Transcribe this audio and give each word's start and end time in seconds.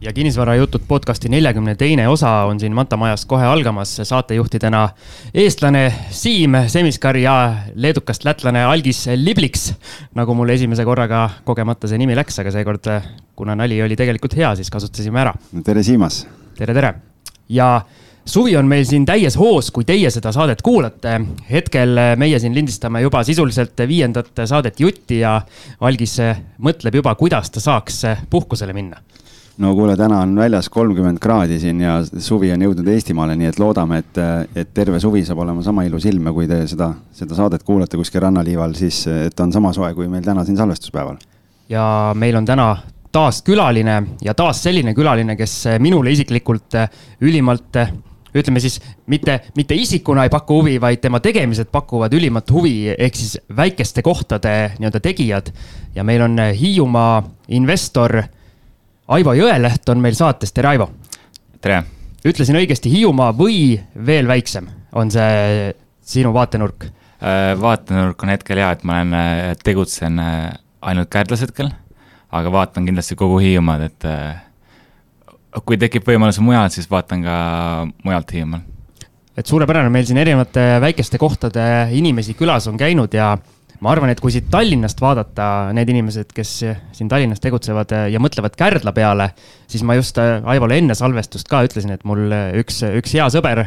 ja 0.00 0.12
kinnisvarajutud 0.12 0.80
podcasti 0.88 1.28
neljakümne 1.28 1.74
teine 1.74 2.08
osa 2.08 2.30
on 2.48 2.60
siin 2.60 2.72
Manta 2.74 2.96
majas 2.96 3.26
kohe 3.28 3.44
algamas 3.44 3.96
saatejuhtidena 4.02 4.88
eestlane 5.34 5.94
Siim 6.10 6.56
Semiskar 6.66 7.16
ja 7.16 7.54
leedukast 7.74 8.24
lätlane 8.24 8.64
Algis 8.64 9.06
Libliks. 9.16 9.74
nagu 10.14 10.34
mul 10.34 10.48
esimese 10.48 10.84
korraga 10.84 11.30
kogemata 11.44 11.88
see 11.88 11.98
nimi 12.00 12.16
läks, 12.16 12.40
aga 12.40 12.50
seekord, 12.50 12.88
kuna 13.36 13.54
nali 13.54 13.82
oli 13.82 13.96
tegelikult 13.96 14.36
hea, 14.36 14.54
siis 14.56 14.70
kasutasime 14.70 15.20
ära. 15.20 15.34
tere, 15.64 15.82
Siimas. 15.82 16.26
tere, 16.56 16.74
tere. 16.74 16.94
ja 17.48 17.82
suvi 18.24 18.56
on 18.56 18.68
meil 18.68 18.84
siin 18.88 19.04
täies 19.04 19.36
hoos, 19.36 19.70
kui 19.70 19.84
teie 19.84 20.10
seda 20.10 20.32
saadet 20.32 20.62
kuulate. 20.62 21.20
hetkel 21.50 22.16
meie 22.16 22.38
siin 22.38 22.54
lindistame 22.54 23.04
juba 23.04 23.24
sisuliselt 23.24 23.84
viiendat 23.88 24.46
saadet 24.46 24.80
Jutti 24.80 25.20
ja 25.20 25.42
Algis 25.80 26.16
mõtleb 26.58 27.02
juba, 27.02 27.14
kuidas 27.14 27.50
ta 27.50 27.60
saaks 27.60 28.02
puhkusele 28.30 28.72
minna 28.72 29.02
no 29.60 29.74
kuule, 29.76 29.96
täna 29.96 30.22
on 30.24 30.34
väljas 30.36 30.68
kolmkümmend 30.72 31.20
kraadi 31.20 31.58
siin 31.60 31.80
ja 31.84 31.98
suvi 32.04 32.52
on 32.54 32.62
jõudnud 32.64 32.88
Eestimaale, 32.94 33.36
nii 33.38 33.50
et 33.50 33.58
loodame, 33.60 34.00
et, 34.00 34.20
et 34.56 34.72
terve 34.74 35.00
suvi 35.02 35.22
saab 35.26 35.42
olema 35.44 35.64
sama 35.64 35.84
ilus 35.88 36.06
ilm 36.08 36.30
ja 36.30 36.34
kui 36.36 36.48
te 36.48 36.62
seda, 36.70 36.92
seda 37.16 37.36
saadet 37.36 37.64
kuulate 37.66 38.00
kuskil 38.00 38.24
rannaliival, 38.24 38.74
siis 38.78 39.02
et 39.12 39.44
on 39.44 39.52
sama 39.52 39.74
soe 39.76 39.92
kui 39.96 40.08
meil 40.08 40.24
täna 40.24 40.46
siin 40.48 40.58
salvestuspäeval. 40.60 41.20
ja 41.68 41.84
meil 42.16 42.40
on 42.40 42.48
täna 42.48 42.70
taas 43.12 43.42
külaline 43.42 44.02
ja 44.22 44.34
taas 44.34 44.62
selline 44.62 44.94
külaline, 44.94 45.36
kes 45.36 45.64
minule 45.82 46.12
isiklikult 46.14 46.78
ülimalt 47.20 47.76
ütleme 48.34 48.60
siis 48.62 48.78
mitte, 49.10 49.40
mitte 49.56 49.74
isikuna 49.74 50.24
ei 50.24 50.30
paku 50.30 50.60
huvi, 50.60 50.76
vaid 50.80 51.00
tema 51.02 51.20
tegemised 51.20 51.68
pakuvad 51.72 52.14
ülimat 52.14 52.50
huvi, 52.54 52.94
ehk 52.94 53.16
siis 53.18 53.38
väikeste 53.56 54.02
kohtade 54.06 54.76
nii-öelda 54.78 55.00
tegijad. 55.00 55.50
ja 55.94 56.04
meil 56.04 56.22
on 56.22 56.38
Hiiumaa 56.38 57.22
investor 57.48 58.22
Aivo 59.10 59.32
Jõeleht 59.34 59.90
on 59.90 59.98
meil 59.98 60.14
saates, 60.14 60.52
tere 60.54 60.68
Aivo. 60.70 60.86
tere. 61.60 61.80
ütlesin 62.22 62.54
õigesti 62.60 62.92
Hiiumaa 62.92 63.32
või 63.34 63.80
veel 64.06 64.28
väiksem, 64.30 64.68
on 64.94 65.10
see 65.10 65.72
sinu 66.12 66.30
vaatenurk? 66.36 66.86
Äh, 67.18 67.56
vaatenurk 67.58 68.22
on 68.22 68.30
hetkel 68.30 68.60
hea, 68.62 68.68
et 68.70 68.84
ma 68.86 69.00
olen, 69.00 69.16
äh, 69.18 69.56
tegutsen 69.66 70.22
äh, 70.22 70.52
ainult 70.86 71.10
Kärdlas 71.10 71.42
hetkel, 71.42 71.72
aga 72.30 72.52
vaatan 72.54 72.86
kindlasti 72.86 73.18
kogu 73.18 73.40
Hiiumaad, 73.42 73.88
et 73.88 74.06
kui 75.66 75.80
tekib 75.80 76.06
võimalus 76.06 76.38
mujal, 76.38 76.70
siis 76.70 76.86
vaatan 76.90 77.26
ka 77.26 77.36
mujalt 78.04 78.30
Hiiumaal. 78.36 78.62
et 79.36 79.46
suurepärane, 79.46 79.90
meil 79.90 80.06
siin 80.06 80.22
erinevate 80.22 80.78
väikeste 80.86 81.18
kohtade 81.18 81.88
inimesi 81.90 82.38
külas 82.38 82.70
on 82.70 82.78
käinud 82.78 83.10
ja 83.14 83.34
ma 83.84 83.92
arvan, 83.94 84.12
et 84.12 84.20
kui 84.20 84.32
siit 84.34 84.48
Tallinnast 84.52 85.00
vaadata 85.00 85.46
need 85.76 85.90
inimesed, 85.92 86.32
kes 86.36 86.52
siin 86.96 87.10
Tallinnas 87.10 87.40
tegutsevad 87.42 87.94
ja 88.12 88.20
mõtlevad 88.22 88.56
Kärdla 88.58 88.92
peale, 88.96 89.30
siis 89.70 89.84
ma 89.86 89.96
just 89.96 90.18
äh, 90.20 90.38
Aivole 90.52 90.80
enne 90.80 90.96
salvestust 90.98 91.48
ka 91.50 91.62
ütlesin, 91.66 91.94
et 91.96 92.04
mul 92.08 92.26
äh, 92.28 92.50
üks, 92.60 92.82
üks 93.00 93.16
hea 93.16 93.28
sõber 93.32 93.64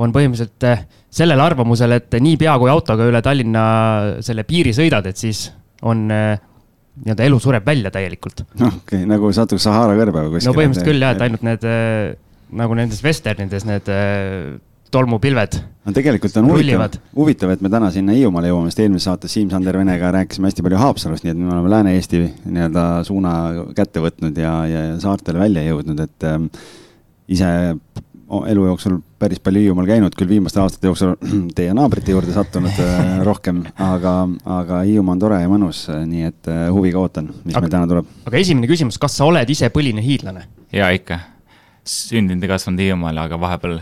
on 0.00 0.14
põhimõtteliselt 0.16 0.68
äh, 0.68 0.86
sellel 1.12 1.42
arvamusel, 1.44 1.98
et 1.98 2.16
niipea 2.22 2.56
kui 2.60 2.72
autoga 2.72 3.08
üle 3.10 3.20
Tallinna 3.24 3.64
selle 4.24 4.46
piiri 4.48 4.72
sõidad, 4.76 5.10
et 5.10 5.20
siis 5.20 5.48
on 5.84 6.06
nii-öelda 6.08 7.24
elu 7.24 7.36
sureb 7.40 7.64
välja 7.64 7.92
täielikult. 7.92 8.44
noh, 8.60 8.80
okei 8.80 9.02
okay,, 9.02 9.08
nagu 9.08 9.28
satuks 9.36 9.68
Sahara 9.68 9.94
kõrbe 9.98 10.24
või 10.24 10.34
kuskile. 10.34 10.48
no 10.48 10.56
põhimõtteliselt 10.56 10.88
küll 10.88 11.04
jah, 11.04 11.14
et 11.16 11.24
ainult 11.26 11.46
need 11.46 11.68
nagu 12.60 12.76
nendes 12.76 13.00
vesternides 13.04 13.68
need 13.68 13.88
tolmupilved. 14.90 15.60
no 15.86 15.94
tegelikult 15.96 16.36
on 16.40 16.50
huvitav, 16.50 16.98
huvitav, 17.16 17.54
et 17.54 17.62
me 17.64 17.70
täna 17.72 17.90
sinna 17.94 18.14
Hiiumaale 18.16 18.50
jõuame, 18.50 18.72
sest 18.72 18.84
eelmises 18.84 19.08
saates 19.08 19.34
Siim-Sander 19.36 19.78
Venega 19.80 20.12
rääkisime 20.14 20.50
hästi 20.50 20.66
palju 20.66 20.82
Haapsalust, 20.82 21.24
nii 21.24 21.34
et 21.34 21.40
me 21.40 21.50
oleme 21.54 21.72
Lääne-Eesti 21.72 22.22
nii-öelda 22.44 22.84
suuna 23.08 23.32
kätte 23.76 24.02
võtnud 24.04 24.38
ja, 24.38 24.54
ja 24.68 24.84
saartele 25.02 25.42
välja 25.42 25.64
jõudnud, 25.66 26.04
et 26.04 26.28
ähm, 26.28 26.50
ise 27.30 27.50
elu 28.30 28.66
jooksul 28.66 28.98
päris 29.18 29.40
palju 29.42 29.62
Hiiumaal 29.64 29.88
käinud, 29.88 30.14
küll 30.18 30.30
viimaste 30.30 30.60
aastate 30.62 30.90
jooksul 30.90 31.14
teie 31.56 31.72
naabrite 31.76 32.14
juurde 32.14 32.34
sattunud 32.34 32.78
äh, 32.82 33.18
rohkem, 33.28 33.64
aga, 33.74 34.14
aga 34.60 34.82
Hiiumaa 34.86 35.16
on 35.16 35.22
tore 35.22 35.40
ja 35.42 35.50
mõnus, 35.50 35.86
nii 35.88 36.28
et 36.28 36.50
äh, 36.50 36.66
huviga 36.74 37.02
ootan, 37.02 37.32
mis 37.44 37.54
aga, 37.54 37.66
meil 37.66 37.74
täna 37.76 37.90
tuleb. 37.90 38.10
aga 38.30 38.42
esimene 38.42 38.70
küsimus, 38.70 39.00
kas 39.02 39.18
sa 39.18 39.26
oled 39.30 39.50
ise 39.50 39.70
põline 39.74 40.04
hiidlane? 40.04 40.46
jaa, 40.74 40.92
ikka. 40.94 41.22
sündinud 41.86 42.44
ja 42.46 42.54
kasvanud 42.54 42.84
Hiiumaal, 42.84 43.24
aga 43.24 43.40
vahepeal 43.40 43.80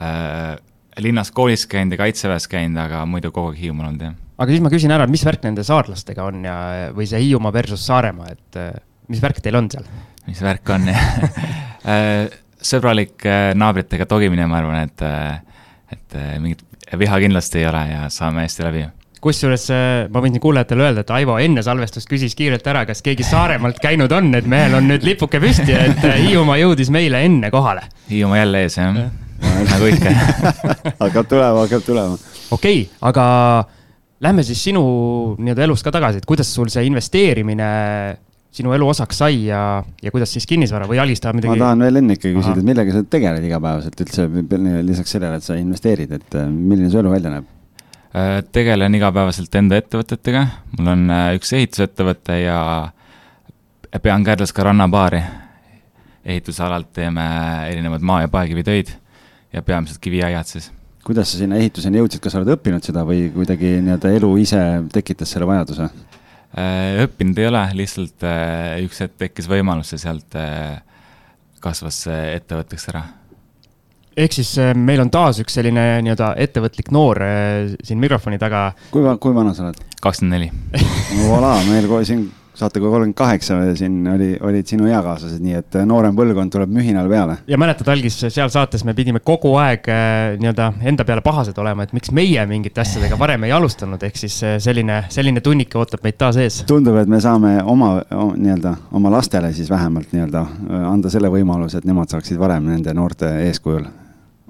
äh, 0.00 0.56
linnas 1.02 1.30
koolis 1.30 1.66
käinud 1.66 1.96
ja 1.96 2.00
kaitseväes 2.04 2.48
käinud, 2.48 2.80
aga 2.80 3.04
muidu 3.08 3.32
kogu 3.34 3.52
aeg 3.52 3.60
Hiiumaal 3.60 3.90
olnud, 3.90 4.04
jah. 4.08 4.16
aga 4.38 4.52
siis 4.52 4.64
ma 4.64 4.72
küsin 4.72 4.94
ära, 4.96 5.06
mis 5.10 5.24
värk 5.26 5.44
nende 5.44 5.64
saarlastega 5.66 6.24
on 6.24 6.44
ja, 6.46 6.56
või 6.96 7.08
see 7.10 7.22
Hiiumaa 7.26 7.52
versus 7.54 7.84
Saaremaa, 7.88 8.32
et 8.32 8.60
äh, 8.60 8.72
mis 9.12 9.22
värk 9.22 9.42
teil 9.44 9.60
on 9.60 9.70
seal? 9.72 9.86
mis 10.26 10.42
värk 10.42 10.74
on 10.74 10.88
äh, 10.92 12.26
sõbralik 12.56 13.26
äh, 13.28 13.50
naabritega 13.58 14.08
togimine, 14.08 14.48
ma 14.48 14.60
arvan, 14.62 14.86
et, 14.88 15.04
et 15.92 16.20
mingit 16.42 16.64
viha 16.96 17.18
kindlasti 17.26 17.60
ei 17.60 17.68
ole 17.68 17.82
ja 17.90 18.06
saame 18.12 18.46
hästi 18.46 18.64
läbi 18.66 18.86
kusjuures 19.26 19.64
ma 20.12 20.20
võin 20.22 20.36
kuulajatele 20.38 20.84
öelda, 20.84 21.02
et 21.02 21.10
Aivo 21.10 21.34
enne 21.42 21.64
salvestust 21.64 22.06
küsis 22.06 22.36
kiirelt 22.38 22.66
ära, 22.70 22.84
kas 22.86 23.02
keegi 23.02 23.26
Saaremaalt 23.26 23.80
käinud 23.82 24.12
on, 24.14 24.30
et 24.38 24.46
mehel 24.46 24.76
on 24.78 24.86
nüüd 24.86 25.04
lipuke 25.08 25.40
püsti, 25.42 25.74
et 25.74 26.04
Hiiumaa 26.28 26.60
jõudis 26.62 26.92
meile 26.94 27.24
enne 27.26 27.50
kohale. 27.50 27.88
Hiiumaa 28.12 28.44
jälle 28.44 28.66
ees, 28.68 28.78
jah 28.78 29.00
ja 29.02 29.08
nagu 29.72 29.88
ikka 29.90 30.12
hakkab 31.04 31.28
tulema, 31.28 31.64
hakkab 31.64 31.86
tulema. 31.86 32.20
okei 32.50 32.82
okay,, 32.86 32.94
aga 33.00 33.26
lähme 34.20 34.44
siis 34.46 34.62
sinu 34.68 34.84
nii-öelda 35.38 35.66
elust 35.66 35.84
ka 35.86 35.92
tagasi, 35.94 36.22
et 36.22 36.28
kuidas 36.28 36.52
sul 36.54 36.70
see 36.72 36.86
investeerimine 36.88 37.68
sinu 38.56 38.72
elu 38.72 38.88
osaks 38.88 39.18
sai 39.20 39.42
ja, 39.50 39.60
ja 40.02 40.12
kuidas 40.14 40.32
siis 40.32 40.46
kinnisvara 40.48 40.88
või 40.88 41.00
Alis 41.02 41.20
tahab 41.20 41.38
midagi? 41.40 41.52
ma 41.52 41.66
tahan 41.66 41.84
veel 41.84 42.00
enne 42.00 42.16
ikkagi 42.16 42.38
küsida, 42.38 42.62
et 42.62 42.68
millega 42.70 42.94
sa 42.94 43.04
tegeled 43.16 43.44
igapäevaselt 43.44 44.02
üldse 44.06 44.26
lisaks 44.86 45.16
sellele, 45.16 45.40
et 45.40 45.46
sa 45.46 45.58
investeerid, 45.60 46.16
et 46.16 46.38
äh, 46.40 46.48
milline 46.48 46.90
su 46.92 47.00
elu 47.02 47.12
välja 47.12 47.34
näeb? 47.34 47.50
Äh, 48.16 48.38
tegelen 48.56 48.96
igapäevaselt 48.96 49.58
enda 49.60 49.80
ettevõtetega, 49.82 50.46
mul 50.78 50.92
on 50.94 51.08
äh, 51.12 51.32
üks 51.36 51.52
ehitusettevõte 51.58 52.38
ja 52.40 52.60
pean 54.02 54.24
Kärdlas 54.24 54.52
ka 54.56 54.64
rannabaari. 54.64 55.20
ehitusalalt 56.24 56.88
teeme 56.92 57.24
erinevaid 57.70 58.02
maa- 58.02 58.22
ja 58.24 58.28
paekivitöid 58.28 58.88
ja 59.52 59.62
peamiselt 59.62 60.00
kiviaiad 60.02 60.48
siis. 60.48 60.70
kuidas 61.06 61.30
sa 61.32 61.38
sinna 61.38 61.58
ehituseni 61.60 62.00
jõudsid, 62.00 62.20
kas 62.22 62.34
sa 62.34 62.40
oled 62.40 62.50
õppinud 62.56 62.84
seda 62.86 63.04
või 63.06 63.28
kuidagi 63.34 63.76
nii-öelda 63.78 64.10
elu 64.18 64.30
ise 64.42 64.62
tekitas 64.92 65.30
selle 65.34 65.46
vajaduse? 65.46 65.90
Äh, 66.56 67.02
õppinud 67.04 67.38
ei 67.38 67.50
ole, 67.50 67.62
lihtsalt 67.78 68.24
äh, 68.26 68.78
üks 68.86 69.02
hetk 69.04 69.18
tekkis 69.20 69.48
võimalus 69.50 69.92
ja 69.94 70.00
sealt 70.00 70.34
äh, 70.40 70.80
kasvas 71.62 72.02
see 72.06 72.34
ettevõtteks 72.38 72.88
ära 72.94 73.04
ehk 74.16 74.32
siis 74.32 74.54
meil 74.80 75.02
on 75.02 75.10
taas 75.12 75.42
üks 75.42 75.58
selline 75.58 75.82
nii-öelda 76.06 76.30
ettevõtlik 76.40 76.88
noor 76.94 77.20
siin 77.84 78.00
mikrofoni 78.00 78.38
taga. 78.40 78.70
kui, 78.90 79.04
kui 79.20 79.36
vana 79.36 79.52
sa 79.52 79.66
oled? 79.66 79.82
kakskümmend 80.00 80.38
neli. 80.38 80.48
Voilà, 81.26 81.52
meil 81.68 81.88
kohe 81.90 82.06
siin 82.08 82.24
saatega 82.56 82.88
kolmkümmend 82.88 83.14
kaheksa 83.14 83.56
siin 83.76 84.06
oli, 84.08 84.28
olid 84.40 84.66
sinu 84.68 84.88
eakaaslased, 84.88 85.42
nii 85.44 85.56
et 85.58 85.76
äh, 85.76 85.84
noorem 85.88 86.16
põlvkond 86.16 86.52
tuleb 86.54 86.70
mühinal 86.72 87.08
peale. 87.10 87.38
ja 87.46 87.58
mäletad, 87.60 87.88
algis 87.92 88.16
seal 88.22 88.48
saates 88.52 88.84
me 88.84 88.94
pidime 88.96 89.20
kogu 89.24 89.52
aeg 89.60 89.88
äh, 89.92 90.36
nii-öelda 90.40 90.70
enda 90.88 91.04
peale 91.08 91.24
pahased 91.24 91.58
olema, 91.60 91.84
et 91.84 91.92
miks 91.96 92.12
meie 92.16 92.46
mingite 92.48 92.80
asjadega 92.80 93.18
varem 93.20 93.44
ei 93.44 93.52
alustanud, 93.52 94.02
ehk 94.08 94.16
siis 94.20 94.38
äh, 94.44 94.56
selline, 94.62 95.02
selline 95.12 95.42
tunnike 95.44 95.78
ootab 95.78 96.04
meid 96.06 96.16
taas 96.20 96.40
ees. 96.40 96.62
tundub, 96.68 96.96
et 97.02 97.10
me 97.12 97.20
saame 97.20 97.58
oma 97.62 97.92
nii-öelda 98.08 98.76
oma 98.96 99.12
lastele 99.12 99.52
siis 99.56 99.70
vähemalt 99.70 100.14
nii-öelda 100.16 100.46
anda 100.88 101.12
selle 101.12 101.30
võimaluse, 101.32 101.82
et 101.82 101.88
nemad 101.88 102.12
saaksid 102.12 102.40
varem 102.40 102.70
nende 102.70 102.94
noorte 102.96 103.30
eeskujul 103.50 103.84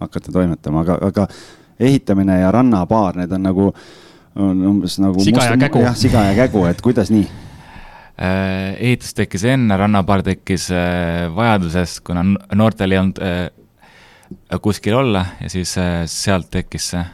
hakata 0.01 0.33
toimetama, 0.33 0.85
aga, 0.87 1.01
aga 1.11 1.27
ehitamine 1.81 2.39
ja 2.39 2.53
rannapaar, 2.55 3.19
need 3.19 3.33
on 3.33 3.43
nagu 3.51 3.73
on 4.37 4.63
umbes 4.69 4.99
nagu. 5.01 5.25
siga 5.25 5.49
ja 5.49 5.59
kägu. 5.67 5.83
jah, 5.83 5.97
siga 5.97 6.29
ja 6.29 6.39
kägu, 6.45 6.67
et 6.69 6.85
kuidas 6.85 7.11
nii 7.11 7.27
Äh, 7.27 7.46
ehitus 8.17 9.13
tekkis 9.17 9.45
enne, 9.53 9.77
rannapaar 9.77 10.23
tekkis 10.25 10.71
äh, 10.73 11.27
vajadusest, 11.37 12.01
kuna 12.07 12.23
noortel 12.57 12.95
ei 12.95 13.01
olnud 13.03 13.21
äh, 13.21 13.51
kuskil 14.63 14.97
olla 14.97 15.25
ja 15.41 15.51
siis 15.53 15.75
sealt 16.11 16.49
tekkis 16.51 16.91
see. 16.95 17.05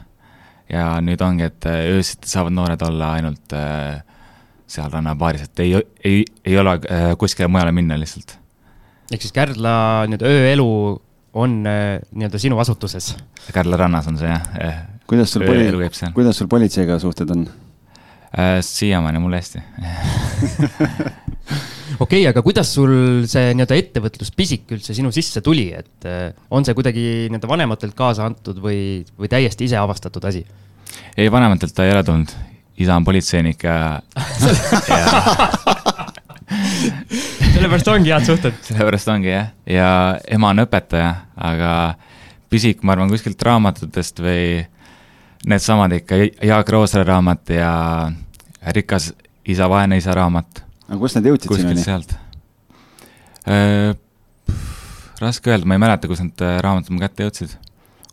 ja 0.73 0.87
nüüd 1.05 1.21
ongi, 1.21 1.51
et 1.51 1.67
öösiti 1.67 2.31
saavad 2.31 2.55
noored 2.57 2.81
olla 2.87 3.11
ainult 3.19 3.53
seal 4.73 4.89
rannapaaris, 4.89 5.43
et 5.45 5.61
ei, 5.61 5.75
ei, 6.05 6.23
ei 6.45 6.57
ole 6.59 6.79
kuskile 7.21 7.51
mujale 7.53 7.75
minna 7.77 7.99
lihtsalt. 8.01 8.39
ehk 9.13 9.27
siis 9.27 9.35
Kärdla 9.37 9.75
nii-öelda 10.09 10.31
ööelu 10.31 10.69
on 11.35 11.59
nii-öelda 11.67 12.41
sinu 12.41 12.63
asutuses? 12.63 13.11
Kärdla 13.53 13.77
rannas 13.85 14.09
on 14.09 14.17
see 14.23 14.31
jah. 14.31 14.81
kuidas 15.11 15.35
sul 15.35 15.45
poli-, 15.45 15.91
kuidas 16.15 16.41
sul 16.41 16.49
politseiga 16.49 16.97
suhted 17.03 17.37
on? 17.37 17.45
Äh, 18.33 18.61
siiamaani 18.65 19.21
mul 19.21 19.35
hästi 19.37 19.61
okei 22.01 22.23
okay,, 22.23 22.23
aga 22.31 22.41
kuidas 22.41 22.71
sul 22.73 22.93
see 23.29 23.51
nii-öelda 23.53 23.77
ettevõtluspisik 23.77 24.73
üldse 24.73 24.97
sinu 24.97 25.13
sisse 25.13 25.43
tuli, 25.45 25.67
et 25.77 26.07
äh, 26.09 26.33
on 26.49 26.65
see 26.65 26.73
kuidagi 26.79 27.05
nii-öelda 27.29 27.51
vanematelt 27.51 27.93
kaasa 27.99 28.25
antud 28.31 28.57
või, 28.65 29.05
või 29.21 29.29
täiesti 29.29 29.69
ise 29.69 29.77
avastatud 29.77 30.25
asi? 30.31 30.47
ei, 31.17 31.29
vanematelt 31.33 31.77
ta 31.77 31.85
ei 31.85 31.93
ole 31.93 32.01
tulnud, 32.09 32.33
isa 32.81 32.97
on 32.97 33.05
politseinik 33.05 33.69
ja, 33.69 34.01
ja 34.89 35.07
sellepärast 37.53 37.89
ongi 37.93 38.13
head 38.13 38.27
suhted. 38.27 38.57
sellepärast 38.69 39.09
ongi 39.13 39.29
jah, 39.33 39.53
ja 39.69 39.89
ema 40.33 40.51
on 40.53 40.65
õpetaja, 40.65 41.13
aga 41.37 41.73
pisik, 42.53 42.83
ma 42.85 42.97
arvan, 42.97 43.13
kuskilt 43.13 43.43
raamatutest 43.45 44.21
või 44.25 44.65
needsamad 45.47 45.93
ikka, 45.93 46.15
Jaak 46.43 46.69
Roosre 46.69 47.05
raamat 47.05 47.51
ja 47.51 47.73
Rikas 48.75 49.13
isa, 49.47 49.69
vaene 49.69 49.97
isa 49.97 50.15
raamat. 50.15 50.63
aga 50.89 50.99
kust 50.99 51.19
nad 51.19 51.27
jõudsid 51.27 51.49
sinuni? 51.49 51.75
kuskilt 51.75 51.85
sealt 51.85 52.15
äh,. 53.49 53.97
raske 55.21 55.51
öelda, 55.51 55.67
ma 55.67 55.79
ei 55.79 55.83
mäleta, 55.83 56.11
kus 56.11 56.23
need 56.23 56.45
äh, 56.45 56.59
raamatud 56.63 56.95
mu 56.95 57.03
kätte 57.03 57.27
jõudsid. 57.27 57.57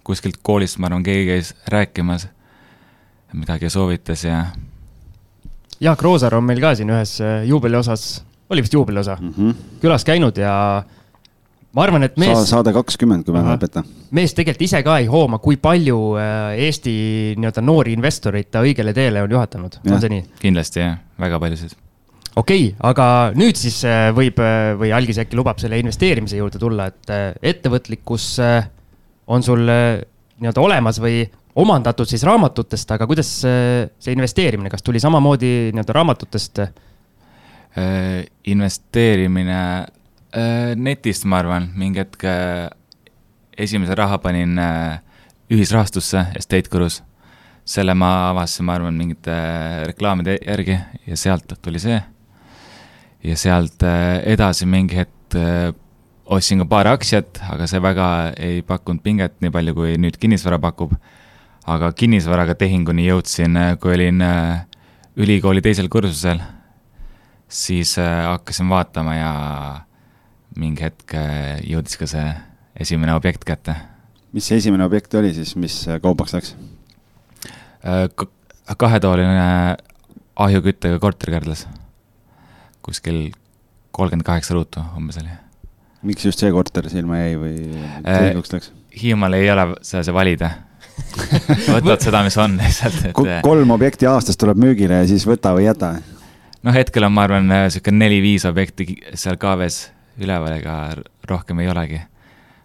kuskilt 0.04 0.40
koolist, 0.42 0.80
ma 0.80 0.90
arvan, 0.90 1.06
keegi 1.06 1.28
käis 1.30 1.54
rääkimas 1.70 2.28
midagi 3.34 3.70
soovitas 3.70 4.24
ja. 4.25 4.46
Jaak 5.80 6.02
Roosaar 6.02 6.36
on 6.36 6.48
meil 6.48 6.62
ka 6.62 6.74
siin 6.75 6.90
ühes 6.90 7.20
äh, 7.22 7.44
juubeli 7.48 7.78
osas, 7.78 8.24
oli 8.50 8.66
vist 8.66 8.74
juubeli 8.74 9.00
osa 9.00 9.18
mm, 9.22 9.34
-hmm. 9.38 9.80
külas 9.82 10.06
käinud 10.06 10.38
ja 10.38 10.84
ma 11.75 11.86
arvan, 11.86 12.06
et 12.07 12.16
mees 12.19 12.33
Sa,. 12.33 12.57
saade 12.57 12.74
kakskümmend, 12.74 13.25
kui 13.25 13.36
ma 13.36 13.44
ei 13.44 13.51
mäleta. 13.51 13.83
mees 14.16 14.33
tegelikult 14.38 14.66
ise 14.66 14.81
ka 14.86 14.98
ei 15.01 15.10
hooma, 15.12 15.39
kui 15.44 15.60
palju 15.62 16.00
äh, 16.18 16.63
Eesti 16.66 16.94
nii-öelda 17.39 17.63
noori 17.66 17.94
investoreid 17.98 18.50
ta 18.54 18.63
õigele 18.66 18.94
teele 18.98 19.24
on 19.25 19.36
juhatanud, 19.38 19.80
on 19.86 20.01
see 20.01 20.13
nii? 20.16 20.25
kindlasti 20.42 20.81
jah, 20.81 20.98
väga 21.21 21.42
paljusid. 21.44 21.75
okei 22.33 22.69
okay,, 22.71 22.77
aga 22.92 23.10
nüüd 23.38 23.60
siis 23.60 23.81
äh, 23.88 24.10
võib 24.16 24.42
või 24.81 24.94
Algis 24.95 25.21
äkki 25.21 25.38
lubab 25.38 25.62
selle 25.62 25.81
investeerimise 25.81 26.39
juurde 26.39 26.62
tulla, 26.62 26.89
et 26.89 27.13
ettevõtlikkus 27.54 28.31
on 29.30 29.45
sul 29.45 29.62
nii-öelda 29.62 30.63
olemas 30.63 30.98
või 31.04 31.22
omandatud 31.60 32.07
siis 32.10 32.24
raamatutest, 32.25 32.92
aga 32.95 33.06
kuidas 33.10 33.30
see 33.44 34.13
investeerimine, 34.15 34.72
kas 34.74 34.86
tuli 34.86 35.01
samamoodi 35.04 35.69
nii-öelda 35.74 35.98
raamatutest? 36.01 36.65
investeerimine 38.50 39.57
Äh, 39.60 39.99
netist, 40.78 41.26
ma 41.26 41.40
arvan, 41.42 41.70
mingi 41.78 42.04
hetk 42.04 42.24
äh, 42.30 42.70
esimese 43.58 43.96
raha 43.98 44.20
panin 44.22 44.58
äh, 44.62 45.00
ühisrahastusse 45.50 46.28
Estate 46.38 46.70
Gurus. 46.70 47.04
selle 47.70 47.94
ma 47.94 48.30
avastasin, 48.31 48.66
ma 48.66 48.76
arvan, 48.78 48.96
mingite 48.98 49.34
reklaamide 49.86 50.40
järgi 50.42 50.78
ja 51.06 51.18
sealt 51.18 51.54
tuli 51.62 51.80
see. 51.80 52.00
ja 53.24 53.36
sealt 53.38 53.84
edasi 54.26 54.66
mingi 54.66 54.96
hetk 54.96 55.36
ostsin 56.26 56.62
ka 56.62 56.66
paar 56.66 56.88
aktsiat, 56.88 57.42
aga 57.50 57.68
see 57.68 57.82
väga 57.82 58.08
ei 58.38 58.62
pakkunud 58.62 59.02
pinget 59.04 59.36
nii 59.42 59.52
palju, 59.54 59.74
kui 59.74 59.98
nüüd 59.98 60.18
kinnisvara 60.18 60.60
pakub. 60.60 60.94
aga 61.66 61.92
kinnisvaraga 61.94 62.56
tehinguni 62.56 63.06
jõudsin, 63.06 63.58
kui 63.82 63.94
olin 63.94 64.24
ülikooli 65.18 65.62
teisel 65.62 65.90
kursusel, 65.90 66.40
siis 67.50 67.98
hakkasin 67.98 68.70
vaatama 68.70 69.16
ja 69.16 69.34
mingi 70.60 70.86
hetk 70.86 71.16
äh, 71.18 71.60
jõudis 71.68 71.98
ka 72.00 72.08
see 72.10 72.28
esimene 72.80 73.16
objekt 73.18 73.46
kätte. 73.48 73.76
mis 74.36 74.48
see 74.50 74.60
esimene 74.62 74.86
objekt 74.86 75.14
oli 75.20 75.32
siis, 75.36 75.56
mis 75.60 75.82
äh, 75.88 76.00
kaubaks 76.04 76.36
läks? 76.36 76.56
Äh, 77.86 78.08
kahetoaline 78.78 79.78
ahjuküttega 80.40 81.00
korter 81.00 81.32
Kärdlas. 81.34 81.68
kuskil 82.86 83.30
kolmkümmend 83.92 84.26
kaheksa 84.26 84.54
ruutu 84.54 84.84
umbes 84.98 85.20
oli. 85.22 85.36
miks 86.04 86.26
just 86.26 86.40
see 86.40 86.52
korter 86.52 86.90
silma 86.90 87.24
jäi 87.24 87.38
või 87.40 87.56
selguks 88.04 88.54
läks? 88.56 88.74
Hiiumaal 89.00 89.38
ei 89.38 89.52
ole 89.52 89.70
see 89.86 90.14
valida 90.14 90.52
võtad 91.74 92.04
seda, 92.04 92.22
mis 92.26 92.36
on 92.42 92.58
lihtsalt, 92.60 93.06
et. 93.10 93.20
kolm 93.44 93.72
objekti 93.72 94.08
aastas 94.10 94.38
tuleb 94.40 94.60
müügile 94.60 95.00
ja 95.02 95.08
siis 95.08 95.24
võta 95.28 95.54
või 95.56 95.70
jäta. 95.70 95.94
noh, 96.64 96.76
hetkel 96.76 97.08
on, 97.08 97.16
ma 97.16 97.24
arvan, 97.28 97.54
sihuke 97.72 97.94
neli-viis 97.96 98.46
objekti 98.50 98.98
seal 99.16 99.40
KV-s 99.40 99.99
üleval, 100.25 100.57
ega 100.60 100.75
rohkem 101.30 101.60
ei 101.63 101.69
olegi. 101.71 102.01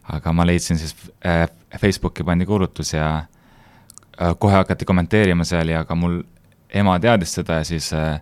aga 0.05 0.33
ma 0.37 0.45
leidsin 0.45 0.79
siis 0.79 0.95
äh,, 1.25 1.49
Facebooki 1.81 2.25
pandi 2.25 2.47
kuulutus 2.47 2.93
ja 2.93 3.25
äh, 4.21 4.35
kohe 4.39 4.55
hakati 4.55 4.85
kommenteerima 4.85 5.45
seal 5.45 5.69
ja 5.69 5.85
ka 5.85 5.95
mul 5.95 6.21
ema 6.69 6.99
teadis 7.01 7.33
seda 7.39 7.63
ja 7.63 7.65
siis 7.65 7.93
äh, 7.93 8.21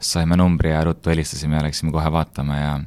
saime 0.00 0.36
numbri 0.36 0.70
ja 0.70 0.84
ruttu 0.84 1.10
helistasime 1.10 1.56
ja 1.56 1.62
läksime 1.66 1.92
kohe 1.92 2.12
vaatama 2.12 2.56
ja 2.56 2.78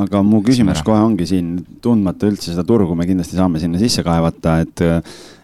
aga 0.00 0.22
mu 0.26 0.40
küsimus 0.44 0.82
kohe 0.86 1.02
ongi 1.02 1.26
siin, 1.28 1.58
tundmata 1.82 2.28
üldse 2.30 2.50
seda 2.50 2.64
turgu, 2.66 2.96
me 2.98 3.06
kindlasti 3.06 3.38
saame 3.38 3.60
sinna 3.62 3.78
sisse 3.78 4.02
kaevata, 4.06 4.56
et, 4.64 4.82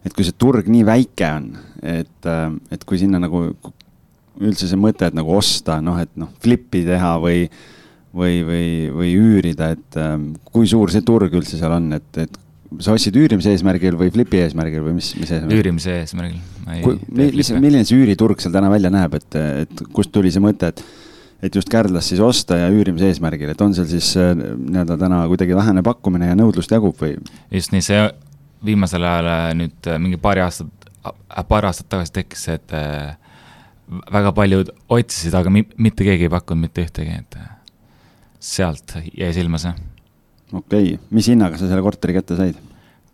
et 0.06 0.16
kui 0.16 0.26
see 0.26 0.34
turg 0.34 0.66
nii 0.70 0.86
väike 0.86 1.28
on, 1.36 1.52
et, 1.82 2.30
et 2.74 2.86
kui 2.88 2.98
sinna 2.98 3.20
nagu 3.22 3.44
üldse 4.40 4.66
see 4.66 4.80
mõte, 4.80 5.06
et 5.06 5.16
nagu 5.16 5.36
osta, 5.36 5.78
noh, 5.84 6.00
et 6.02 6.10
noh, 6.18 6.32
flip'i 6.42 6.82
teha 6.86 7.14
või 7.22 7.44
või, 8.16 8.40
või, 8.46 8.68
või 8.94 9.10
üürida, 9.18 9.72
et 9.76 9.98
ähm, 10.00 10.32
kui 10.50 10.68
suur 10.70 10.90
see 10.92 11.04
turg 11.06 11.34
üldse 11.36 11.58
seal 11.60 11.74
on, 11.76 11.92
et, 11.98 12.08
et 12.18 12.38
sa 12.78 12.94
ostsid 12.94 13.16
üürimise 13.18 13.52
eesmärgil 13.54 13.96
või 13.98 14.12
flipi 14.14 14.40
eesmärgil 14.44 14.84
või 14.84 14.96
mis, 15.00 15.12
mis 15.18 15.30
eesmärgil? 15.34 15.58
üürimise 15.58 15.94
eesmärgil. 16.04 16.40
mis, 17.18 17.52
milline 17.56 17.84
see 17.86 17.98
üüriturg 17.98 18.42
seal 18.42 18.54
täna 18.54 18.70
välja 18.70 18.92
näeb, 18.94 19.16
et, 19.18 19.38
et 19.64 19.84
kust 19.94 20.12
tuli 20.14 20.30
see 20.30 20.42
mõte, 20.42 20.70
et, 20.70 20.82
et 21.46 21.56
just 21.56 21.70
Kärdlas 21.72 22.10
siis 22.12 22.22
osta 22.22 22.60
ja 22.60 22.70
üürimise 22.70 23.10
eesmärgil, 23.10 23.50
et 23.54 23.64
on 23.64 23.74
seal 23.76 23.88
siis 23.90 24.12
äh, 24.20 24.34
nii-öelda 24.38 24.98
täna 25.00 25.22
kuidagi 25.30 25.56
vähene 25.58 25.82
pakkumine 25.86 26.30
ja 26.30 26.38
nõudlust 26.38 26.74
jagub 26.74 26.98
või? 27.00 27.16
just 27.50 27.74
nii, 27.74 27.86
see 27.86 28.04
viimasel 28.66 29.06
ajal 29.06 29.32
äh, 29.34 29.46
nüüd 29.64 29.90
äh, 29.90 30.02
mingi 30.02 30.20
paari 30.22 30.44
aastat, 30.46 30.90
paar 31.48 31.70
aastat 31.70 31.90
tagasi 31.90 32.18
tekkis 32.20 32.46
see, 32.46 32.58
et 32.60 32.76
väga 34.12 34.30
paljud 34.36 34.70
otsisid, 34.92 35.34
aga 35.34 35.50
mitte 35.50 36.06
keegi 36.06 36.28
ei 36.28 36.30
pakkunud 36.30 36.68
mitte 36.68 36.84
ühtegi, 36.86 37.16
et 37.24 37.40
sealt 38.40 38.96
jäi 39.16 39.32
silma 39.36 39.58
see. 39.60 39.72
okei 40.52 40.94
okay., 40.94 40.98
mis 41.10 41.28
hinnaga 41.28 41.58
sa 41.60 41.68
selle 41.68 41.84
korteri 41.84 42.16
kätte 42.16 42.36
said? 42.38 42.58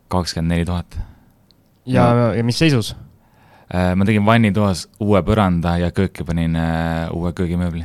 kakskümmend 0.08 0.54
neli 0.54 0.64
tuhat. 0.64 0.98
ja, 1.86 2.06
ja 2.36 2.44
mis 2.44 2.58
seisus? 2.58 2.94
Äh, 3.74 3.94
ma 3.98 4.06
tegin 4.06 4.26
vannitoas 4.26 4.86
uue 5.02 5.22
põranda 5.26 5.74
ja 5.82 5.90
kööki 5.90 6.24
panin 6.24 6.54
äh, 6.56 7.10
uue 7.14 7.32
köögimööbli. 7.32 7.84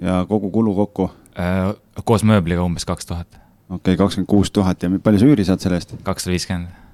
ja 0.00 0.24
kogu 0.28 0.50
kulu 0.50 0.74
kokku? 0.84 1.10
Äh, 1.38 1.74
koos 2.04 2.24
mööbliga 2.24 2.64
umbes 2.64 2.88
kaks 2.88 3.06
tuhat. 3.06 3.28
okei 3.68 3.94
okay,, 3.94 3.96
kakskümmend 4.00 4.30
kuus 4.30 4.50
tuhat 4.50 4.82
ja 4.82 4.90
palju 4.90 5.20
sa 5.20 5.28
üüri 5.28 5.44
saad 5.44 5.60
selle 5.60 5.80
eest? 5.80 5.94
kakssada 6.02 6.36
viiskümmend 6.36 6.89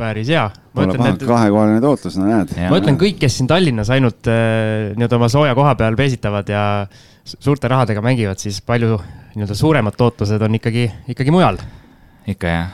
päris 0.00 0.30
hea. 0.32 0.46
Kahekohaline 0.74 1.80
tootlus, 1.82 2.16
no 2.20 2.28
näed. 2.28 2.52
ma 2.70 2.78
ütlen, 2.80 2.98
kõik, 3.00 3.18
kes 3.20 3.38
siin 3.40 3.48
Tallinnas 3.50 3.90
ainult 3.92 4.28
äh, 4.30 4.92
nii-öelda 4.96 5.18
oma 5.18 5.28
sooja 5.32 5.54
koha 5.58 5.74
peal 5.78 5.98
peesitavad 5.98 6.50
ja 6.50 6.62
suurte 7.30 7.68
rahadega 7.70 8.02
mängivad, 8.04 8.40
siis 8.40 8.60
palju 8.66 8.96
nii-öelda 9.34 9.56
suuremad 9.58 9.98
tootlused 9.98 10.42
on 10.46 10.56
ikkagi, 10.58 10.86
ikkagi 11.12 11.34
mujal. 11.34 11.60
ikka 12.30 12.54
jah. 12.54 12.70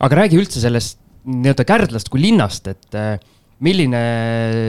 aga 0.00 0.22
räägi 0.22 0.40
üldse 0.40 0.62
sellest 0.62 0.98
nii-öelda 1.28 1.66
Kärdlast 1.68 2.10
kui 2.12 2.22
linnast, 2.24 2.70
et 2.72 2.98
äh, 2.98 3.14
milline 3.64 4.02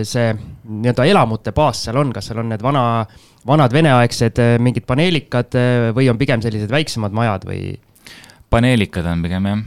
see 0.08 0.30
nii-öelda 0.36 1.08
elamute 1.10 1.54
baas 1.56 1.86
seal 1.88 2.00
on, 2.02 2.14
kas 2.14 2.30
seal 2.30 2.44
on 2.44 2.52
need 2.52 2.64
vana, 2.66 2.86
vanad 3.48 3.74
veneaegsed 3.74 4.42
äh, 4.44 4.56
mingid 4.62 4.86
paneelikad 4.90 5.58
või 5.96 6.12
on 6.12 6.20
pigem 6.22 6.44
sellised 6.46 6.72
väiksemad 6.74 7.16
majad 7.16 7.48
või? 7.50 7.78
paneelikad 8.50 9.06
on 9.06 9.22
pigem 9.24 9.46
jah, 9.54 9.64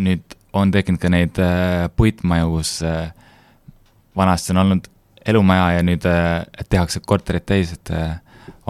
nüüd 0.00 0.39
on 0.52 0.72
tekkinud 0.74 1.00
ka 1.00 1.10
neid 1.12 1.38
äh, 1.42 1.86
puitmaju, 1.96 2.50
kus 2.56 2.80
äh, 2.86 3.12
vanasti 4.16 4.54
on 4.54 4.64
olnud 4.64 4.90
elumaja 5.30 5.78
ja 5.78 5.86
nüüd 5.86 6.06
äh, 6.08 6.42
tehakse 6.68 7.02
korterid 7.06 7.46
täis, 7.46 7.74
et 7.76 7.92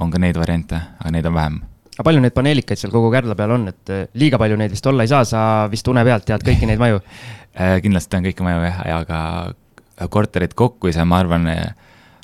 on 0.01 0.11
ka 0.13 0.21
neid 0.21 0.39
variante, 0.41 0.81
aga 1.01 1.13
neid 1.15 1.29
on 1.31 1.37
vähem. 1.37 1.61
aga 1.95 2.07
palju 2.07 2.25
neid 2.25 2.37
paneelikaid 2.37 2.81
seal 2.81 2.93
kogu 2.93 3.11
Kärdla 3.13 3.37
peal 3.37 3.57
on, 3.57 3.69
et 3.73 3.95
liiga 4.19 4.39
palju 4.41 4.59
neid 4.61 4.75
vist 4.75 4.87
olla 4.87 5.07
ei 5.07 5.13
saa, 5.13 5.25
sa 5.25 5.43
vist 5.71 5.89
une 5.89 6.05
pealt 6.05 6.29
tead 6.29 6.45
kõiki 6.47 6.69
neid 6.69 6.81
maju 6.81 7.03
kindlasti 7.85 8.15
tean 8.15 8.29
kõiki 8.29 8.47
maju 8.47 8.63
jah, 8.67 8.85
aga 9.01 10.07
korterid 10.13 10.55
kokku 10.57 10.89
ise, 10.89 11.05
ma 11.05 11.19
arvan, 11.21 11.49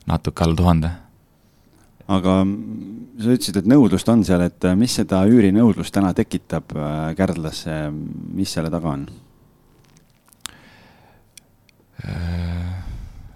natuke 0.08 0.44
alla 0.44 0.56
tuhande 0.56 0.92
aga 2.06 2.38
sa 3.18 3.34
ütlesid, 3.34 3.56
et 3.58 3.68
nõudlust 3.68 4.08
on 4.12 4.22
seal, 4.24 4.44
et 4.46 4.68
mis 4.78 4.94
seda 5.00 5.24
üürinõudlust 5.28 5.94
täna 5.94 6.12
tekitab 6.14 6.70
Kärdlasse, 7.18 7.86
mis 7.90 8.52
selle 8.54 8.70
taga 8.72 8.92
on? 8.92 9.08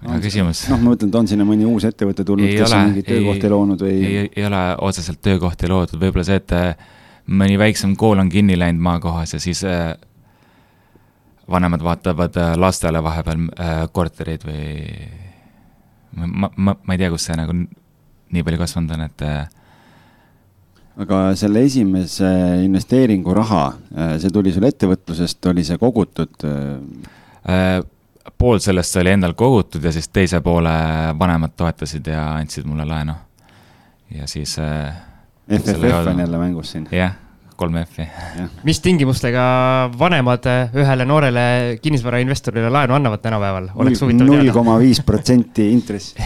Hea 0.09 0.21
küsimus. 0.25 0.65
noh, 0.71 0.81
ma 0.81 0.93
mõtlen, 0.93 1.11
et 1.11 1.19
on 1.21 1.29
sinna 1.29 1.47
mõni 1.49 1.67
uus 1.69 1.85
ettevõte 1.89 2.25
tulnud, 2.27 2.49
kes 2.49 2.69
ole, 2.69 2.79
on 2.79 2.91
mingeid 2.91 3.09
töökohti 3.09 3.53
loonud 3.53 3.85
või? 3.85 3.97
ei, 3.99 4.31
ei 4.37 4.47
ole 4.49 4.63
otseselt 4.87 5.21
töökohti 5.25 5.69
loodud, 5.71 6.01
võib-olla 6.01 6.27
see, 6.27 6.41
et 6.41 6.55
äh, 6.57 6.87
mõni 7.41 7.59
väiksem 7.61 7.97
kool 8.01 8.23
on 8.23 8.33
kinni 8.33 8.57
läinud 8.59 8.83
maakohas 8.87 9.37
ja 9.37 9.43
siis 9.43 9.63
äh, 9.69 9.93
vanemad 11.51 11.85
vaatavad 11.85 12.41
äh, 12.41 12.57
lastele 12.61 13.03
vahepeal 13.05 13.47
korterid 13.93 14.47
või 14.49 14.67
ma, 16.17 16.51
ma, 16.57 16.75
ma 16.75 16.97
ei 16.97 17.01
tea, 17.01 17.13
kus 17.13 17.29
see 17.29 17.39
nagu 17.39 17.57
nii 18.31 18.47
palju 18.47 18.61
kasvanud 18.61 18.97
on, 18.97 19.09
et 19.09 19.27
aga 21.01 21.23
selle 21.39 21.63
esimese 21.65 22.29
investeeringuraha, 22.65 23.63
see 24.21 24.33
tuli 24.33 24.53
sul 24.53 24.67
ettevõtlusest, 24.69 25.47
oli 25.49 25.65
see 25.65 25.81
kogutud? 25.81 26.45
Pool 28.41 28.61
sellest 28.63 28.97
oli 29.01 29.13
endal 29.13 29.35
kogutud 29.39 29.85
ja 29.85 29.93
siis 29.93 30.09
teise 30.09 30.41
poole 30.45 30.73
vanemad 31.19 31.53
toetasid 31.57 32.09
ja 32.09 32.27
andsid 32.39 32.69
mulle 32.69 32.87
laenu. 32.89 33.15
ja 34.17 34.27
siis 34.27 34.59
äh,. 34.59 34.95
FFF 35.51 36.07
on 36.07 36.19
jälle 36.19 36.39
mängus 36.39 36.73
siin. 36.73 36.89
jah, 36.93 37.13
kolm 37.57 37.75
F-i. 37.85 38.07
mis 38.65 38.81
tingimustega 38.81 39.43
vanemad 39.99 40.47
ühele 40.75 41.05
noorele 41.05 41.79
kinnisvarainvestorile 41.83 42.71
laenu 42.71 42.95
annavad 42.95 43.21
tänapäeval, 43.21 43.73
oleks 43.75 44.03
huvitav 44.03 44.27
teada. 44.27 44.45
null 44.45 44.53
koma 44.55 44.79
viis 44.79 45.03
protsenti 45.05 45.73
intressi 45.73 46.17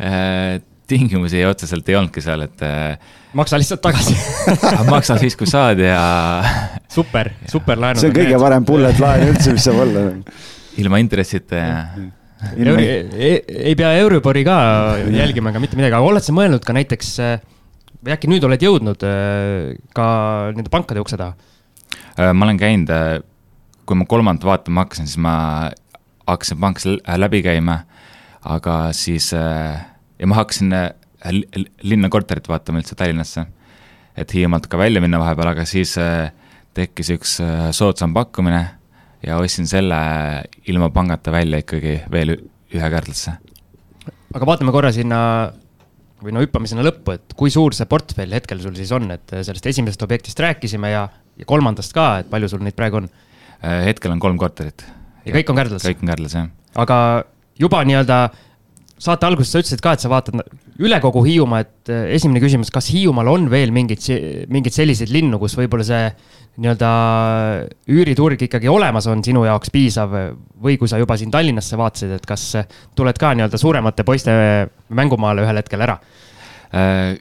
äh, 0.00 0.62
tingimusi 0.86 1.44
otseselt 1.44 1.88
ei 1.88 1.96
olnudki 1.98 2.22
seal, 2.22 2.44
et. 2.46 2.62
Äh, 2.62 2.98
maksa 3.36 3.58
lihtsalt 3.58 3.82
tagasi 3.82 4.16
maksa 4.94 5.18
siis, 5.20 5.36
kui 5.36 5.48
saad 5.50 5.82
ja. 5.82 6.02
super, 6.88 7.32
super 7.50 7.80
laenud. 7.80 8.00
see 8.00 8.12
on 8.12 8.16
kõige 8.16 8.38
parem 8.42 8.66
bullet 8.66 9.00
laen 9.02 9.32
üldse, 9.32 9.54
mis 9.56 9.66
saab 9.66 9.82
olla. 9.86 10.06
Ilma 10.82 11.00
intressita 11.02 11.60
ja. 11.60 11.80
Euri, 12.52 12.84
ei, 13.16 13.36
ei 13.70 13.74
pea 13.78 13.94
Euribori 14.02 14.42
ka 14.44 14.56
jälgima 15.08 15.50
ega 15.50 15.60
mitte 15.62 15.78
midagi, 15.78 15.96
aga 15.96 16.04
oled 16.04 16.24
sa 16.24 16.34
mõelnud 16.36 16.66
ka 16.66 16.74
näiteks, 16.76 17.14
või 18.04 18.12
äkki 18.12 18.28
nüüd 18.28 18.44
oled 18.44 18.62
jõudnud 18.62 19.06
äh, 19.08 19.72
ka 19.96 20.06
nende 20.52 20.72
pankade 20.72 21.00
ukse 21.00 21.16
taha? 21.16 21.32
Äh, 22.20 22.32
ma 22.36 22.44
olen 22.44 22.60
käinud, 22.60 22.92
kui 23.88 23.98
ma 23.98 24.06
kolmandat 24.08 24.44
vaatama 24.46 24.84
hakkasin, 24.84 25.08
siis 25.08 25.20
ma 25.22 25.34
hakkasin 26.28 26.60
pankas 26.60 26.86
läbi 27.24 27.40
käima, 27.46 27.80
aga 28.44 28.78
siis 28.96 29.32
äh, 29.36 29.80
ja 30.18 30.28
ma 30.28 30.38
hakkasin 30.40 30.72
äh, 30.72 30.90
linna 31.82 32.10
korterit 32.12 32.48
vaatama 32.48 32.80
üldse 32.80 32.96
Tallinnasse. 32.98 33.46
et 34.16 34.32
Hiiumaalt 34.32 34.66
ka 34.72 34.78
välja 34.80 35.00
minna 35.00 35.18
vahepeal, 35.20 35.50
aga 35.52 35.64
siis 35.68 35.96
äh, 36.00 36.30
tekkis 36.74 37.10
üks 37.12 37.34
äh, 37.44 37.68
soodsam 37.72 38.14
pakkumine 38.16 38.62
ja 39.26 39.38
ostsin 39.42 39.68
selle 39.68 39.98
ilma 40.70 40.90
pangata 40.94 41.34
välja 41.34 41.60
ikkagi 41.62 42.00
veel 42.12 42.36
ühe 42.36 42.90
Kärdlasse. 42.92 43.36
aga 44.34 44.48
vaatame 44.48 44.74
korra 44.74 44.92
sinna 44.94 45.20
või 46.22 46.32
no 46.32 46.42
hüppame 46.42 46.68
sinna 46.70 46.84
lõppu, 46.86 47.16
et 47.16 47.34
kui 47.36 47.52
suur 47.52 47.74
see 47.76 47.88
portfell 47.90 48.32
hetkel 48.32 48.60
sul 48.62 48.76
siis 48.78 48.92
on, 48.96 49.10
et 49.12 49.34
sellest 49.36 49.66
esimesest 49.68 50.02
objektist 50.06 50.40
rääkisime 50.40 50.90
ja, 50.92 51.06
ja 51.36 51.48
kolmandast 51.48 51.92
ka, 51.96 52.08
et 52.22 52.30
palju 52.32 52.50
sul 52.52 52.64
neid 52.64 52.76
praegu 52.78 53.02
on? 53.02 53.10
hetkel 53.62 54.12
on 54.12 54.20
kolm 54.22 54.38
korterit. 54.40 54.84
ja 55.26 55.34
kõik 55.36 55.52
on 55.52 55.60
Kärdlas? 55.60 55.84
kõik 55.84 56.04
on 56.04 56.12
Kärdlas, 56.12 56.36
jah. 56.38 56.50
aga 56.86 56.98
juba 57.60 57.82
nii-öelda 57.88 58.20
saate 58.98 59.26
alguses 59.28 59.52
sa 59.52 59.60
ütlesid 59.60 59.82
ka, 59.84 59.92
et 59.92 60.02
sa 60.02 60.10
vaatad 60.10 60.40
üle 60.82 60.98
kogu 61.04 61.22
Hiiumaa, 61.26 61.64
et 61.66 61.92
eh, 61.92 62.14
esimene 62.16 62.40
küsimus, 62.42 62.72
kas 62.72 62.88
Hiiumaal 62.94 63.28
on 63.32 63.46
veel 63.52 63.72
mingeid, 63.74 64.02
mingeid 64.52 64.76
selliseid 64.76 65.12
linnu, 65.12 65.40
kus 65.42 65.56
võib-olla 65.58 65.86
see 65.86 66.08
nii-öelda 66.56 66.90
üüriturg 67.92 68.46
ikkagi 68.46 68.70
olemas 68.72 69.04
on 69.12 69.20
sinu 69.24 69.44
jaoks 69.44 69.72
piisav 69.74 70.14
või 70.64 70.78
kui 70.80 70.88
sa 70.88 71.00
juba 71.00 71.18
siin 71.20 71.32
Tallinnasse 71.34 71.76
vaatasid, 71.76 72.14
et 72.16 72.28
kas 72.28 72.48
tuled 72.96 73.20
ka 73.20 73.34
nii-öelda 73.36 73.60
suuremate 73.60 74.06
poiste 74.08 74.32
mängumaale 74.88 75.44
ühel 75.44 75.60
hetkel 75.60 75.84
ära 75.84 76.00
äh,? 76.72 77.16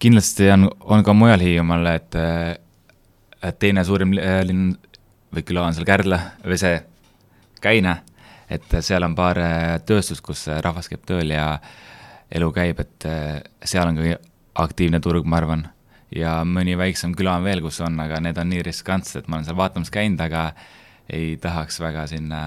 kindlasti 0.00 0.48
on, 0.48 0.68
on 0.80 1.04
ka 1.04 1.12
mujal 1.16 1.42
Hiiumaal, 1.44 1.88
et, 1.92 2.16
et 3.44 3.58
teine 3.60 3.84
suurim 3.84 4.14
linn 4.16 4.70
või 5.34 5.44
küla 5.44 5.66
on 5.68 5.76
seal 5.76 5.88
Kärdla 5.88 6.20
või 6.44 6.60
see 6.60 6.78
Käine 7.64 7.98
et 8.54 8.76
seal 8.84 9.04
on 9.06 9.14
paar 9.16 9.40
äh, 9.40 9.78
tööstust, 9.86 10.22
kus 10.24 10.46
äh, 10.48 10.60
rahvas 10.64 10.88
käib 10.90 11.04
tööl 11.08 11.32
ja 11.34 11.58
elu 12.34 12.50
käib, 12.54 12.80
et 12.84 13.06
äh, 13.08 13.40
seal 13.64 13.90
on 13.90 13.98
ka 13.98 14.18
aktiivne 14.64 15.00
turg, 15.02 15.26
ma 15.26 15.40
arvan. 15.42 15.68
ja 16.14 16.36
mõni 16.46 16.76
väiksem 16.78 17.14
küla 17.18 17.38
on 17.40 17.46
veel, 17.46 17.62
kus 17.64 17.80
on, 17.82 17.98
aga 18.00 18.20
need 18.22 18.38
on 18.38 18.50
nii 18.52 18.62
riskantsed, 18.62 19.22
et 19.22 19.28
ma 19.28 19.38
olen 19.38 19.48
seal 19.48 19.58
vaatamas 19.58 19.90
käinud, 19.90 20.20
aga 20.22 20.52
ei 21.10 21.34
tahaks 21.42 21.80
väga 21.82 22.06
sinna 22.06 22.42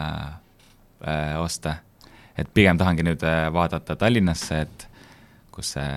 äh, 1.04 1.36
osta. 1.42 1.78
et 2.38 2.50
pigem 2.54 2.78
tahangi 2.78 3.04
nüüd 3.04 3.24
vaadata 3.54 3.96
Tallinnasse, 3.96 4.62
et 4.62 4.88
kus 5.52 5.74
see 5.74 5.94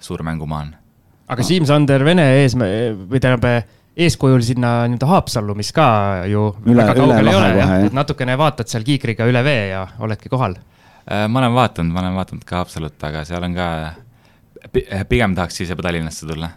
suur 0.00 0.22
mängumaa 0.22 0.60
on. 0.64 0.74
aga 1.28 1.44
Siim-Sander 1.44 2.04
Vene 2.04 2.24
ees- 2.42 2.56
või 2.56 3.20
tähendab 3.20 3.66
eeskujul 3.98 4.42
sinna 4.46 4.72
nii-öelda 4.86 5.08
Haapsallu, 5.10 5.54
mis 5.58 5.70
ka 5.74 5.88
ju 6.30 6.48
üle, 6.66 6.80
väga 6.82 6.94
kaugel 6.98 7.30
ei 7.30 7.38
ole, 7.38 7.50
jah, 7.58 7.74
et 7.88 7.96
natukene 7.96 8.36
vaatad 8.38 8.70
seal 8.70 8.86
kiikriga 8.86 9.26
üle 9.28 9.42
vee 9.46 9.68
ja 9.72 9.84
oledki 10.04 10.30
kohal. 10.32 10.56
Äh, 11.08 11.26
ma 11.30 11.42
olen 11.42 11.54
vaadanud, 11.56 11.94
ma 11.94 12.04
olen 12.04 12.18
vaadanud 12.18 12.46
ka 12.48 12.62
Haapsalut, 12.62 12.98
aga 13.08 13.24
seal 13.28 13.44
on 13.44 13.56
ka, 13.56 13.68
pigem 15.10 15.36
tahaks 15.38 15.60
siis 15.60 15.72
juba 15.72 15.86
Tallinnasse 15.86 16.28
tulla 16.28 16.50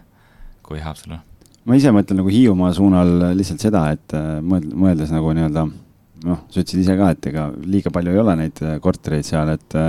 kui 0.62 0.82
Haapsallu. 0.82 1.18
ma 1.66 1.78
ise 1.78 1.92
mõtlen 1.94 2.18
nagu 2.22 2.30
Hiiumaa 2.32 2.72
suunal 2.74 3.14
lihtsalt 3.38 3.62
seda, 3.62 3.86
et 3.94 4.14
äh, 4.18 4.36
mõeldes 4.42 5.14
nagu 5.14 5.32
nii-öelda 5.34 5.66
noh, 5.66 6.44
sa 6.50 6.62
ütlesid 6.62 6.84
ise 6.84 6.98
ka, 6.98 7.10
et 7.14 7.32
ega 7.32 7.48
liiga 7.66 7.90
palju 7.94 8.14
ei 8.14 8.22
ole 8.22 8.36
neid 8.38 8.62
äh, 8.62 8.78
kortereid 8.82 9.26
seal, 9.26 9.56
et 9.56 9.80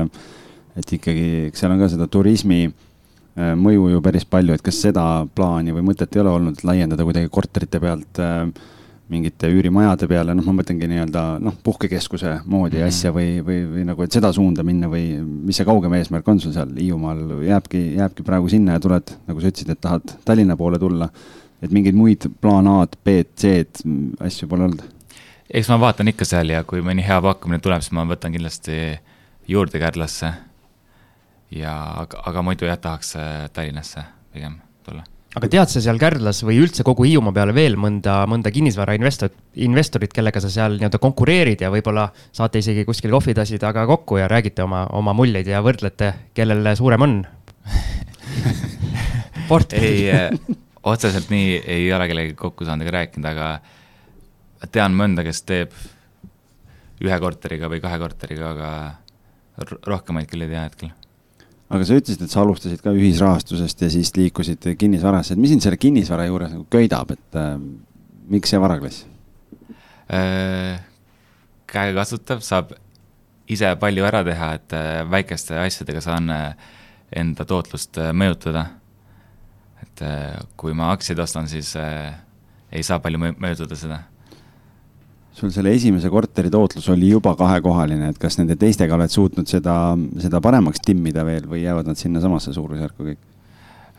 et 0.74 0.96
ikkagi, 0.98 1.52
eks 1.52 1.62
seal 1.62 1.70
on 1.76 1.82
ka 1.84 1.88
seda 1.92 2.08
turismi 2.10 2.64
äh, 2.66 2.74
Äh, 2.74 2.93
mõju 3.36 3.88
ju 3.90 4.02
päris 4.06 4.26
palju, 4.30 4.54
et 4.54 4.62
kas 4.62 4.78
seda 4.86 5.26
plaani 5.36 5.74
või 5.74 5.88
mõtet 5.90 6.14
ei 6.16 6.22
ole 6.22 6.30
olnud, 6.38 6.60
laiendada 6.64 7.06
kuidagi 7.08 7.32
korterite 7.34 7.80
pealt 7.82 8.22
äh, 8.22 8.46
mingite 9.14 9.50
üürimajade 9.52 10.08
peale, 10.08 10.36
noh, 10.36 10.46
ma 10.48 10.56
mõtlengi 10.60 10.88
nii-öelda 10.90 11.24
noh, 11.44 11.56
puhkekeskuse 11.66 12.38
moodi 12.46 12.78
mm 12.78 12.82
-hmm. 12.82 12.88
asja 12.88 13.12
või, 13.16 13.42
või, 13.46 13.60
või 13.74 13.86
nagu, 13.90 14.04
et 14.04 14.16
seda 14.16 14.32
suunda 14.34 14.64
minna 14.64 14.90
või 14.92 15.18
mis 15.22 15.60
see 15.60 15.68
kaugem 15.68 15.94
eesmärk 15.98 16.28
on 16.28 16.40
sul 16.40 16.54
seal 16.56 16.72
Hiiumaal, 16.78 17.24
jääbki, 17.48 17.84
jääbki 17.98 18.24
praegu 18.24 18.50
sinna 18.50 18.78
ja 18.78 18.84
tuled, 18.84 19.16
nagu 19.28 19.42
sa 19.42 19.52
ütlesid, 19.52 19.74
et 19.74 19.82
tahad 19.82 20.16
Tallinna 20.26 20.58
poole 20.58 20.80
tulla. 20.80 21.10
et 21.64 21.72
mingeid 21.72 21.96
muid 21.96 22.26
plaan 22.42 22.68
A-d, 22.68 22.98
B-d, 23.06 23.30
C-d 23.40 23.84
asju 24.20 24.48
pole 24.48 24.64
olnud? 24.64 24.82
eks 25.54 25.70
ma 25.70 25.80
vaatan 25.80 26.08
ikka 26.08 26.26
seal 26.26 26.50
ja 26.50 26.64
kui 26.64 26.82
mõni 26.82 27.06
hea 27.06 27.22
pakkumine 27.22 27.60
tuleb, 27.60 27.82
siis 27.82 27.92
ma 27.92 28.06
võtan 28.06 28.32
kindlasti 28.32 29.00
juurde 29.48 29.80
Kärdlasse 29.80 30.34
ja 31.54 31.74
aga, 32.04 32.22
aga 32.30 32.44
muidu 32.46 32.68
jah, 32.68 32.80
tahaks 32.82 33.16
äh, 33.20 33.50
Tallinnasse 33.54 34.04
pigem 34.34 34.56
tulla. 34.86 35.04
aga 35.38 35.50
tead 35.52 35.72
sa 35.72 35.82
seal 35.84 36.00
Kärdlas 36.02 36.42
või 36.46 36.60
üldse 36.64 36.86
kogu 36.88 37.06
Hiiumaa 37.08 37.36
peale 37.36 37.56
veel 37.56 37.78
mõnda, 37.80 38.22
mõnda 38.30 38.52
kinnisvarainvestorit, 38.54 39.36
investorit, 39.66 40.14
kellega 40.16 40.42
sa 40.44 40.52
seal 40.54 40.78
nii-öelda 40.78 41.02
konkureerid 41.04 41.64
ja 41.66 41.72
võib-olla 41.74 42.10
saate 42.32 42.64
isegi 42.64 42.86
kuskil 42.88 43.14
kohvitasi 43.14 43.62
taga 43.62 43.86
kokku 43.90 44.20
ja 44.22 44.30
räägite 44.32 44.66
oma, 44.66 44.86
oma 44.98 45.16
muljeid 45.18 45.50
ja 45.50 45.62
võrdlete, 45.66 46.14
kellel 46.38 46.74
suurem 46.80 47.08
on? 47.08 47.22
Ei 49.78 50.08
äh,, 50.10 50.32
otseselt 50.88 51.28
nii 51.30 51.60
ei 51.70 51.84
ole 51.94 52.08
kellegagi 52.10 52.34
kokku 52.40 52.66
saanud 52.66 52.88
ega 52.88 52.94
rääkinud, 52.96 53.28
aga 53.30 54.70
tean 54.74 54.96
mõnda, 54.98 55.22
kes 55.28 55.44
teeb 55.46 55.76
ühe 57.04 57.20
korteriga 57.22 57.70
või 57.70 57.84
kahe 57.84 58.00
korteriga, 58.02 58.54
aga 58.56 59.78
rohkemaid 59.86 60.32
küll 60.32 60.48
ei 60.48 60.54
tea 60.56 60.64
hetkel 60.66 60.94
aga 61.74 61.88
sa 61.88 61.98
ütlesid, 61.98 62.22
et 62.22 62.34
sa 62.34 62.44
alustasid 62.44 62.84
ka 62.84 62.94
ühisrahastusest 62.94 63.82
ja 63.82 63.90
siis 63.94 64.14
liikusid 64.18 64.68
kinnisvarasse, 64.80 65.34
et 65.34 65.42
mis 65.42 65.54
sind 65.54 65.64
selle 65.66 65.80
kinnisvara 65.82 66.28
juures 66.30 66.54
nagu 66.54 66.68
köidab, 66.74 67.14
et 67.16 67.40
äh, 67.40 67.56
miks 68.30 68.54
see 68.54 68.62
varaklass 68.62 69.04
äh,? 70.14 70.80
käegakasutav, 71.74 72.44
saab 72.46 72.76
ise 73.50 73.72
palju 73.82 74.06
ära 74.06 74.22
teha, 74.28 74.54
et 74.60 74.78
äh, 74.78 75.02
väikeste 75.10 75.58
asjadega 75.64 76.04
saan 76.06 76.30
äh, 76.34 76.72
enda 77.18 77.46
tootlust 77.50 77.98
äh, 78.02 78.14
mõjutada. 78.14 78.68
et 79.84 80.02
äh, 80.06 80.38
kui 80.58 80.74
ma 80.78 80.92
aktsiaid 80.94 81.20
ostan, 81.20 81.50
siis 81.50 81.74
äh, 81.80 82.14
ei 82.72 82.86
saa 82.86 83.02
palju 83.02 83.20
mõjutada 83.20 83.78
seda 83.78 84.04
sul 85.34 85.52
selle 85.54 85.74
esimese 85.74 86.10
korteri 86.14 86.52
tootlus 86.54 86.88
oli 86.94 87.10
juba 87.10 87.34
kahekohaline, 87.38 88.12
et 88.14 88.20
kas 88.22 88.38
nende 88.40 88.56
teistega 88.60 88.96
oled 88.98 89.12
suutnud 89.12 89.50
seda, 89.50 89.76
seda 90.22 90.42
paremaks 90.44 90.84
timmida 90.86 91.26
veel 91.26 91.48
või 91.50 91.64
jäävad 91.64 91.90
nad 91.90 92.00
sinnasamasse 92.00 92.54
suurusjärku 92.54 93.08
kõik? 93.08 93.22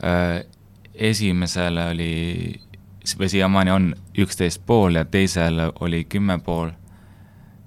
Äh, 0.05 0.45
esimesel 0.95 1.81
oli, 1.89 2.13
või 3.19 3.31
siiamaani 3.33 3.75
on 3.75 3.91
üksteist 4.25 4.63
pool 4.67 5.01
ja 5.01 5.05
teisel 5.05 5.59
oli 5.81 6.05
kümme 6.05 6.39
pool. 6.39 6.71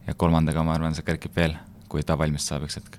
ja 0.08 0.14
kolmandaga 0.16 0.64
ma 0.64 0.72
arvan, 0.72 0.94
see 0.96 1.04
kerkib 1.04 1.36
veel, 1.36 1.58
kui 1.92 2.04
ta 2.08 2.16
valmis 2.18 2.46
saab 2.48 2.64
üks 2.64 2.80
hetk. 2.80 2.96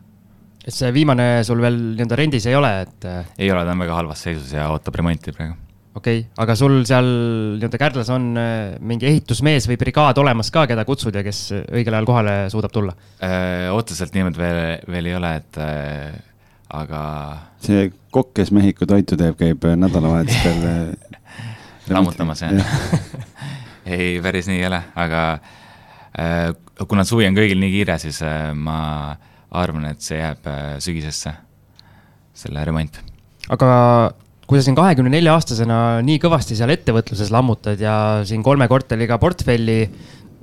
et 0.66 0.74
see 0.74 0.92
viimane 0.92 1.44
sul 1.48 1.62
veel 1.64 1.80
nii-öelda 1.94 2.16
rendis 2.20 2.46
ei 2.46 2.54
ole, 2.54 2.74
et? 2.82 3.08
ei 3.38 3.50
ole, 3.50 3.64
ta 3.64 3.72
on 3.72 3.86
väga 3.86 3.96
halvas 4.02 4.26
seisus 4.28 4.52
ja 4.52 4.68
ootab 4.68 5.00
remonti 5.00 5.32
praegu 5.32 5.56
okei 5.98 6.20
okay., 6.22 6.30
aga 6.44 6.54
sul 6.58 6.80
seal 6.88 7.08
nii-öelda 7.58 7.80
Kärdlas 7.80 8.10
on 8.14 8.30
äh, 8.38 8.76
mingi 8.84 9.08
ehitusmees 9.10 9.68
või 9.70 9.78
brigaad 9.80 10.18
olemas 10.22 10.52
ka, 10.54 10.66
keda 10.70 10.84
kutsud 10.88 11.16
ja 11.18 11.24
kes 11.26 11.40
õigel 11.56 11.96
ajal 11.96 12.08
kohale 12.08 12.34
suudab 12.52 12.74
tulla? 12.74 12.94
Äh, 13.24 13.68
otseselt 13.74 14.14
niimoodi 14.16 14.40
veel, 14.40 14.60
veel 14.90 15.10
ei 15.10 15.16
ole, 15.18 15.32
et 15.40 15.60
äh, 15.62 16.18
aga. 16.78 17.02
see 17.64 17.88
kokk, 18.14 18.34
kes 18.38 18.52
Mehhiko 18.54 18.88
toitu 18.88 19.18
teeb, 19.18 19.38
käib 19.40 19.64
nädalavahetustel 19.78 20.94
lammutamas 21.94 22.44
jah 22.44 22.54
ei, 23.96 24.18
päris 24.24 24.50
nii 24.50 24.60
ei 24.60 24.68
ole, 24.68 24.82
aga 24.98 25.24
kuna 26.88 27.04
suvi 27.06 27.26
on 27.28 27.36
kõigil 27.36 27.60
nii 27.62 27.70
kiire, 27.72 27.94
siis 28.02 28.18
ma 28.58 28.78
arvan, 29.54 29.86
et 29.92 30.02
see 30.04 30.18
jääb 30.18 30.48
sügisesse, 30.82 31.32
selle 32.36 32.64
remont. 32.66 32.98
aga 33.54 33.68
kui 34.48 34.58
sa 34.58 34.64
siin 34.64 34.78
kahekümne 34.78 35.12
nelja 35.12 35.34
aastasena 35.36 35.78
nii 36.04 36.20
kõvasti 36.22 36.56
seal 36.56 36.72
ettevõtluses 36.72 37.32
lammutad 37.34 37.80
ja 37.82 37.96
siin 38.28 38.44
kolme 38.46 38.68
korteriga 38.70 39.18
portfelli 39.20 39.82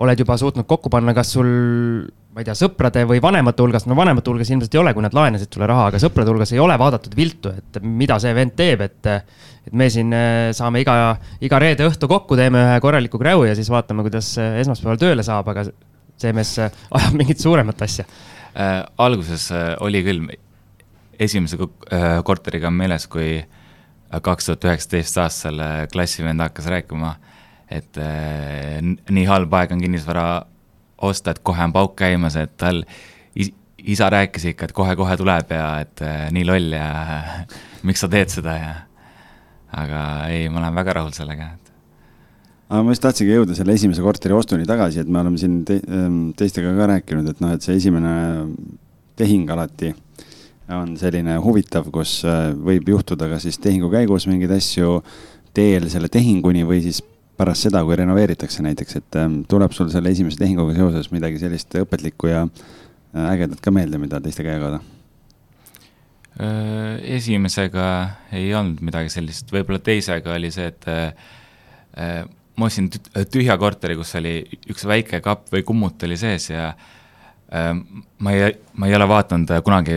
oled 0.05 0.19
juba 0.19 0.35
suutnud 0.37 0.67
kokku 0.69 0.91
panna, 0.93 1.15
kas 1.15 1.31
sul 1.33 1.49
ma 2.35 2.43
ei 2.43 2.47
tea, 2.49 2.55
sõprade 2.59 3.05
või 3.07 3.21
vanemate 3.23 3.63
hulgas, 3.63 3.85
no 3.87 3.95
vanemate 3.95 4.27
hulgas 4.27 4.49
ilmselt 4.51 4.73
ei 4.75 4.81
ole, 4.81 4.91
kui 4.93 5.03
nad 5.05 5.15
laenasid 5.15 5.55
sulle 5.55 5.69
raha, 5.71 5.87
aga 5.87 6.01
sõprade 6.03 6.33
hulgas 6.33 6.51
ei 6.51 6.59
ole 6.59 6.75
vaadatud 6.79 7.15
viltu, 7.15 7.53
et 7.55 7.79
mida 7.79 8.17
see 8.19 8.35
vend 8.35 8.55
teeb, 8.59 8.85
et. 8.85 9.11
et 9.65 9.73
me 9.73 9.87
siin 9.89 10.11
äh, 10.13 10.51
saame 10.53 10.83
iga, 10.83 11.15
iga 11.41 11.57
reede 11.57 11.87
õhtu 11.87 12.05
kokku, 12.05 12.35
teeme 12.37 12.59
ühe 12.61 12.75
korraliku 12.83 13.17
kräu 13.17 13.47
ja 13.47 13.55
siis 13.57 13.71
vaatame, 13.73 14.03
kuidas 14.05 14.27
äh, 14.37 14.59
esmaspäeval 14.61 14.99
tööle 15.01 15.23
saab, 15.25 15.47
aga 15.49 15.63
see 16.21 16.35
mees 16.37 16.51
äh, 16.61 16.75
ajab 16.99 17.15
mingit 17.17 17.41
suuremat 17.41 17.81
asja 17.81 18.05
äh,. 18.05 18.83
alguses 19.01 19.47
oli 19.81 20.03
küll, 20.05 20.27
esimese 21.17 21.57
korteriga 22.27 22.69
on 22.69 22.77
meeles, 22.77 23.07
kui 23.09 23.39
kaks 24.25 24.49
tuhat 24.49 24.67
üheksateist 24.69 25.17
aastal 25.21 25.61
klassivend 25.91 26.43
hakkas 26.43 26.67
rääkima, 26.71 27.15
et 27.71 27.97
äh, 27.97 28.79
nii 28.83 29.25
halb 29.29 29.53
aeg 29.57 29.73
on 29.75 29.81
kinnisvara 29.81 30.27
osta, 31.05 31.33
et 31.33 31.41
kohe 31.45 31.65
on 31.65 31.73
pauk 31.75 31.95
käimas, 31.99 32.37
et 32.39 32.53
tal 32.61 32.83
is, 33.35 33.51
isa 33.81 34.09
rääkis 34.13 34.49
ikka, 34.51 34.69
et 34.69 34.75
kohe-kohe 34.77 35.17
tuleb 35.19 35.51
ja 35.55 35.67
et 35.83 36.05
äh, 36.05 36.25
nii 36.35 36.47
loll 36.47 36.75
ja 36.77 36.87
miks 37.87 38.05
sa 38.05 38.11
teed 38.11 38.33
seda 38.33 38.55
ja. 38.59 38.73
aga 39.75 40.01
ei, 40.31 40.47
ma 40.49 40.61
olen 40.61 40.81
väga 40.81 40.99
rahul 40.99 41.13
sellega, 41.15 41.51
aga 42.69 42.81
ma 42.85 42.95
just 42.95 43.03
tahtsingi 43.05 43.35
jõuda 43.35 43.57
selle 43.57 43.75
esimese 43.77 44.05
korteri 44.05 44.37
ostuni 44.37 44.67
tagasi, 44.69 45.03
et 45.03 45.11
me 45.11 45.21
oleme 45.21 45.41
siin 45.41 45.61
te, 45.67 45.81
ähm, 45.89 46.29
teistega 46.37 46.73
ka 46.77 46.89
rääkinud, 46.95 47.29
et 47.33 47.43
noh, 47.43 47.53
et 47.57 47.65
see 47.65 47.77
esimene 47.81 48.15
tehing 49.19 49.49
alati 49.51 49.93
on 50.73 50.95
selline 50.97 51.37
huvitav, 51.43 51.89
kus 51.93 52.19
äh, 52.25 52.49
võib 52.53 52.89
juhtuda 52.89 53.27
ka 53.29 53.39
siis 53.41 53.59
tehingu 53.61 53.89
käigus 53.93 54.25
mingeid 54.29 54.55
asju 54.55 54.97
teel 55.55 55.87
selle 55.91 56.09
tehinguni 56.11 56.65
või 56.67 56.81
siis 56.83 57.03
pärast 57.37 57.67
seda, 57.67 57.83
kui 57.85 57.97
renoveeritakse 57.99 58.63
näiteks, 58.65 58.97
et 59.01 59.19
ähm, 59.19 59.41
tuleb 59.51 59.75
sul 59.75 59.91
selle 59.93 60.11
esimese 60.15 60.39
tehinguga 60.39 60.75
seoses 60.77 61.11
midagi 61.13 61.39
sellist 61.41 61.75
õpetlikku 61.81 62.31
ja 62.31 62.45
äh, 62.47 63.29
ägedat 63.35 63.61
ka 63.61 63.73
meelde, 63.75 63.99
mida 64.01 64.21
teistega 64.23 64.55
jagada? 64.55 64.81
Äh, 66.41 66.97
esimesega 67.19 67.85
ei 68.35 68.49
olnud 68.55 68.81
midagi 68.85 69.13
sellist, 69.13 69.51
võib-olla 69.53 69.83
teisega 69.83 70.33
oli 70.35 70.51
see, 70.51 70.71
et 70.71 70.89
ma 71.95 72.67
ostsin 72.67 72.89
tühja 73.31 73.55
korteri, 73.59 73.95
kus 73.95 74.09
oli 74.19 74.41
üks 74.67 74.83
väike 74.87 75.21
kapp 75.23 75.47
või 75.53 75.61
kummut 75.63 76.03
oli 76.03 76.17
sees 76.19 76.49
ja 76.49 76.73
ma 78.19 78.33
ei, 78.35 78.49
ma 78.75 78.89
ei 78.89 78.95
ole 78.97 79.07
vaadanud 79.07 79.53
kunagi 79.63 79.95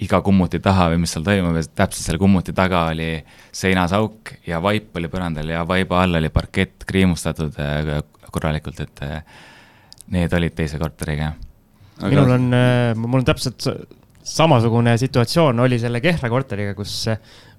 iga 0.00 0.20
kummuti 0.24 0.60
taha 0.64 0.88
või 0.92 1.02
mis 1.02 1.12
seal 1.14 1.24
toimub 1.26 1.58
ja 1.58 1.64
täpselt 1.82 2.06
selle 2.06 2.20
kummuti 2.20 2.54
taga 2.56 2.86
oli 2.92 3.12
seinas 3.52 3.92
auk 3.96 4.32
ja 4.48 4.60
vaip 4.64 4.96
oli 4.96 5.10
põrandal 5.12 5.52
ja 5.52 5.64
vaiba 5.68 6.02
all 6.04 6.20
oli 6.20 6.30
parkett 6.32 6.86
kriimustatud 6.88 7.58
äh, 7.60 8.00
korralikult, 8.32 8.80
et 8.80 9.02
äh, 9.04 9.22
need 10.14 10.32
olid 10.36 10.56
teise 10.56 10.78
korteriga. 10.80 11.32
minul 12.06 12.36
on, 12.36 12.52
äh, 12.56 12.94
mul 12.96 13.20
on 13.20 13.28
täpselt 13.28 13.66
samasugune 14.30 14.96
situatsioon 15.00 15.60
oli 15.66 15.78
selle 15.82 16.00
Kehra 16.04 16.30
korteriga, 16.32 16.74
kus 16.78 17.08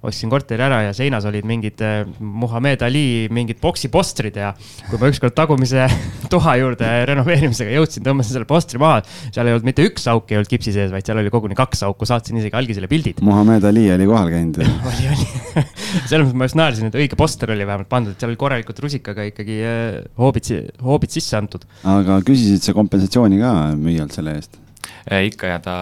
ostsin 0.02 0.30
korteri 0.32 0.62
ära 0.64 0.80
ja 0.88 0.94
seinas 0.96 1.26
olid 1.28 1.46
mingid 1.46 1.82
eh, 1.84 2.02
Muhamed 2.18 2.82
Ali 2.82 3.28
mingid 3.32 3.60
poksipostrid 3.62 4.38
ja 4.40 4.50
kui 4.88 4.98
ma 4.98 5.10
ükskord 5.12 5.34
tagumise 5.36 5.86
toa 6.32 6.56
juurde 6.58 6.88
renoveerimisega 7.08 7.74
jõudsin, 7.76 8.04
tõmbasin 8.06 8.36
selle 8.36 8.48
postri 8.48 8.80
maha. 8.82 9.02
seal 9.28 9.46
ei 9.46 9.54
olnud 9.54 9.68
mitte 9.68 9.86
üks 9.86 10.08
auk 10.10 10.32
ei 10.32 10.40
olnud 10.40 10.50
kipsi 10.50 10.74
sees, 10.74 10.90
vaid 10.94 11.06
seal 11.06 11.22
oli 11.22 11.30
koguni 11.34 11.58
kaks 11.58 11.84
auku, 11.86 12.08
saatsin 12.08 12.40
isegi 12.40 12.58
algisele 12.58 12.90
pildid. 12.90 13.22
Muhamed 13.22 13.68
Ali 13.68 13.86
oli 13.94 14.08
kohal 14.10 14.32
käinud 14.34 14.58
oli, 14.90 15.08
oli 15.12 15.28
selles 16.10 16.26
mõttes 16.26 16.38
ma 16.40 16.50
just 16.50 16.58
naersin, 16.58 16.90
et 16.90 17.00
õige 17.04 17.18
poster 17.18 17.54
oli 17.54 17.66
vähemalt 17.68 17.90
pandud, 17.92 18.16
et 18.16 18.22
seal 18.22 18.32
oli 18.34 18.40
korralikult 18.42 18.82
rusikaga 18.82 19.28
ikkagi 19.30 19.60
eh, 19.62 20.00
hoobid, 20.18 20.50
hoobid 20.82 21.14
sisse 21.14 21.38
antud. 21.38 21.68
aga 21.86 22.18
küsisid 22.26 22.64
sa 22.64 22.74
kompensatsiooni 22.74 23.38
ka 23.42 23.54
müüjalt 23.78 24.18
selle 24.18 24.38
eest? 24.40 24.58
ikka 25.02 25.46
ja 25.50 25.58
ta 25.62 25.76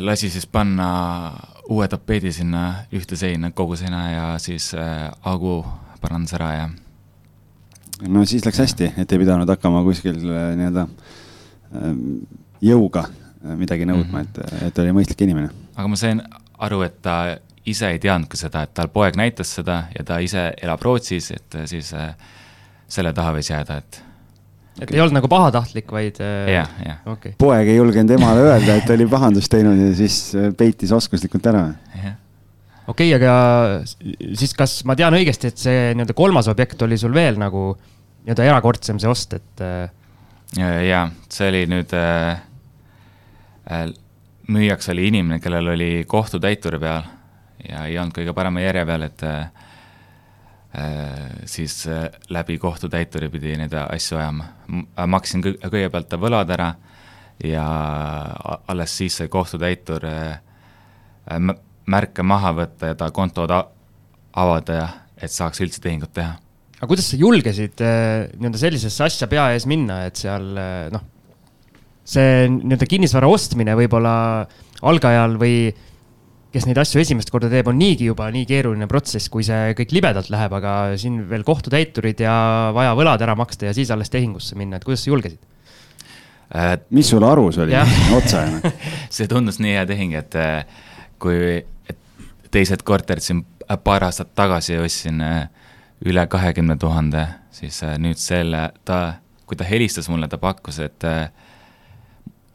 lasi 0.00 0.30
siis 0.30 0.46
panna 0.46 0.88
uue 1.68 1.88
tapeedi 1.88 2.32
sinna 2.32 2.84
ühte 2.94 3.16
seina, 3.16 3.50
kogu 3.50 3.76
seina 3.76 4.02
ja 4.10 4.26
siis 4.40 4.72
äh, 4.74 5.10
augu 5.28 5.60
parandas 6.00 6.34
ära 6.38 6.50
ja. 6.54 6.68
no 8.08 8.24
siis 8.26 8.46
läks 8.46 8.62
hästi, 8.64 8.92
et 8.96 9.12
ei 9.12 9.20
pidanud 9.20 9.48
hakkama 9.48 9.82
kuskil 9.86 10.16
äh, 10.24 10.48
nii-öelda 10.58 10.86
äh, 10.86 11.92
jõuga 12.64 13.04
äh, 13.08 13.56
midagi 13.60 13.88
nõudma 13.88 14.22
mm, 14.22 14.32
-hmm. 14.32 14.56
et, 14.62 14.64
et 14.70 14.82
oli 14.84 14.96
mõistlik 14.96 15.26
inimene. 15.26 15.52
aga 15.76 15.88
ma 15.88 16.00
sain 16.00 16.22
aru, 16.58 16.82
et 16.82 17.02
ta 17.02 17.18
ise 17.68 17.90
ei 17.92 17.98
teadnudki 17.98 18.36
seda, 18.40 18.64
et 18.64 18.74
tal 18.74 18.88
poeg 18.88 19.16
näitas 19.16 19.52
seda 19.60 19.84
ja 19.98 20.04
ta 20.04 20.18
ise 20.24 20.52
elab 20.62 20.82
Rootsis, 20.82 21.30
et 21.30 21.60
siis 21.66 21.92
äh, 21.94 22.14
selle 22.88 23.12
taha 23.12 23.36
võis 23.36 23.50
jääda, 23.50 23.76
et 23.76 24.02
et 24.82 24.92
ei 24.94 25.02
olnud 25.02 25.18
nagu 25.18 25.30
pahatahtlik, 25.30 25.90
vaid 25.92 26.20
äh,. 26.22 26.52
jah, 26.54 26.70
jah 26.84 27.10
okay.. 27.12 27.34
poeg 27.40 27.68
ei 27.68 27.78
julgenud 27.78 28.14
emale 28.16 28.46
öelda, 28.46 28.78
et 28.78 28.90
oli 28.94 29.06
pahandust 29.10 29.50
teinud 29.52 29.78
ja 29.80 29.90
siis 29.98 30.18
äh, 30.38 30.50
peitis 30.56 30.92
oskuslikult 30.94 31.46
ära. 31.50 31.64
okei 32.86 33.12
okay,, 33.12 33.12
aga 33.18 34.32
siis 34.38 34.54
kas 34.58 34.80
ma 34.88 34.96
tean 34.98 35.16
õigesti, 35.18 35.52
et 35.52 35.62
see 35.66 35.86
nii-öelda 35.92 36.16
kolmas 36.18 36.50
objekt 36.52 36.82
oli 36.86 36.98
sul 37.00 37.14
veel 37.16 37.40
nagu 37.40 37.70
nii-öelda 37.76 38.50
erakordsem, 38.50 39.00
see 39.02 39.10
ost, 39.10 39.38
et 39.38 39.64
äh...? 39.64 39.88
ja, 40.88 41.06
see 41.32 41.50
oli 41.52 41.64
nüüd 41.70 41.94
äh,, 41.98 42.42
äh, 43.70 43.86
müüjaks 44.48 44.92
oli 44.94 45.10
inimene, 45.10 45.42
kellel 45.44 45.74
oli 45.74 45.92
kohtutäituri 46.08 46.80
peal 46.82 47.08
ja 47.68 47.88
ei 47.88 47.98
olnud 47.98 48.14
kõige 48.14 48.32
parema 48.36 48.62
järje 48.62 48.86
peal, 48.88 49.08
et 49.10 49.26
äh, 49.26 49.48
Äh, 49.48 49.67
siis 51.48 51.86
äh, 51.86 52.08
läbi 52.28 52.58
kohtutäituri 52.60 53.28
pidi 53.32 53.54
neid 53.56 53.72
asju 53.72 54.18
ajama. 54.18 54.44
maksin 55.06 55.42
kõigepealt 55.42 56.12
võlad 56.20 56.50
ära 56.52 56.74
ja 57.44 57.64
alles 58.68 58.96
siis 58.98 59.16
sai 59.16 59.30
kohtutäitur 59.32 60.04
äh, 60.04 60.40
märke 61.88 62.22
maha 62.22 62.52
võtta 62.52 62.92
ja 62.92 62.98
ta 62.98 63.10
kontod 63.10 63.52
avada, 63.52 64.88
et 65.16 65.32
saaks 65.32 65.60
üldse 65.64 65.80
tehingut 65.80 66.12
teha. 66.12 66.36
aga 66.78 66.86
kuidas 66.86 67.08
sa 67.10 67.16
julgesid 67.16 67.80
nii-öelda 67.80 68.60
sellisesse 68.60 69.04
asja 69.04 69.26
pea 69.26 69.48
ees 69.54 69.64
minna, 69.66 70.02
et 70.04 70.20
seal 70.20 70.52
noh, 70.92 71.06
see 72.04 72.44
nii-öelda 72.52 72.88
kinnisvara 72.92 73.28
ostmine 73.28 73.72
võib-olla 73.78 74.14
algajal 74.84 75.40
või 75.40 75.72
kes 76.52 76.64
neid 76.64 76.78
asju 76.80 77.02
esimest 77.02 77.30
korda 77.32 77.50
teeb, 77.52 77.68
on 77.68 77.76
niigi 77.76 78.08
juba 78.08 78.28
nii 78.32 78.46
keeruline 78.48 78.88
protsess, 78.88 79.28
kui 79.32 79.44
see 79.44 79.74
kõik 79.76 79.92
libedalt 79.98 80.30
läheb, 80.32 80.54
aga 80.56 80.74
siin 81.00 81.20
veel 81.28 81.44
kohtutäiturid 81.46 82.22
ja 82.24 82.34
vaja 82.76 82.94
võlad 82.96 83.22
ära 83.24 83.34
maksta 83.38 83.68
ja 83.68 83.74
siis 83.76 83.92
alles 83.92 84.12
tehingusse 84.12 84.56
minna, 84.56 84.78
et 84.78 84.86
kuidas 84.88 85.04
sa 85.04 85.12
julgesid? 85.12 85.42
Äh,? 86.48 86.78
mis 86.96 87.10
sul 87.12 87.24
arus 87.28 87.60
oli? 87.60 87.76
Otsajana 88.18 88.72
see 89.14 89.28
tundus 89.28 89.60
nii 89.60 89.74
hea 89.76 89.84
tehing, 89.88 90.16
et 90.16 90.38
äh, 90.40 90.62
kui 91.20 91.58
et 91.60 92.00
teised 92.54 92.84
korterid 92.88 93.24
siin 93.24 93.44
paar 93.84 94.08
aastat 94.08 94.32
tagasi 94.38 94.78
ostsin 94.80 95.20
äh, 95.20 95.42
üle 96.08 96.24
kahekümne 96.32 96.78
tuhande, 96.80 97.26
siis 97.52 97.82
nüüd 98.00 98.16
selle, 98.22 98.70
ta, 98.88 99.18
kui 99.44 99.58
ta 99.58 99.66
helistas 99.68 100.08
mulle, 100.08 100.30
ta 100.30 100.38
pakkus, 100.40 100.78
et 100.80 101.04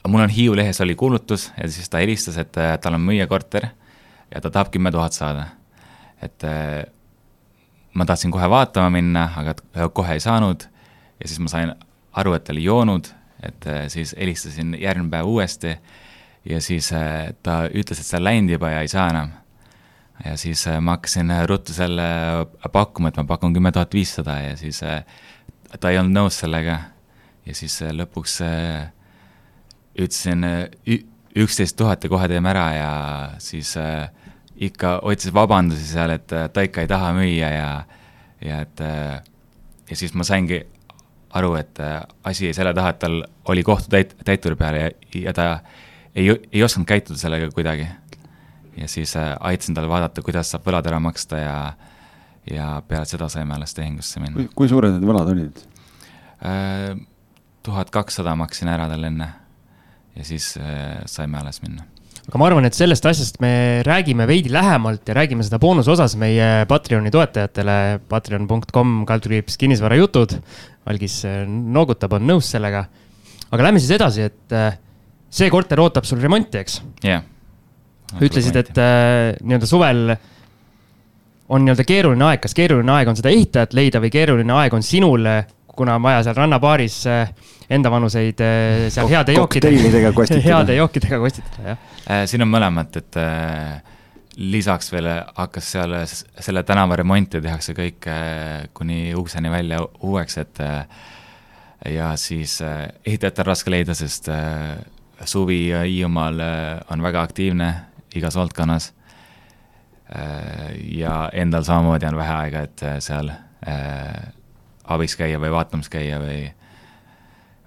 mul 0.07 0.23
on 0.23 0.31
Hiiu 0.31 0.55
lehes 0.55 0.79
oli 0.81 0.95
kuulutus 0.95 1.49
ja 1.59 1.67
siis 1.69 1.91
ta 1.91 1.99
helistas, 1.99 2.39
et 2.39 2.55
tal 2.55 2.95
on 2.95 3.03
müüjakorter 3.03 3.67
ja 4.33 4.41
ta 4.41 4.51
tahab 4.51 4.71
kümme 4.73 4.91
tuhat 4.91 5.13
saada. 5.13 5.45
et 6.21 6.43
äh, 6.43 6.85
ma 7.93 8.05
tahtsin 8.05 8.31
kohe 8.31 8.49
vaatama 8.49 8.89
minna, 8.89 9.29
aga 9.35 9.89
kohe 9.89 10.13
ei 10.13 10.19
saanud 10.19 10.63
ja 11.19 11.27
siis 11.27 11.39
ma 11.39 11.51
sain 11.51 11.73
aru, 12.13 12.33
et 12.33 12.43
ta 12.43 12.53
oli 12.53 12.63
joonud, 12.63 13.09
et 13.43 13.67
äh, 13.67 13.87
siis 13.87 14.15
helistasin 14.19 14.77
järgmine 14.79 15.11
päev 15.11 15.27
uuesti 15.27 15.75
ja 16.49 16.61
siis 16.61 16.93
äh, 16.93 17.33
ta 17.43 17.65
ütles, 17.67 17.99
et 17.99 18.07
see 18.07 18.17
on 18.17 18.23
läinud 18.23 18.55
juba 18.55 18.71
ja 18.71 18.81
ei 18.81 18.87
saa 18.87 19.09
enam. 19.11 19.31
ja 20.25 20.37
siis 20.37 20.65
ma 20.79 20.97
hakkasin 20.97 21.33
ruttu 21.49 21.73
selle 21.73 22.07
pakkuma, 22.71 23.09
et 23.09 23.17
ma 23.17 23.27
pakun 23.27 23.53
kümme 23.53 23.71
tuhat 23.71 23.93
viissada 23.93 24.39
ja 24.39 24.57
siis 24.57 24.79
ta 25.79 25.89
ei 25.89 25.97
olnud 25.99 26.15
nõus 26.21 26.39
sellega. 26.39 26.79
ja 27.45 27.55
siis 27.55 27.81
lõpuks 27.81 28.39
ütlesin 29.99 30.45
üksteist 31.35 31.77
tuhat 31.77 32.03
ja 32.03 32.09
kohe 32.09 32.27
teeme 32.29 32.51
ära 32.51 32.65
ja 32.75 32.91
siis 33.41 33.73
äh, 33.77 34.09
ikka 34.55 34.99
otsis 35.01 35.33
vabandusi 35.33 35.85
seal, 35.87 36.13
et 36.17 36.33
äh, 36.33 36.47
ta 36.53 36.63
ikka 36.65 36.83
ei 36.83 36.89
taha 36.89 37.11
müüa 37.17 37.49
ja, 37.53 37.69
ja 38.43 38.61
et 38.65 38.81
äh, 38.81 39.21
ja 39.89 39.97
siis 39.97 40.13
ma 40.13 40.25
saingi 40.27 40.61
aru, 41.33 41.55
et 41.57 41.79
äh, 41.81 42.01
asi 42.23 42.47
jäi 42.47 42.57
selle 42.57 42.73
taha, 42.73 42.93
et 42.93 42.99
tal 43.01 43.23
oli 43.49 43.63
kohtutäituri 43.65 44.57
peal 44.59 44.79
ja, 44.79 44.91
ja 45.15 45.33
ta 45.33 45.47
ei, 46.15 46.29
ei 46.51 46.63
osanud 46.63 46.87
käituda 46.87 47.19
sellega 47.19 47.49
kuidagi. 47.51 47.87
ja 48.77 48.87
siis 48.87 49.13
aitasin 49.39 49.75
tal 49.75 49.89
vaadata, 49.89 50.21
kuidas 50.21 50.51
saab 50.51 50.65
võlad 50.65 50.87
ära 50.89 50.99
maksta 50.99 51.37
ja, 51.37 51.57
ja 52.49 52.81
peale 52.87 53.05
seda 53.05 53.29
saime 53.29 53.53
alles 53.55 53.73
tehingusse 53.73 54.19
minna. 54.19 54.47
kui 54.55 54.69
suured 54.69 54.93
need 54.93 55.09
võlad 55.09 55.33
olid? 55.33 55.65
tuhat 57.63 57.89
kakssada 57.89 58.35
maksin 58.35 58.67
ära 58.67 58.89
talle 58.91 59.07
enne 59.07 59.29
ja 60.17 60.25
siis 60.27 60.49
saime 61.07 61.39
alles 61.39 61.61
minna 61.63 61.85
aga 62.23 62.39
ma 62.39 62.47
arvan, 62.47 62.67
et 62.67 62.77
sellest 62.77 63.05
asjast 63.09 63.39
me 63.43 63.81
räägime 63.83 64.27
veidi 64.29 64.51
lähemalt 64.53 65.09
ja 65.09 65.15
räägime 65.17 65.43
seda 65.43 65.59
boonusosas 65.59 66.15
meie 66.19 66.65
Patreoni 66.69 67.11
toetajatele. 67.11 67.77
Patreon.com 68.09 69.01
kaldkriips 69.09 69.59
kinnisvarajutud. 69.59 70.37
algis 70.87 71.21
äh, 71.27 71.43
noogutab, 71.47 72.15
on 72.15 72.27
nõus 72.27 72.49
sellega. 72.55 72.85
aga 73.51 73.67
lähme 73.67 73.79
siis 73.79 73.95
edasi, 73.95 74.27
et 74.31 74.55
äh, 74.55 74.77
see 75.29 75.49
korter 75.51 75.79
ootab 75.83 76.07
sul 76.07 76.21
remonti, 76.23 76.59
eks? 76.63 76.81
jah 77.03 77.19
yeah.. 77.19 78.21
ütlesid, 78.23 78.55
et 78.59 78.77
äh, 78.77 79.33
nii-öelda 79.41 79.67
suvel 79.69 80.15
on 81.53 81.65
nii-öelda 81.65 81.85
keeruline 81.87 82.29
aeg, 82.29 82.41
kas 82.43 82.55
keeruline 82.55 82.95
aeg 82.97 83.11
on 83.11 83.19
seda 83.19 83.31
ehitajat 83.33 83.75
leida 83.77 84.01
või 84.03 84.11
keeruline 84.13 84.55
aeg 84.61 84.75
on 84.75 84.85
sinul, 84.85 85.27
kuna 85.75 85.95
on 85.95 86.03
vaja 86.05 86.23
seal 86.23 86.37
rannabaaris 86.37 86.99
endavanuseid 87.73 88.43
äh, 88.43 88.85
seal 88.93 89.09
heade 89.11 89.35
jookidega, 89.37 90.13
heade 90.49 90.75
jookidega 90.77 91.19
kostitada, 91.19 91.73
jah. 91.73 91.89
Äh, 92.09 92.23
siin 92.29 92.45
on 92.45 92.51
mõlemat, 92.51 92.99
et 93.01 93.19
lisaks 94.37 94.89
veel 94.93 95.07
hakkas 95.37 95.71
seal 95.75 95.95
selle 96.07 96.63
tänava 96.65 96.97
remonti 96.99 97.41
tehakse 97.41 97.75
kõik 97.77 98.07
kuni 98.73 99.13
ukseni 99.17 99.51
välja 99.53 99.83
uueks, 100.01 100.39
et 100.41 100.61
ja 101.93 102.13
siis 102.17 102.57
ehitajat 103.05 103.43
on 103.43 103.49
raske 103.51 103.73
leida, 103.73 103.93
sest 103.93 104.31
suvi 105.29 105.67
Hiiumaal 105.69 106.41
on 106.91 107.05
väga 107.05 107.21
aktiivne 107.29 107.69
igas 108.17 108.35
valdkonnas 108.35 108.89
ja 110.97 111.17
endal 111.33 111.65
samamoodi 111.67 112.09
on 112.09 112.17
vähe 112.17 112.33
aega, 112.39 112.65
et 112.65 112.85
seal 113.05 113.29
äh, 114.83 114.93
abiks 114.95 115.15
käia 115.19 115.39
või 115.39 115.51
vaatamas 115.53 115.89
käia 115.91 116.19
või 116.21 116.51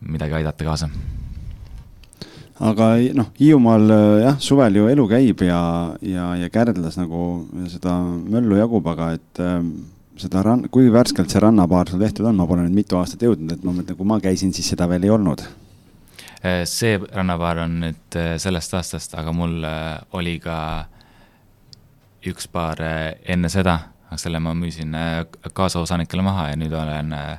midagi 0.06 0.36
aidata 0.38 0.64
kaasa. 0.64 0.88
aga 2.60 2.88
noh, 3.16 3.32
Hiiumaal 3.40 3.92
jah, 4.22 4.38
suvel 4.40 4.76
ju 4.80 4.88
elu 4.92 5.08
käib 5.08 5.44
ja, 5.44 5.60
ja, 6.02 6.30
ja 6.36 6.50
Kärdlas 6.52 6.96
nagu 7.00 7.46
seda 7.72 7.98
möllu 8.04 8.56
jagub, 8.60 8.86
aga 8.92 9.12
et 9.16 9.42
seda 10.16 10.42
rann-, 10.44 10.68
kui 10.72 10.88
värskelt 10.92 11.32
see 11.32 11.42
rannapaar 11.42 11.90
sul 11.90 12.00
tehtud 12.00 12.28
on, 12.28 12.36
ma 12.36 12.48
pole 12.48 12.64
nüüd 12.64 12.76
mitu 12.76 13.00
aastat 13.00 13.24
jõudnud, 13.24 13.52
et 13.52 13.64
ma 13.64 13.74
mõtlen, 13.76 13.96
kui 13.96 14.08
ma 14.08 14.20
käisin, 14.20 14.52
siis 14.56 14.68
seda 14.72 14.88
veel 14.88 15.04
ei 15.04 15.12
olnud. 15.12 15.44
see 16.68 16.98
rannapaar 17.00 17.64
on 17.64 17.80
nüüd 17.80 18.16
sellest 18.38 18.74
aastast, 18.76 19.16
aga 19.18 19.32
mul 19.32 19.64
oli 20.14 20.38
ka 20.40 20.58
üks 22.26 22.48
paar 22.48 22.80
enne 23.24 23.48
seda, 23.52 23.78
aga 24.06 24.18
selle 24.20 24.40
ma 24.42 24.54
müüsin 24.54 24.94
eh, 24.94 25.22
kaasaosanikele 25.52 26.24
maha 26.26 26.50
ja 26.52 26.58
nüüd 26.58 26.74
olen 26.76 27.14
äh, 27.16 27.38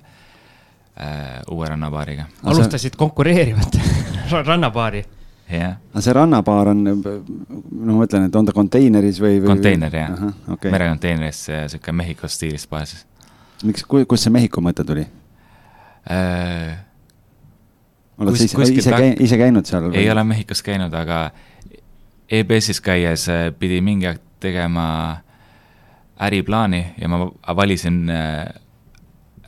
uue 1.52 1.70
rannapaariga. 1.70 2.26
alustasid 2.44 2.98
konkureerivat 3.00 3.78
rannapaari? 4.52 5.04
jah 5.52 5.78
aga 5.94 6.04
see 6.04 6.16
rannapaar 6.18 6.74
on, 6.74 6.84
no 6.84 6.96
ma 7.00 8.00
mõtlen, 8.02 8.28
et 8.28 8.36
on 8.36 8.48
ta 8.48 8.56
konteineris 8.56 9.22
või, 9.24 9.38
või...? 9.40 9.52
konteiner 9.54 9.96
jah, 9.96 10.26
okay. 10.56 10.72
merekonteineris, 10.74 11.46
sihuke 11.72 11.96
Mehhiko 11.96 12.28
stiilis 12.32 12.68
baasis. 12.68 13.06
miks, 13.64 13.86
kust 13.88 14.28
see 14.28 14.34
Mehhiko 14.34 14.64
mõte 14.64 14.86
tuli 14.88 15.08
äh,? 16.12 16.76
oled 18.18 18.34
sa 18.34 18.48
ise, 18.50 18.74
ise, 18.82 18.92
käi, 18.92 19.14
ise 19.24 19.40
käinud 19.40 19.70
seal? 19.70 19.92
ei 19.96 20.10
ole 20.12 20.26
Mehhikos 20.28 20.66
käinud, 20.66 20.94
aga 20.94 21.30
EBS-is 22.28 22.82
käies 22.84 23.30
pidi 23.60 23.80
mingi 23.86 24.10
aeg 24.10 24.20
tegema 24.44 24.88
äriplaani 26.20 26.86
ja 27.02 27.10
ma 27.12 27.28
valisin 27.56 28.10
äh, 28.10 28.46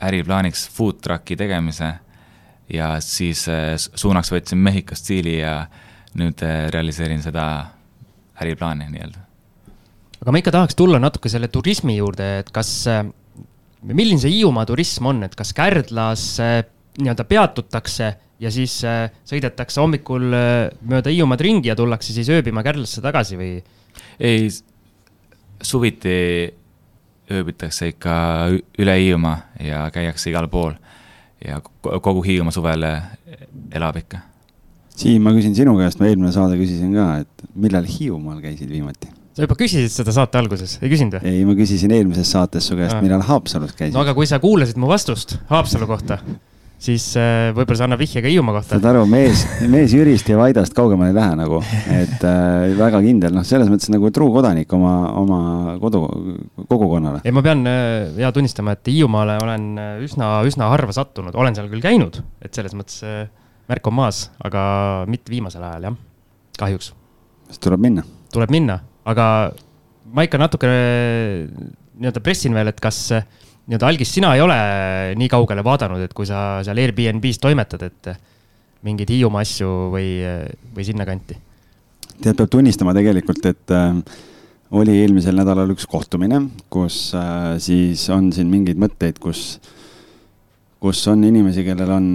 äriplaaniks 0.06 0.68
food 0.70 1.00
truck'i 1.02 1.36
tegemise 1.36 1.92
ja 2.72 2.94
siis 3.02 3.46
äh, 3.50 3.74
suunaks 3.76 4.32
võtsin 4.32 4.60
Mehhiko 4.62 4.94
stiili 4.98 5.40
ja 5.40 5.64
nüüd 6.18 6.42
äh, 6.46 6.68
realiseerin 6.74 7.22
seda 7.22 7.44
äriplaani 8.40 8.88
nii-öelda. 8.92 9.26
aga 10.22 10.32
ma 10.32 10.42
ikka 10.42 10.54
tahaks 10.54 10.78
tulla 10.78 11.00
natuke 11.02 11.28
selle 11.32 11.48
turismi 11.48 11.96
juurde, 11.96 12.30
et 12.44 12.50
kas, 12.54 12.70
milline 13.82 14.20
see 14.20 14.32
Hiiumaa 14.36 14.66
turism 14.68 15.10
on, 15.10 15.24
et 15.26 15.34
kas 15.36 15.52
Kärdlas 15.56 16.24
nii-öelda 16.40 17.24
peatutakse 17.24 18.14
ja 18.40 18.50
siis 18.52 18.78
sõidetakse 19.28 19.80
hommikul 19.80 20.30
mööda 20.30 21.12
Hiiumaad 21.12 21.44
ringi 21.44 21.72
ja 21.72 21.76
tullakse 21.76 22.14
siis 22.16 22.30
ööbima 22.32 22.64
Kärdlasse 22.64 23.02
tagasi 23.04 23.40
või? 23.40 23.52
ei, 24.20 24.48
suviti 25.62 26.16
ööbitakse 27.30 27.92
ikka 27.92 28.14
üle 28.78 28.96
Hiiumaa 28.98 29.36
ja 29.64 29.84
käiakse 29.94 30.30
igal 30.30 30.48
pool. 30.48 30.74
ja 31.46 31.60
kogu 31.80 32.22
Hiiumaa 32.22 32.52
suvel 32.52 32.84
elab 33.72 33.96
ikka. 33.96 34.18
Siim, 35.00 35.22
ma 35.24 35.32
küsin 35.32 35.54
sinu 35.56 35.72
käest, 35.78 36.00
ma 36.00 36.10
eelmine 36.10 36.32
saade 36.34 36.58
küsisin 36.60 36.92
ka, 36.92 37.06
et 37.22 37.48
millal 37.54 37.86
Hiiumaal 37.88 38.42
käisid 38.44 38.68
viimati? 38.68 39.08
sa 39.30 39.46
juba 39.46 39.54
küsisid 39.56 39.92
seda 39.94 40.12
saate 40.12 40.36
alguses, 40.40 40.76
ei 40.82 40.90
küsinud 40.90 41.16
või? 41.16 41.30
ei, 41.30 41.44
ma 41.48 41.54
küsisin 41.56 41.92
eelmises 41.94 42.32
saates 42.34 42.66
su 42.66 42.76
käest, 42.76 42.98
millal 43.00 43.22
Haapsalus 43.24 43.72
käisid. 43.78 43.94
no 43.96 44.02
aga 44.02 44.12
kui 44.18 44.26
sa 44.28 44.40
kuulasid 44.42 44.80
mu 44.80 44.90
vastust 44.90 45.38
Haapsalu 45.48 45.86
kohta 45.88 46.18
siis 46.80 47.06
äh, 47.20 47.50
võib-olla 47.54 47.78
see 47.78 47.86
annab 47.86 48.00
vihje 48.00 48.22
ka 48.24 48.30
Hiiumaa 48.32 48.56
kohta. 48.56 48.76
saad 48.76 48.88
aru, 48.90 49.04
mees, 49.10 49.42
mees 49.72 49.94
Jürist 49.94 50.28
ja 50.30 50.38
Vaidast 50.40 50.74
kaugemale 50.76 51.12
ei 51.12 51.16
lähe 51.16 51.36
nagu, 51.38 51.60
et 51.92 52.24
äh, 52.26 52.72
väga 52.78 53.02
kindel, 53.04 53.34
noh, 53.36 53.46
selles 53.46 53.70
mõttes 53.72 53.92
nagu 53.92 54.10
truu 54.14 54.30
kodanik 54.34 54.72
oma, 54.76 54.94
oma 55.20 55.40
kodu, 55.82 56.02
kogukonnale. 56.64 57.22
ei, 57.24 57.34
ma 57.36 57.44
pean 57.44 57.64
äh, 57.68 58.10
ja 58.20 58.32
tunnistama, 58.34 58.76
et 58.78 58.92
Hiiumaale 58.92 59.36
olen 59.44 59.66
äh, 59.80 59.96
üsna, 60.06 60.32
üsna 60.48 60.70
harva 60.72 60.96
sattunud, 60.96 61.36
olen 61.36 61.58
seal 61.58 61.68
küll 61.72 61.84
käinud, 61.84 62.22
et 62.40 62.56
selles 62.56 62.76
mõttes 62.78 63.02
märk 63.70 63.90
on 63.90 63.98
maas, 64.00 64.28
aga 64.42 64.62
mitte 65.10 65.32
viimasel 65.32 65.64
ajal, 65.66 65.90
jah, 65.90 65.98
kahjuks. 66.60 66.94
siis 67.50 67.62
tuleb 67.62 67.82
minna. 67.84 68.06
tuleb 68.32 68.52
minna, 68.56 68.80
aga 69.08 69.26
ma 70.10 70.24
ikka 70.26 70.40
natuke 70.40 70.70
nii-öelda 72.00 72.22
pressin 72.24 72.56
veel, 72.56 72.70
et 72.72 72.80
kas 72.82 72.98
äh, 73.14 73.26
nii-öelda 73.68 73.90
algis, 73.90 74.12
sina 74.14 74.32
ei 74.36 74.42
ole 74.44 74.56
nii 75.20 75.28
kaugele 75.30 75.64
vaadanud, 75.66 76.02
et 76.04 76.14
kui 76.16 76.28
sa 76.28 76.60
seal 76.66 76.80
Airbnb-s 76.82 77.42
toimetad, 77.42 77.84
et 77.86 78.12
mingeid 78.86 79.12
Hiiumaa 79.12 79.44
asju 79.44 79.70
või, 79.92 80.10
või 80.76 80.86
sinnakanti? 80.86 81.38
tead, 82.20 82.36
peab 82.36 82.50
tunnistama 82.52 82.92
tegelikult, 82.96 83.44
et 83.48 83.72
äh, 83.72 83.94
oli 84.76 84.98
eelmisel 85.02 85.38
nädalal 85.38 85.72
üks 85.72 85.86
kohtumine, 85.88 86.42
kus 86.72 87.10
äh, 87.16 87.54
siis 87.62 88.04
on 88.12 88.28
siin 88.34 88.50
mingeid 88.52 88.80
mõtteid, 88.80 89.20
kus 89.22 89.54
äh, 89.56 89.79
kus 90.80 91.00
on 91.12 91.20
inimesi, 91.28 91.60
kellel 91.64 91.90
on, 91.92 92.06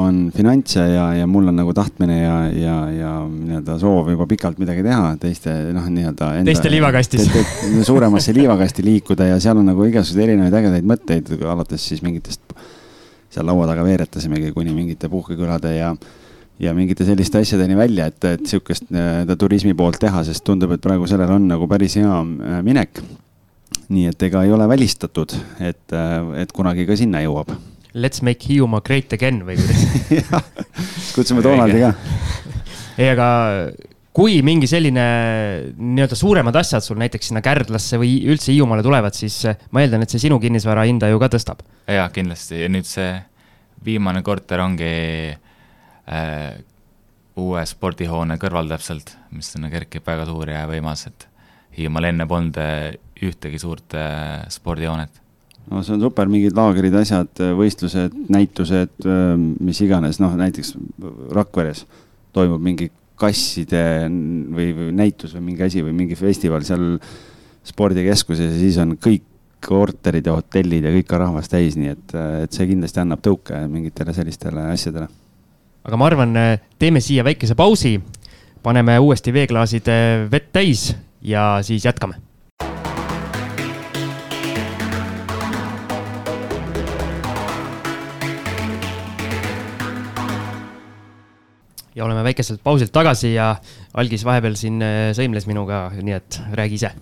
on 0.00 0.20
finantse 0.32 0.80
ja, 0.80 1.10
ja 1.18 1.26
mul 1.28 1.50
on 1.50 1.58
nagu 1.60 1.74
tahtmine 1.76 2.16
ja, 2.22 2.36
ja, 2.56 2.76
ja 2.88 3.10
nii-öelda 3.28 3.76
soov 3.82 4.08
juba 4.14 4.24
pikalt 4.30 4.60
midagi 4.62 4.84
teha 4.86 5.10
teiste 5.20 5.52
noh, 5.76 5.90
nii-öelda. 5.92 6.30
teiste 6.48 6.72
liivakastis 6.72 7.28
te, 7.28 7.42
te, 7.44 7.84
suuremasse 7.84 8.32
liivakasti 8.38 8.84
liikuda 8.86 9.28
ja 9.34 9.40
seal 9.44 9.60
on 9.60 9.68
nagu 9.68 9.84
igasuguseid 9.90 10.24
erinevaid 10.24 10.56
ägedaid 10.56 10.88
mõtteid, 10.88 11.34
alates 11.52 11.84
siis 11.90 12.00
mingitest, 12.04 12.56
seal 13.34 13.44
laua 13.50 13.68
taga 13.68 13.84
veeretasimegi 13.84 14.54
kuni 14.56 14.72
mingite 14.72 15.12
puhkekülade 15.12 15.74
ja 15.76 15.92
ja 16.62 16.72
mingite 16.72 17.04
selliste 17.04 17.42
asjadeni 17.42 17.76
välja, 17.76 18.06
et, 18.08 18.24
et 18.30 18.46
sihukest 18.46 18.88
nii-öelda 18.94 19.36
turismi 19.36 19.74
poolt 19.76 19.98
teha, 20.00 20.22
sest 20.24 20.46
tundub, 20.46 20.72
et 20.72 20.80
praegu 20.80 21.04
sellel 21.10 21.34
on 21.34 21.50
nagu 21.50 21.68
päris 21.68 21.98
hea 22.00 22.16
äh, 22.24 22.56
minek. 22.64 23.04
nii 23.92 24.08
et 24.08 24.22
ega 24.30 24.46
ei 24.46 24.52
ole 24.54 24.64
välistatud, 24.70 25.34
et, 25.60 25.84
äh, 25.92 26.18
et 26.40 26.56
kunagi 26.56 26.86
ka 26.88 26.96
sinna 26.96 27.20
jõuab 27.20 27.52
Let's 27.94 28.22
make 28.26 28.48
Hiiumaa 28.50 28.82
great 28.82 29.12
again 29.14 29.44
või 29.46 29.54
kuidas 29.54 30.40
kutsume 31.14 31.44
Donaldi 31.46 31.78
ka. 31.78 31.92
ei, 33.00 33.12
aga 33.12 33.28
kui 34.14 34.40
mingi 34.46 34.66
selline 34.70 35.04
nii-öelda 35.74 36.18
suuremad 36.18 36.58
asjad 36.58 36.82
sul 36.82 36.98
näiteks 36.98 37.30
sinna 37.30 37.42
Kärdlasse 37.44 37.98
või 38.02 38.16
üldse 38.30 38.50
Hiiumaale 38.50 38.82
tulevad, 38.86 39.14
siis 39.14 39.40
ma 39.70 39.84
eeldan, 39.84 40.02
et 40.02 40.10
see 40.10 40.22
sinu 40.26 40.40
kinnisvara 40.42 40.86
hinda 40.90 41.10
ju 41.12 41.22
ka 41.22 41.30
tõstab. 41.36 41.62
jaa, 41.86 42.08
kindlasti 42.14 42.64
ja 42.64 42.70
nüüd 42.70 42.88
see 42.88 43.10
viimane 43.86 44.24
korter 44.26 44.62
ongi 44.64 44.92
äh, 45.30 46.52
uue 47.38 47.66
spordihoone 47.66 48.38
kõrval 48.42 48.70
täpselt, 48.70 49.16
mis 49.34 49.54
sinna 49.54 49.70
kerkib 49.70 50.06
väga 50.06 50.26
suur 50.30 50.50
ja 50.50 50.66
võimas, 50.70 51.06
et 51.10 51.28
Hiiumaal 51.74 52.10
enne 52.10 52.26
polnud 52.30 52.58
äh, 52.62 52.94
ühtegi 53.22 53.58
suurt 53.62 53.94
äh, 53.98 54.46
spordihoonet 54.50 55.22
no 55.70 55.82
see 55.82 55.94
on 55.96 56.02
super, 56.04 56.28
mingid 56.30 56.56
laagrid, 56.56 56.94
asjad, 56.98 57.44
võistlused, 57.58 58.16
näitused, 58.32 59.06
mis 59.64 59.80
iganes, 59.84 60.20
noh 60.22 60.34
näiteks 60.38 60.74
Rakveres 61.34 61.84
toimub 62.34 62.62
mingi 62.64 62.90
kasside 63.20 63.84
või, 64.08 64.72
või 64.74 64.90
näitus 64.96 65.36
või 65.36 65.52
mingi 65.52 65.64
asi 65.66 65.84
või 65.86 65.94
mingi 65.94 66.18
festival 66.18 66.64
seal 66.66 66.96
spordikeskuses 67.64 68.50
ja 68.50 68.58
siis 68.58 68.78
on 68.82 68.96
kõik 69.00 69.24
korterid 69.64 70.26
ja 70.28 70.34
hotellid 70.36 70.84
ja 70.84 70.92
kõik 70.92 71.14
on 71.14 71.22
rahvast 71.22 71.54
täis, 71.54 71.78
nii 71.80 71.92
et, 71.94 72.16
et 72.44 72.52
see 72.52 72.66
kindlasti 72.68 73.00
annab 73.00 73.22
tõuke 73.24 73.62
mingitele 73.70 74.12
sellistele 74.12 74.66
asjadele. 74.74 75.08
aga 75.84 76.00
ma 76.00 76.10
arvan, 76.10 76.36
teeme 76.78 77.00
siia 77.00 77.24
väikese 77.24 77.56
pausi, 77.56 77.96
paneme 78.62 78.98
uuesti 79.00 79.32
veeklaasid 79.32 79.88
vett 80.30 80.52
täis 80.52 80.90
ja 81.24 81.62
siis 81.64 81.86
jätkame 81.86 82.20
ja 91.94 92.04
oleme 92.04 92.24
väikeselt 92.26 92.62
pausilt 92.64 92.92
tagasi 92.94 93.34
ja 93.34 93.54
algis 93.94 94.24
vahepeal 94.26 94.56
siin 94.58 94.82
äh, 94.82 95.08
sõimles 95.16 95.48
minuga, 95.50 95.86
nii 95.96 96.16
et 96.16 96.40
räägi 96.58 96.80
ise. 96.80 96.92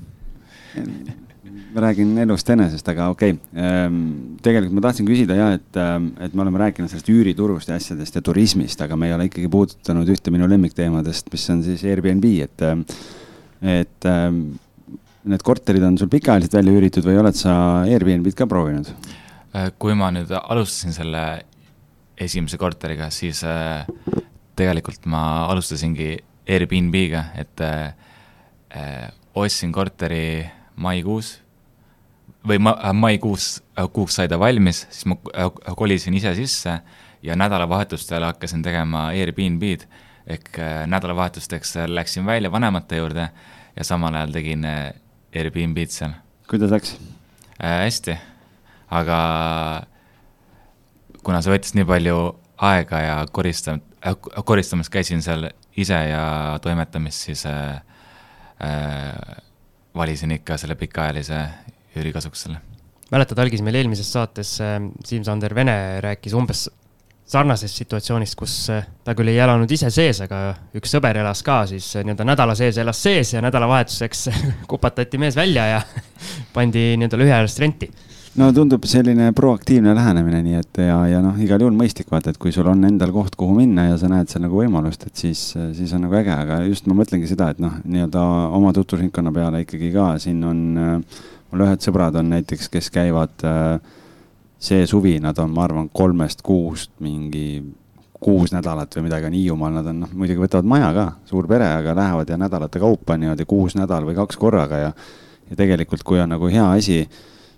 ma 1.73 1.81
räägin 1.87 2.17
elust 2.21 2.51
enesest, 2.53 2.89
aga 2.93 3.09
okei 3.13 3.33
okay.. 3.33 3.63
Ehm, 3.65 4.03
tegelikult 4.45 4.77
ma 4.77 4.83
tahtsin 4.85 5.09
küsida 5.09 5.37
ja, 5.39 5.47
et, 5.57 5.71
ehm, 5.81 6.11
et 6.21 6.35
me 6.35 6.45
oleme 6.45 6.61
rääkinud 6.61 6.93
sellest 6.93 7.09
üüriturust 7.09 7.73
ja 7.73 7.79
asjadest 7.81 8.19
ja 8.19 8.23
turismist, 8.25 8.81
aga 8.85 8.97
me 8.97 9.09
ei 9.09 9.17
ole 9.17 9.31
ikkagi 9.31 9.49
puudutanud 9.53 10.09
ühte 10.13 10.35
minu 10.35 10.49
lemmikteemadest, 10.53 11.33
mis 11.33 11.49
on 11.55 11.65
siis 11.65 11.85
Airbnb, 11.89 12.29
et, 12.45 12.67
ehm, 12.69 12.85
et 13.63 14.11
need 15.23 15.45
korterid 15.47 15.85
on 15.87 15.97
sul 15.99 16.11
pikaajaliselt 16.13 16.59
välja 16.59 16.77
üüritud 16.77 17.07
või 17.07 17.19
oled 17.23 17.37
sa 17.39 17.55
Airbnb-d 17.87 18.37
ka 18.37 18.49
proovinud? 18.51 18.91
Äh, 19.53 19.71
kui 19.79 19.95
ma 19.99 20.11
nüüd 20.15 20.33
alustasin 20.33 20.95
selle 20.97 21.25
esimese 22.21 22.59
korteriga, 22.61 23.09
siis 23.15 23.43
äh, 23.47 23.85
tegelikult 24.57 25.07
ma 25.07 25.47
alustasingi 25.51 26.17
Airbnb-ga, 26.49 27.25
et 27.39 27.61
äh, 27.63 27.95
ostsin 29.35 29.73
korteri 29.73 30.45
maikuus 30.77 31.37
või 32.49 32.59
ma, 32.59 32.75
äh, 32.83 32.93
maikuus, 32.95 33.63
äh, 33.79 33.87
kuuks 33.93 34.19
sai 34.19 34.29
ta 34.29 34.39
valmis, 34.39 34.87
siis 34.91 35.07
ma 35.07 35.17
äh, 35.35 35.51
kolisin 35.77 36.15
ise 36.19 36.35
sisse 36.35 36.79
ja 37.23 37.37
nädalavahetustel 37.39 38.25
hakkasin 38.27 38.63
tegema 38.63 39.11
Airbnb-d 39.15 39.87
ehk 40.33 40.59
nädalavahetusteks 40.87 41.75
läksin 41.91 42.27
välja 42.27 42.51
vanemate 42.53 42.97
juurde 42.97 43.29
ja 43.77 43.85
samal 43.85 44.15
ajal 44.15 44.35
tegin 44.35 44.67
Airbnb-d 45.35 45.91
seal. 45.91 46.13
kuidas 46.51 46.71
läks 46.71 46.95
äh,? 47.59 47.83
hästi, 47.85 48.17
aga 48.91 49.19
kuna 51.23 51.43
see 51.43 51.55
võttis 51.55 51.75
nii 51.75 51.87
palju 51.87 52.19
aega 52.63 53.01
ja 53.03 53.17
koristam- 53.35 53.83
äh,, 53.83 53.92
koristamas 54.45 54.91
käisin 54.91 55.23
seal 55.23 55.49
ise 55.77 55.99
ja 56.11 56.59
toimetamas, 56.63 57.23
siis 57.29 57.47
äh, 57.47 57.81
äh, 58.65 59.37
valisin 59.95 60.31
ikka 60.31 60.57
selle 60.57 60.75
pikaajalise 60.75 61.41
üürikasutusele. 61.97 62.59
mäletad, 63.13 63.39
algis 63.39 63.63
meil 63.63 63.81
eelmises 63.81 64.13
saates 64.13 64.61
äh, 64.61 64.79
Siim-Sander 65.05 65.55
Vene 65.55 66.01
rääkis 66.01 66.35
umbes 66.35 66.69
sarnasest 67.33 67.79
situatsioonist, 67.81 68.37
kus 68.37 68.55
äh, 68.73 68.87
ta 69.05 69.15
küll 69.17 69.31
ei 69.33 69.39
elanud 69.41 69.71
ise 69.71 69.91
sees, 69.95 70.21
aga 70.25 70.43
üks 70.77 70.93
sõber 70.93 71.21
elas 71.23 71.43
ka 71.47 71.63
siis 71.71 71.93
äh, 71.97 72.07
nii-öelda 72.07 72.27
nädala 72.29 72.57
sees 72.59 72.79
elas 72.83 73.03
sees 73.03 73.35
ja 73.37 73.43
nädalavahetuseks 73.45 74.29
kupatati 74.71 75.21
mees 75.21 75.37
välja 75.39 75.69
ja 75.77 75.83
pandi 76.57 76.93
nii-öelda 76.97 77.21
lühiajalist 77.21 77.63
renti 77.63 77.91
no 78.41 78.49
tundub 78.57 78.87
selline 78.89 79.33
proaktiivne 79.37 79.93
lähenemine, 79.97 80.41
nii 80.47 80.59
et 80.61 80.81
ja, 80.87 80.97
ja 81.11 81.21
noh, 81.25 81.37
igal 81.43 81.61
juhul 81.61 81.75
mõistlik 81.77 82.09
vaata, 82.13 82.33
et 82.33 82.41
kui 82.41 82.53
sul 82.55 82.69
on 82.71 82.85
endal 82.89 83.13
koht, 83.13 83.37
kuhu 83.37 83.57
minna 83.59 83.91
ja 83.91 83.99
sa 84.01 84.09
näed 84.13 84.31
seal 84.33 84.47
nagu 84.47 84.57
võimalust, 84.57 85.05
et 85.09 85.25
siis, 85.25 85.43
siis 85.77 85.93
on 85.93 86.07
nagu 86.07 86.17
äge, 86.17 86.33
aga 86.33 86.63
just 86.65 86.89
ma 86.89 86.97
mõtlengi 86.97 87.29
seda, 87.29 87.51
et 87.53 87.61
noh, 87.63 87.77
nii-öelda 87.85 88.23
oma 88.57 88.73
tutvusringkonna 88.77 89.35
peale 89.37 89.65
ikkagi 89.67 89.93
ka 89.93 90.15
siin 90.23 90.41
on 90.49 90.63
äh, 90.81 91.21
mul 91.53 91.67
ühed 91.67 91.85
sõbrad 91.85 92.17
on 92.17 92.33
näiteks, 92.33 92.71
kes 92.73 92.89
käivad 92.95 93.45
äh, 93.45 93.77
see 94.63 94.87
suvi, 94.89 95.19
nad 95.21 95.39
on, 95.43 95.53
ma 95.53 95.67
arvan, 95.67 95.91
kolmest 95.93 96.41
kuust 96.47 96.95
mingi 97.05 97.61
kuus 98.23 98.53
nädalat 98.55 98.95
või 98.97 99.09
midagi 99.09 99.27
on 99.27 99.35
Hiiumaal, 99.35 99.75
nad 99.81 99.91
on 99.91 100.05
noh, 100.05 100.15
muidugi 100.15 100.41
võtavad 100.45 100.69
maja 100.71 100.93
ka, 100.97 101.07
suur 101.29 101.49
pere, 101.51 101.67
aga 101.83 101.97
lähevad 101.99 102.31
ja 102.31 102.39
nädalate 102.39 102.81
kaupa 102.81 103.19
niimoodi 103.19 103.45
kuus 103.51 103.75
nädal 103.77 104.07
või 104.07 104.17
kaks 104.17 104.41
korraga 104.41 104.79
ja 104.87 104.95
ja 105.51 105.59
tegelikult, 105.59 106.01
kui 106.07 106.21
on 106.23 106.31
nagu 106.33 106.49
hea 106.49 106.65
asi, 106.79 107.03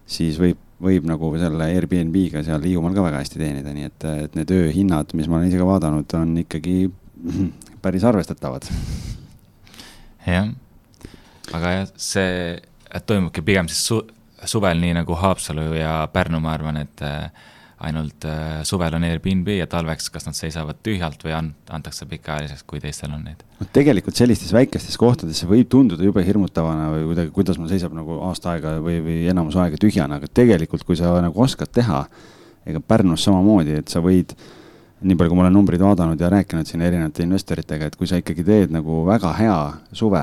siis 0.06 0.38
võib, 0.40 0.58
võib 0.84 1.06
nagu 1.08 1.30
selle 1.40 1.68
Airbnb-ga 1.72 2.42
seal 2.46 2.66
Hiiumaal 2.66 2.96
ka 2.96 3.06
väga 3.06 3.22
hästi 3.22 3.40
teenida, 3.40 3.72
nii 3.74 3.88
et, 3.88 4.06
et 4.26 4.36
need 4.38 4.52
ööhinnad, 4.54 5.14
mis 5.16 5.30
ma 5.30 5.38
olen 5.38 5.48
ise 5.50 5.60
ka 5.60 5.68
vaadanud, 5.68 6.16
on 6.18 6.36
ikkagi 6.44 6.76
päris 7.84 8.04
arvestatavad. 8.08 8.68
jah, 10.26 10.52
aga 11.52 11.74
jah, 11.78 11.88
see 11.96 12.60
toimubki 13.06 13.42
pigem 13.44 13.68
siis 13.70 13.82
su-, 13.88 14.04
suvel, 14.48 14.80
nii 14.80 14.94
nagu 15.00 15.16
Haapsalu 15.18 15.72
ja 15.78 15.96
Pärnu, 16.12 16.40
ma 16.44 16.54
arvan, 16.56 16.82
et 16.84 17.04
äh, 17.04 17.50
ainult 17.84 18.26
äh, 18.28 18.62
suvel 18.66 18.96
on 18.96 19.06
Airbnb 19.06 19.50
ja 19.54 19.68
talveks 19.70 20.10
kas 20.14 20.26
nad 20.28 20.36
seisavad 20.38 20.80
tühjalt 20.86 21.22
või 21.26 21.36
an-, 21.36 21.52
antakse 21.74 22.08
pikaajaliseks, 22.10 22.64
kui 22.68 22.82
teistel 22.82 23.12
on 23.14 23.24
neid. 23.28 23.44
no 23.60 23.68
tegelikult 23.76 24.18
sellistes 24.18 24.52
väikestes 24.56 24.98
kohtades 25.00 25.40
see 25.42 25.50
võib 25.50 25.70
tunduda 25.72 26.04
jube 26.04 26.24
hirmutavana 26.26 26.90
või 26.96 27.06
kuidagi, 27.12 27.32
kuidas 27.36 27.60
mul 27.60 27.70
seisab 27.72 27.94
nagu 27.96 28.20
aasta 28.30 28.54
aega 28.54 28.76
või, 28.84 28.98
või 29.04 29.20
enamus 29.32 29.58
aega 29.60 29.80
tühjana, 29.80 30.20
aga 30.20 30.30
tegelikult, 30.32 30.86
kui 30.88 30.98
sa 31.00 31.16
nagu 31.24 31.46
oskad 31.46 31.72
teha, 31.74 32.04
ega 32.64 32.80
Pärnus 32.80 33.24
samamoodi, 33.26 33.78
et 33.82 33.92
sa 33.92 34.02
võid 34.04 34.32
äh, 34.32 34.52
nii 35.04 35.18
palju, 35.18 35.32
kui 35.32 35.38
ma 35.38 35.44
olen 35.44 35.54
numbreid 35.58 35.82
vaadanud 35.84 36.20
ja 36.20 36.30
rääkinud 36.32 36.68
siin 36.68 36.82
erinevate 36.84 37.24
investoritega, 37.24 37.88
et 37.88 37.96
kui 38.00 38.08
sa 38.08 38.18
ikkagi 38.20 38.44
teed 38.46 38.72
nagu 38.74 39.02
väga 39.06 39.32
hea 39.38 39.58
suve 39.92 40.22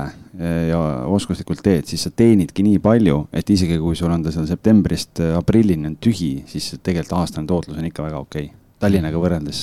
ja 0.68 0.80
oskuslikult 1.12 1.62
teed, 1.64 1.86
siis 1.90 2.06
sa 2.06 2.10
teenidki 2.10 2.64
nii 2.66 2.80
palju, 2.82 3.18
et 3.32 3.50
isegi 3.52 3.78
kui 3.82 3.96
sul 3.98 4.12
on 4.12 4.24
ta 4.24 4.32
seal 4.34 4.48
septembrist 4.48 5.22
aprillini 5.36 5.90
on 5.90 5.96
tühi, 6.02 6.32
siis 6.50 6.72
tegelikult 6.82 7.18
aastane 7.20 7.48
tootlus 7.50 7.78
on 7.78 7.88
ikka 7.88 8.06
väga 8.08 8.20
okei 8.22 8.50
okay.. 8.50 8.58
Tallinnaga 8.82 9.18
võrreldes 9.22 9.58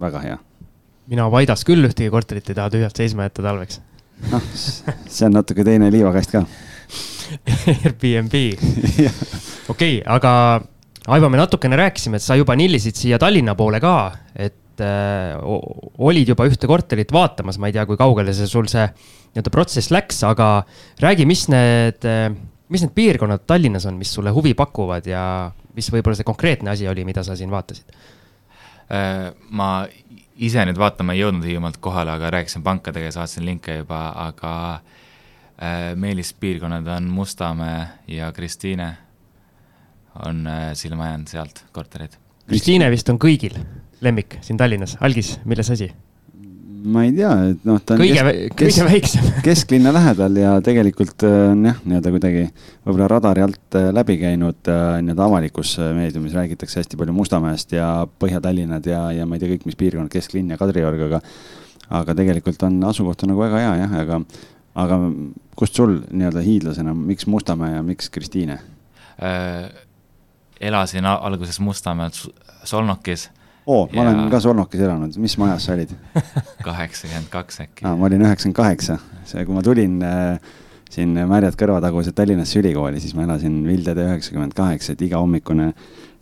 väga 0.00 0.24
hea. 0.24 0.40
mina 1.10 1.28
Paidas 1.30 1.64
küll 1.66 1.88
ühtegi 1.88 2.10
korterit 2.12 2.50
ei 2.50 2.58
taha 2.58 2.70
tühjalt 2.70 2.96
seisma 2.96 3.26
jätta 3.26 3.42
talveks. 3.42 3.80
noh, 4.30 4.50
see 4.54 5.26
on 5.26 5.38
natuke 5.38 5.64
teine 5.64 5.90
liivakast 5.90 6.36
ka 6.36 6.44
Airbnb 7.74 8.36
okei 9.72 9.98
okay,, 10.00 10.02
aga 10.06 10.32
Aivo, 11.08 11.30
me 11.32 11.38
natukene 11.40 11.78
rääkisime, 11.80 12.18
et 12.20 12.24
sa 12.24 12.36
juba 12.36 12.52
nillisid 12.58 12.98
siia 12.98 13.18
Tallinna 13.18 13.54
poole 13.56 13.80
ka, 13.80 13.94
et 14.36 14.82
äh, 14.84 15.38
olid 15.40 16.28
juba 16.28 16.44
ühte 16.48 16.68
korterit 16.68 17.12
vaatamas, 17.14 17.56
ma 17.56 17.70
ei 17.70 17.76
tea, 17.76 17.86
kui 17.88 17.96
kaugele 18.00 18.34
see 18.36 18.50
sul 18.50 18.68
see 18.68 18.84
nii-öelda 19.30 19.52
protsess 19.54 19.92
läks, 19.94 20.20
aga 20.28 20.50
räägi, 21.00 21.24
mis 21.28 21.46
need, 21.52 22.04
mis 22.68 22.84
need 22.84 22.94
piirkonnad 22.94 23.46
Tallinnas 23.48 23.88
on, 23.88 23.96
mis 24.00 24.12
sulle 24.12 24.34
huvi 24.34 24.52
pakuvad 24.58 25.08
ja 25.08 25.24
mis 25.76 25.88
võib-olla 25.94 26.18
see 26.18 26.28
konkreetne 26.28 26.74
asi 26.74 26.88
oli, 26.90 27.06
mida 27.08 27.24
sa 27.24 27.36
siin 27.38 27.52
vaatasid? 27.52 27.96
Äh, 28.92 29.30
ma 29.56 29.86
ise 30.40 30.64
nüüd 30.66 30.78
vaatama 30.80 31.14
ei 31.14 31.22
jõudnud 31.22 31.46
Hiiumaalt 31.46 31.80
kohale, 31.80 32.12
aga 32.16 32.32
rääkisin 32.36 32.64
pankadega 32.66 33.08
ja 33.08 33.16
saatsin 33.20 33.46
linke 33.46 33.80
juba, 33.80 34.10
aga 34.28 34.54
äh, 34.76 35.92
meelispiirkonnad 35.96 36.88
on 36.96 37.08
Mustamäe 37.14 37.86
ja 38.10 38.32
Kristiine 38.36 38.96
on 40.26 40.46
äh, 40.46 40.70
silma 40.78 41.10
jäänud 41.12 41.30
sealt 41.30 41.64
korterid. 41.72 42.16
Kristiine 42.50 42.90
vist 42.90 43.08
on 43.12 43.18
kõigil 43.20 43.56
lemmik 44.04 44.38
siin 44.44 44.58
Tallinnas, 44.58 44.96
algis, 45.00 45.38
milles 45.44 45.70
asi? 45.70 45.90
ma 46.80 47.02
ei 47.04 47.10
tea, 47.12 47.30
et 47.50 47.64
noh, 47.68 47.76
ta 47.84 47.92
on 47.92 48.00
kõige, 48.00 48.22
kesk, 48.24 48.54
kõige 48.56 48.84
väiksem 48.88 49.24
kesklinna 49.46 49.90
lähedal 49.92 50.38
ja 50.40 50.54
tegelikult 50.64 51.26
äh, 51.28 51.34
on 51.52 51.66
jah, 51.68 51.80
nii-öelda 51.84 52.12
kuidagi 52.14 52.44
võib-olla 52.48 53.08
radari 53.12 53.44
alt 53.44 53.76
äh, 53.76 53.90
läbi 53.92 54.16
käinud 54.22 54.70
nii-öelda 54.70 55.26
avalikus 55.26 55.74
meediumis 55.96 56.36
räägitakse 56.38 56.80
hästi 56.80 56.96
palju 57.00 57.12
Mustamäest 57.16 57.76
ja 57.76 57.90
Põhja-Tallinnad 58.22 58.88
ja, 58.88 59.02
ja 59.12 59.28
ma 59.28 59.36
ei 59.36 59.44
tea 59.44 59.52
kõik, 59.52 59.68
mis 59.68 59.76
piirkonnad, 59.76 60.12
kesklinn 60.12 60.54
ja 60.54 60.58
Kadriorg, 60.60 61.04
aga 61.10 61.20
aga 62.00 62.14
tegelikult 62.16 62.62
on 62.66 62.80
asukoht 62.88 63.24
on 63.26 63.32
nagu 63.34 63.44
väga 63.44 63.60
hea 63.60 63.76
jah, 63.82 63.94
aga, 64.00 64.20
aga 64.86 64.98
kust 65.58 65.76
sul 65.76 65.98
nii-öelda 66.08 66.42
hiidlasena, 66.46 66.96
miks 66.96 67.28
Mustamäe 67.28 67.76
ja 67.76 67.84
miks 67.84 68.08
Kristiine 68.14 68.60
äh,? 69.20 69.68
Elasin 70.60 71.06
alguses 71.06 71.60
Mustamäel 71.60 72.10
Solnokis. 72.64 73.30
oo, 73.66 73.88
ma 73.92 74.02
ja... 74.04 74.10
olen 74.10 74.30
ka 74.30 74.40
Solnokis 74.40 74.80
elanud, 74.80 75.16
mis 75.22 75.36
majas 75.40 75.68
sa 75.68 75.76
olid? 75.76 75.92
kaheksakümmend 76.66 77.30
kaks 77.32 77.60
äkki. 77.66 77.86
ma 77.86 78.06
olin 78.06 78.26
üheksakümmend 78.26 78.56
kaheksa, 78.56 78.98
see, 79.24 79.44
kui 79.44 79.56
ma 79.56 79.64
tulin 79.64 80.00
äh, 80.04 80.52
siin 80.90 81.14
Märjad 81.30 81.56
kõrvatagused 81.58 82.16
Tallinnasse 82.16 82.60
ülikooli, 82.60 83.00
siis 83.00 83.14
ma 83.16 83.24
elasin 83.26 83.60
Vildede 83.66 84.06
üheksakümmend 84.10 84.56
kaheksa, 84.56 84.94
et 84.94 85.04
iga 85.06 85.20
hommikune 85.22 85.70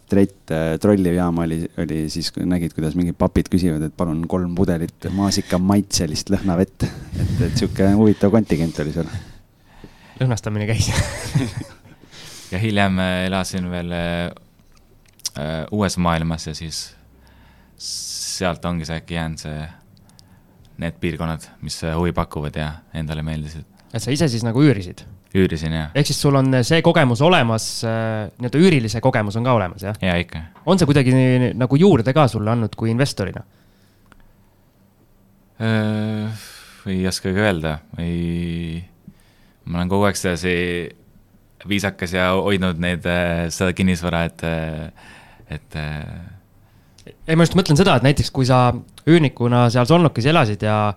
trett 0.09 0.53
äh, 0.55 0.77
trollijaam 0.81 1.43
oli, 1.45 1.63
oli 1.81 2.05
siis, 2.13 2.31
nägid, 2.39 2.73
kuidas 2.77 2.95
mingid 2.99 3.19
papid 3.19 3.51
küsivad, 3.53 3.83
et 3.85 3.97
palun 3.97 4.23
kolm 4.31 4.55
pudelit 4.57 5.11
maasikamaitselist 5.15 6.33
lõhnavett. 6.33 6.87
et, 6.87 7.35
et 7.49 7.59
sihuke 7.59 7.91
huvitav 7.99 8.33
kontingent 8.33 8.79
oli 8.85 8.95
seal. 8.95 9.11
lõhnastamine 10.23 10.71
käis 10.71 10.89
ja 12.53 12.61
hiljem 12.61 12.99
äh, 12.99 13.27
elasin 13.27 13.69
veel 13.71 13.93
äh, 13.93 14.31
äh, 15.37 15.67
uues 15.71 15.99
maailmas 15.99 16.49
ja 16.49 16.55
siis 16.57 16.95
sealt 17.79 18.65
ongi 18.65 18.87
see 18.89 18.99
äkki 18.99 19.19
jäänud 19.19 19.43
see, 19.43 19.69
need 20.83 20.99
piirkonnad, 21.03 21.45
mis 21.63 21.81
huvi 21.83 22.15
pakuvad 22.15 22.57
ja 22.59 22.73
endale 22.95 23.23
meeldisid. 23.27 23.67
et 23.93 24.03
sa 24.03 24.15
ise 24.15 24.29
siis 24.31 24.45
nagu 24.47 24.63
üürisid? 24.63 25.05
üürisin, 25.37 25.75
jah. 25.77 25.91
ehk 25.95 26.09
siis 26.09 26.21
sul 26.23 26.39
on 26.39 26.51
see 26.65 26.81
kogemus 26.83 27.21
olemas, 27.23 27.69
nii-öelda 27.85 28.63
üürilise 28.65 29.03
kogemus 29.05 29.37
on 29.37 29.47
ka 29.47 29.55
olemas, 29.59 29.85
jah? 29.85 29.99
jaa, 30.03 30.17
ikka. 30.25 30.43
on 30.67 30.81
see 30.81 30.89
kuidagi 30.89 31.15
nii, 31.15 31.53
nagu 31.59 31.79
juurde 31.79 32.15
ka 32.17 32.27
sulle 32.33 32.55
andnud 32.55 32.75
kui 32.79 32.91
investorina? 32.95 33.45
ei 36.89 37.03
oskagi 37.11 37.43
öelda, 37.43 37.81
ei, 37.99 38.79
ma 39.67 39.81
olen 39.81 39.91
kogu 39.91 40.07
aeg 40.07 40.17
sedasi 40.17 40.55
viisakas 41.67 42.15
ja 42.15 42.31
hoidnud 42.37 42.79
neid, 42.83 43.07
äh, 43.09 43.47
seda 43.55 43.75
kinnisvara, 43.77 44.25
et, 44.29 44.45
äh, 44.45 45.13
et. 45.59 45.77
Äh, 45.77 47.13
ei, 47.27 47.37
ma 47.37 47.47
just 47.47 47.57
mõtlen 47.59 47.79
seda, 47.79 47.97
et 47.99 48.07
näiteks 48.07 48.31
kui 48.35 48.47
sa 48.49 48.69
üürnikuna 49.09 49.67
seal 49.73 49.89
Solnokis 49.89 50.29
elasid 50.29 50.63
ja, 50.65 50.93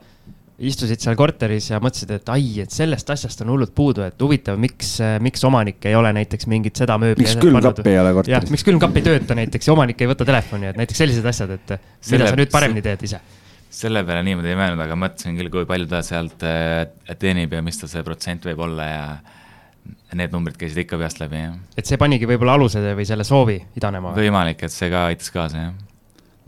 istusid 0.62 1.02
seal 1.02 1.16
korteris 1.18 1.72
ja 1.72 1.80
mõtlesid, 1.82 2.12
et 2.20 2.30
ai, 2.30 2.60
et 2.62 2.74
sellest 2.74 3.10
asjast 3.10 3.42
on 3.42 3.54
hullult 3.54 3.72
puudu, 3.74 4.04
et 4.06 4.20
huvitav, 4.22 4.60
miks, 4.62 4.98
miks 5.24 5.48
omanik 5.48 5.88
ei 5.90 5.96
ole 5.98 6.12
näiteks 6.14 6.46
mingit 6.52 6.78
seda 6.84 7.00
mööbli. 7.02 7.26
miks 7.26 7.40
külmkapp 7.42 7.88
ei 7.88 7.98
ole 7.98 8.12
korteris? 8.20 8.54
miks 8.54 8.68
külmkapp 8.68 9.00
ei 9.00 9.08
tööta 9.08 9.38
näiteks 9.40 9.72
ja 9.72 9.74
omanik 9.74 10.04
ei 10.04 10.12
võta 10.12 10.28
telefoni, 10.28 10.70
et 10.70 10.78
näiteks 10.78 11.02
sellised 11.02 11.32
asjad, 11.32 11.56
et 11.56 11.74
Selle, 11.74 12.20
mida 12.20 12.30
sa 12.30 12.38
nüüd 12.44 12.54
paremini 12.54 12.86
teed 12.86 13.08
ise? 13.10 13.24
selle 13.72 14.04
peale 14.04 14.22
niimoodi 14.28 14.52
ei 14.52 14.60
mõelnud, 14.60 14.84
aga 14.84 15.00
mõtlesin 15.00 15.40
küll, 15.40 15.50
kui 15.50 15.66
palju 15.66 15.88
ta 15.90 16.04
sealt 16.06 16.44
teenib 17.18 17.56
ja 17.56 17.64
mis 17.66 17.80
ta 17.80 17.88
see 17.90 18.04
protsent 18.06 18.46
võib 18.52 18.62
olla 18.68 18.90
ja 18.92 19.06
need 20.18 20.34
numbrid 20.34 20.58
käisid 20.60 20.84
ikka 20.84 21.00
peast 21.02 21.22
läbi, 21.22 21.46
jah. 21.46 21.56
et 21.78 21.88
see 21.88 22.00
panigi 22.02 22.30
võib-olla 22.30 22.58
aluse 22.60 22.84
või 22.98 23.08
selle 23.08 23.28
soovi 23.28 23.62
idanema? 23.80 24.16
võimalik, 24.18 24.66
et 24.68 24.74
see 24.74 24.92
ka 24.92 25.08
aitas 25.12 25.32
kaasa, 25.34 25.70
jah 25.70 25.80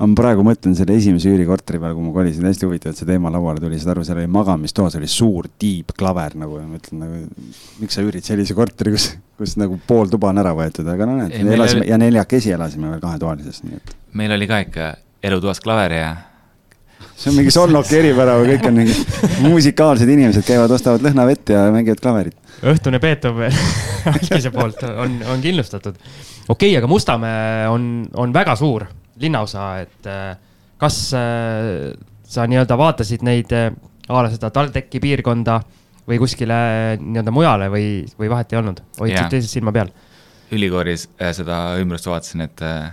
ma 0.02 0.18
praegu 0.18 0.44
mõtlen 0.46 0.74
selle 0.78 0.96
esimese 0.98 1.30
üürikorteri 1.32 1.80
peale, 1.82 1.96
kui 1.96 2.06
ma 2.06 2.14
kolisin, 2.16 2.48
hästi 2.50 2.66
huvitav, 2.68 2.94
et 2.94 3.00
see 3.00 3.08
teema 3.08 3.32
lauale 3.34 3.62
tuli, 3.62 3.78
saad 3.80 3.94
aru, 3.94 4.06
seal 4.08 4.20
oli 4.20 4.32
magamistoas 4.32 4.98
oli 5.00 5.10
suur 5.12 5.48
tiibklaver 5.62 6.38
nagu 6.42 6.58
ja 6.60 6.66
ma 6.68 6.80
ütlen 6.80 7.04
nagu, 7.04 7.46
miks 7.82 7.98
sa 7.98 8.06
üürid 8.06 8.26
sellise 8.26 8.58
korteri, 8.58 8.96
kus, 8.96 9.12
kus 9.40 9.56
nagu 9.62 9.78
pool 9.88 10.12
tuba 10.12 10.32
on 10.34 10.42
ära 10.42 10.56
võetud, 10.58 10.90
aga 10.90 11.08
no 11.10 11.20
näed, 11.22 11.38
elasime 11.46 11.86
oli... 11.86 11.92
ja 11.94 12.00
neljakesi 12.02 12.56
elasime 12.58 12.90
veel 12.92 13.04
kahetoalises, 13.04 13.62
nii 13.68 13.80
et. 13.80 13.96
meil 14.18 14.34
oli 14.36 14.50
ka 14.50 14.64
ikka 14.66 14.94
elutoas 15.30 15.62
klaver 15.64 15.98
ja. 16.00 16.14
See 17.16 17.32
on 17.32 17.38
mingi 17.38 17.54
Solnoki 17.54 17.98
eripära, 18.00 18.38
kõik 18.48 18.66
on 18.70 18.80
mingid 18.82 19.44
musikaalsed 19.46 20.10
inimesed 20.10 20.46
käivad, 20.48 20.72
ostavad 20.76 21.04
lõhnavett 21.06 21.54
ja 21.54 21.66
mängivad 21.74 22.02
klaverit. 22.04 22.38
õhtune 22.62 23.00
Beethoven 23.04 23.54
Algise 24.14 24.52
poolt 24.54 24.84
on, 24.90 25.20
on 25.32 25.44
kindlustatud. 25.44 26.00
okei 26.48 26.74
okay,, 26.74 26.78
aga 26.80 26.90
Mustamäe 26.92 27.68
on, 27.72 28.08
on 28.20 28.34
väga 28.36 28.56
suur 28.60 28.88
linnaosa, 29.22 29.68
et 29.84 30.10
äh, 30.10 30.34
kas 30.82 30.98
äh, 31.18 31.94
sa 32.24 32.48
nii-öelda 32.50 32.78
vaatasid 32.80 33.24
neid 33.26 33.54
äh, 33.56 33.70
a 34.10 34.24
la 34.24 34.32
seda 34.34 34.50
TalTechi 34.52 35.00
piirkonda 35.04 35.62
või 36.10 36.20
kuskile 36.20 36.56
nii-öelda 37.00 37.32
mujale 37.32 37.70
või, 37.72 37.88
või 38.20 38.32
vahet 38.32 38.52
ei 38.52 38.60
olnud, 38.60 38.82
hoidsid 39.00 39.30
teise 39.32 39.48
silma 39.48 39.72
peal? 39.76 39.94
ülikoolis 40.54 41.08
seda 41.34 41.64
ümbrust 41.82 42.06
vaatasin, 42.06 42.44
et 42.46 42.62
äh, 42.68 42.92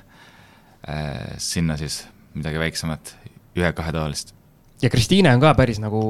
sinna 1.36 1.76
siis 1.80 2.04
midagi 2.34 2.60
väiksemat, 2.62 3.14
ühe-kahetoalist. 3.58 4.34
ja 4.82 4.90
Kristiine 4.90 5.34
on 5.34 5.40
ka 5.42 5.54
päris 5.58 5.80
nagu 5.82 6.02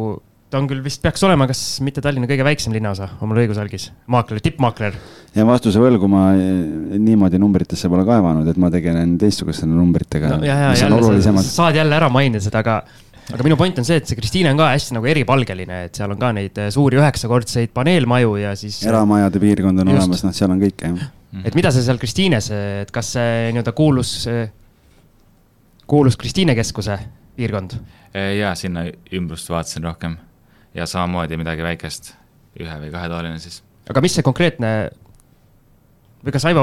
ta 0.51 0.59
on 0.59 0.67
küll 0.71 0.83
vist, 0.83 1.01
peaks 1.03 1.23
olema, 1.27 1.47
kas 1.51 1.61
mitte 1.85 2.03
Tallinna 2.03 2.29
kõige 2.31 2.45
väiksem 2.47 2.75
linnaosa 2.75 3.07
omal 3.25 3.43
õigusalgis, 3.45 3.91
maakler, 4.11 4.41
tippmaakler. 4.43 4.97
ja 5.37 5.45
vastuse 5.47 5.83
võlgu 5.83 6.11
ma 6.11 6.31
eh, 6.35 6.97
niimoodi 6.99 7.39
numbritesse 7.41 7.91
pole 7.93 8.05
kaevanud, 8.09 8.49
et 8.51 8.59
ma 8.61 8.73
tegelen 8.73 9.15
teistsuguste 9.21 9.69
numbritega 9.71 10.35
no,. 10.35 10.41
on 10.89 10.99
olulisemad. 10.99 11.47
saad 11.47 11.79
jälle 11.79 11.97
ära 11.97 12.11
mainida 12.13 12.43
seda, 12.43 12.65
aga, 12.65 12.81
aga 13.31 13.47
minu 13.47 13.59
point 13.61 13.79
on 13.79 13.87
see, 13.87 14.01
et 14.03 14.11
see 14.11 14.19
Kristiine 14.19 14.51
on 14.51 14.59
ka 14.59 14.73
hästi 14.73 14.99
nagu 14.99 15.11
eripalgeline, 15.13 15.85
et 15.87 16.03
seal 16.03 16.17
on 16.17 16.21
ka 16.21 16.33
neid 16.37 16.59
eh, 16.59 16.73
suuri 16.75 16.99
üheksakordseid 16.99 17.75
paneelmaju 17.77 18.37
ja 18.43 18.57
siis. 18.59 18.83
eramajade 18.91 19.43
piirkond 19.43 19.85
on 19.85 19.95
just. 19.95 20.03
olemas, 20.03 20.27
noh, 20.27 20.35
seal 20.35 20.51
on 20.51 20.63
kõike, 20.67 20.95
jah. 20.97 21.13
et 21.45 21.59
mida 21.59 21.71
sa 21.71 21.85
seal 21.85 22.01
Kristiines, 22.03 22.51
et 22.51 22.91
kas 22.95 23.15
see 23.15 23.53
nii-öelda 23.55 23.77
kuulus, 23.79 24.17
kuulus 25.91 26.17
Kristiine 26.17 26.55
keskuse 26.55 26.99
piirkond? 27.37 27.75
ja 28.39 28.55
sinna 28.59 28.85
ümbrust 29.15 29.51
vaatasin 29.51 29.85
rohkem 29.87 30.17
ja 30.75 30.87
samamoodi 30.87 31.39
midagi 31.39 31.63
väikest, 31.67 32.13
ühe 32.61 32.77
või 32.85 32.91
kahetoaline 32.95 33.39
siis. 33.43 33.61
aga 33.91 34.03
mis 34.05 34.15
see 34.19 34.27
konkreetne 34.27 34.71
või 36.25 36.35
kas 36.35 36.45
Aivo 36.51 36.63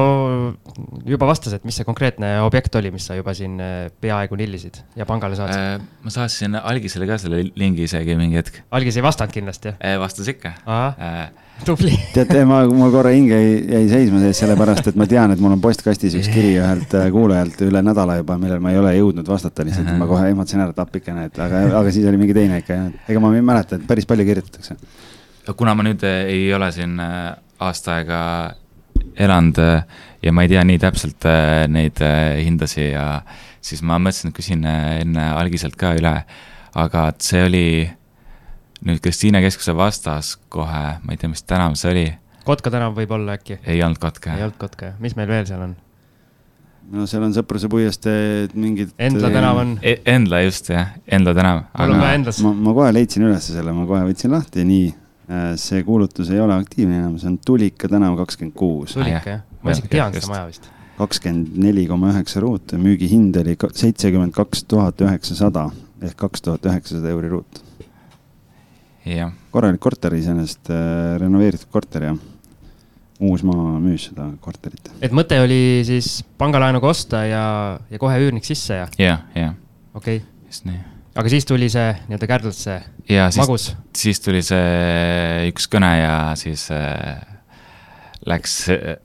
juba 1.08 1.28
vastas, 1.30 1.56
et 1.58 1.66
mis 1.66 1.78
see 1.80 1.88
konkreetne 1.88 2.36
objekt 2.46 2.76
oli, 2.78 2.92
mis 2.94 3.08
sa 3.10 3.18
juba 3.18 3.34
siin 3.38 3.58
äh, 3.64 3.88
peaaegu 4.02 4.38
nillisid 4.38 4.78
ja 5.00 5.08
pangale 5.10 5.38
saatsid 5.40 5.64
äh,? 5.64 5.88
ma 6.06 6.14
saatsin 6.14 6.58
Algisele 6.60 7.08
ka 7.10 7.18
selle 7.22 7.42
lingi 7.58 7.88
isegi 7.88 8.18
mingi 8.20 8.38
hetk. 8.38 8.62
Algis 8.78 9.00
ei 9.00 9.06
vastanud 9.06 9.34
kindlasti 9.34 9.74
äh,? 9.74 9.98
vastas 10.02 10.30
ikka. 10.30 10.54
Äh, 10.68 11.24
tubli 11.66 11.96
teate, 12.16 12.44
ma, 12.50 12.62
mul 12.70 12.94
korra 12.94 13.16
hinge 13.16 13.40
jäi 13.40 13.82
seisma 13.90 14.22
sees 14.22 14.44
sellepärast, 14.44 14.92
et 14.92 15.00
ma 15.00 15.10
tean, 15.10 15.34
et 15.34 15.42
mul 15.42 15.58
on 15.58 15.64
postkastis 15.64 16.20
üks 16.22 16.30
kiri 16.34 16.54
ühelt 16.60 16.94
äh, 17.00 17.10
kuulajalt 17.14 17.66
üle 17.66 17.82
nädala 17.86 18.20
juba, 18.22 18.38
millele 18.42 18.62
ma 18.64 18.76
ei 18.76 18.82
ole 18.84 18.94
jõudnud 19.00 19.34
vastata 19.34 19.66
lihtsalt, 19.66 19.90
ma 19.98 20.10
kohe 20.10 20.30
ehmatasin 20.30 20.68
ära, 20.68 20.76
et 20.76 20.86
appikene, 20.86 21.26
et 21.32 21.42
aga, 21.48 21.66
aga 21.82 21.96
siis 21.96 22.06
oli 22.10 22.22
mingi 22.22 22.38
teine 22.38 22.62
ikka, 22.62 22.80
ega 23.10 23.24
ma 23.24 23.34
ei 23.34 23.46
mäleta, 23.46 23.82
et 23.82 23.90
päris 23.90 24.06
palju 24.10 24.30
kirjutatakse. 24.30 24.78
kuna 25.58 25.74
ma 25.74 25.90
nüüd 25.90 26.06
ei 26.06 26.46
ole 26.54 26.70
siin 26.76 27.00
aasta 27.02 27.98
aega 27.98 28.22
elanud 29.18 29.60
äh, 29.62 29.84
ja 30.24 30.34
ma 30.34 30.46
ei 30.46 30.52
tea 30.52 30.64
nii 30.68 30.80
täpselt 30.82 31.28
äh, 31.28 31.66
neid 31.72 32.02
äh, 32.04 32.38
hindasid 32.44 32.92
ja 32.94 33.08
siis 33.62 33.84
ma 33.86 34.00
mõtlesin, 34.00 34.32
et 34.32 34.38
küsin 34.38 34.68
enne 34.68 35.32
algiselt 35.36 35.76
ka 35.80 35.96
üle. 35.98 36.14
aga 36.78 37.08
et 37.10 37.26
see 37.26 37.42
oli 37.44 37.68
nüüd 38.86 39.02
Kristiine 39.02 39.42
keskuse 39.42 39.74
vastas 39.76 40.36
kohe, 40.54 40.86
ma 41.02 41.14
ei 41.14 41.18
tea, 41.18 41.32
mis 41.32 41.42
tänav 41.44 41.74
see 41.80 41.92
oli. 41.92 42.06
Kotka 42.46 42.72
tänav 42.72 42.94
võib-olla 42.96 43.40
äkki? 43.40 43.60
ei 43.66 43.82
olnud 43.84 44.00
Kotka. 44.02 44.38
ei 44.38 44.46
olnud 44.46 44.60
Kotka, 44.62 44.94
mis 45.04 45.18
meil 45.18 45.30
veel 45.32 45.50
seal 45.50 45.66
on? 45.66 45.76
no 46.94 47.08
seal 47.10 47.26
on 47.26 47.34
Sõpruse 47.36 47.68
puiestee 47.72 48.48
mingid. 48.56 48.94
Endla 49.02 49.32
tänav 49.34 49.64
on 49.64 49.74
e. 49.82 49.98
Endla 50.08 50.44
just 50.46 50.72
jah, 50.72 50.94
Endla 51.08 51.34
tänav. 51.38 51.66
mul 51.74 51.98
on 51.98 52.06
ka 52.06 52.14
Endlas. 52.20 52.40
ma, 52.46 52.54
ma 52.70 52.78
kohe 52.78 52.94
leidsin 52.96 53.28
üles 53.28 53.52
selle, 53.52 53.74
ma 53.76 53.90
kohe 53.90 54.06
võtsin 54.08 54.34
lahti, 54.34 54.64
nii 54.68 54.88
see 55.60 55.84
kuulutus 55.84 56.30
ei 56.32 56.40
ole 56.40 56.56
aktiivne 56.56 57.02
enam, 57.02 57.18
see 57.20 57.32
on 57.32 57.38
Tulika 57.46 57.90
tänav 57.92 58.16
kakskümmend 58.22 58.56
kuus. 58.58 58.96
Tulika 58.96 59.34
jah, 59.34 59.44
ma 59.64 59.76
isegi 59.76 59.92
tean 59.92 60.16
seda 60.16 60.32
maja 60.32 60.48
vist. 60.48 60.70
kakskümmend 60.98 61.58
neli 61.64 61.84
koma 61.90 62.14
üheksa 62.14 62.42
ruutu, 62.44 62.80
müügihind 62.82 63.36
oli 63.42 63.58
seitsekümmend 63.58 64.36
kaks 64.38 64.64
tuhat 64.72 65.04
üheksasada 65.04 65.68
ehk 66.02 66.18
kaks 66.24 66.46
tuhat 66.46 66.66
üheksasada 66.72 67.12
euri 67.12 67.34
ruut. 67.36 67.62
korralik 69.52 69.80
korter 69.82 70.16
iseenesest 70.16 70.72
äh,, 70.72 71.20
renoveeritud 71.20 71.72
korter 71.72 72.10
ja 72.12 72.18
Uusmaa 73.18 73.80
müüs 73.82 74.12
seda 74.12 74.28
korterit. 74.40 74.92
et 75.02 75.16
mõte 75.16 75.40
oli 75.42 75.82
siis 75.88 76.22
pangalaenuga 76.38 76.92
osta 76.92 77.24
ja, 77.26 77.48
ja 77.90 78.00
kohe 78.00 78.20
üürnik 78.22 78.46
sisse 78.46 78.84
ja? 78.84 78.92
jah, 79.02 79.26
jah. 79.36 79.58
okei 79.98 80.22
okay.. 80.22 80.46
just 80.52 80.70
nii 80.70 80.97
aga 81.18 81.32
siis 81.32 81.48
tuli 81.50 81.70
see 81.72 81.90
nii-öelda 82.08 82.30
Kärdlasse 82.30 82.78
magus? 83.40 83.72
siis 83.98 84.22
tuli 84.24 84.44
see 84.46 85.50
üks 85.52 85.68
kõne 85.72 85.92
ja 85.98 86.16
siis 86.40 86.68
äh, 86.74 87.20
läks 88.30 88.58
äh,, 88.74 88.98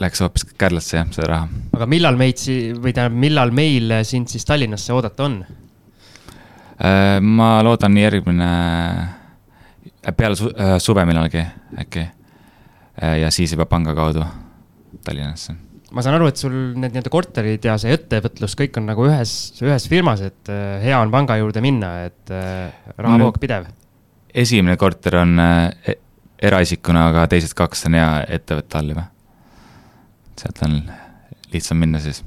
läks 0.00 0.22
hoopis 0.24 0.46
Kärdlasse 0.58 0.98
jah, 0.98 1.08
see 1.14 1.28
raha. 1.28 1.48
aga 1.76 1.88
millal 1.90 2.18
meid 2.20 2.40
si-, 2.40 2.72
või 2.76 2.94
tähendab, 2.96 3.18
millal 3.26 3.54
meil 3.54 4.00
sind 4.08 4.32
siis 4.32 4.46
Tallinnasse 4.48 4.94
oodata 4.96 5.26
on 5.28 5.40
äh,? 5.44 7.18
ma 7.20 7.52
loodan 7.66 7.98
järgmine, 8.00 8.52
äh, 10.00 10.14
peale 10.16 10.38
su 10.38 10.52
äh, 10.54 10.78
suve 10.80 11.04
millalgi 11.08 11.44
äkki 11.84 12.08
ja 13.00 13.30
siis 13.32 13.54
juba 13.54 13.64
panga 13.64 13.94
kaudu 13.96 14.24
Tallinnasse 15.04 15.69
ma 15.94 16.04
saan 16.04 16.16
aru, 16.16 16.28
et 16.30 16.38
sul 16.38 16.54
need 16.78 16.94
nii-öelda 16.94 17.12
korterid 17.12 17.66
ja 17.66 17.74
see 17.80 17.92
ettevõtlus, 17.96 18.54
kõik 18.58 18.78
on 18.78 18.86
nagu 18.90 19.06
ühes, 19.08 19.34
ühes 19.62 19.86
firmas, 19.90 20.22
et 20.26 20.50
äh, 20.52 20.78
hea 20.84 20.98
on 21.02 21.12
panga 21.12 21.36
juurde 21.40 21.62
minna, 21.64 21.92
et 22.06 22.32
äh, 22.34 22.70
rahavoog 22.96 23.40
pidev. 23.42 23.68
esimene 24.30 24.78
korter 24.80 25.18
on 25.22 25.34
äh, 25.42 25.96
eraisikuna, 26.50 27.08
aga 27.10 27.26
teised 27.32 27.56
kaks 27.58 27.88
on 27.90 27.98
hea 27.98 28.10
ettevõtte 28.38 28.78
all 28.78 28.94
juba. 28.94 29.06
sealt 30.40 30.62
on 30.68 30.78
lihtsam 31.52 31.82
minna 31.82 32.02
siis. 32.02 32.22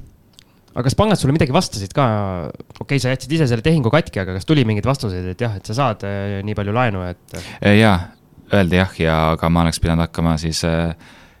aga 0.74 0.84
kas 0.86 0.98
pangad 0.98 1.20
sulle 1.20 1.36
midagi 1.36 1.56
vastasid 1.56 1.96
ka? 1.96 2.06
okei 2.52 2.84
okay,, 2.84 3.02
sa 3.02 3.16
jätsid 3.16 3.38
ise 3.38 3.48
selle 3.48 3.64
tehingu 3.64 3.92
katki, 3.94 4.20
aga 4.26 4.36
kas 4.36 4.48
tuli 4.48 4.66
mingeid 4.68 4.88
vastuseid, 4.88 5.32
et 5.32 5.40
jah, 5.40 5.56
et 5.56 5.72
sa 5.72 5.80
saad 5.80 6.04
nii 6.44 6.58
palju 6.58 6.76
laenu, 6.76 7.06
et? 7.08 7.40
jaa, 7.80 7.96
öeldi 8.52 8.82
jah, 8.82 8.98
ja 9.00 9.20
aga 9.38 9.48
ma 9.48 9.64
oleks 9.64 9.80
pidanud 9.80 10.04
hakkama 10.04 10.36
siis 10.42 10.60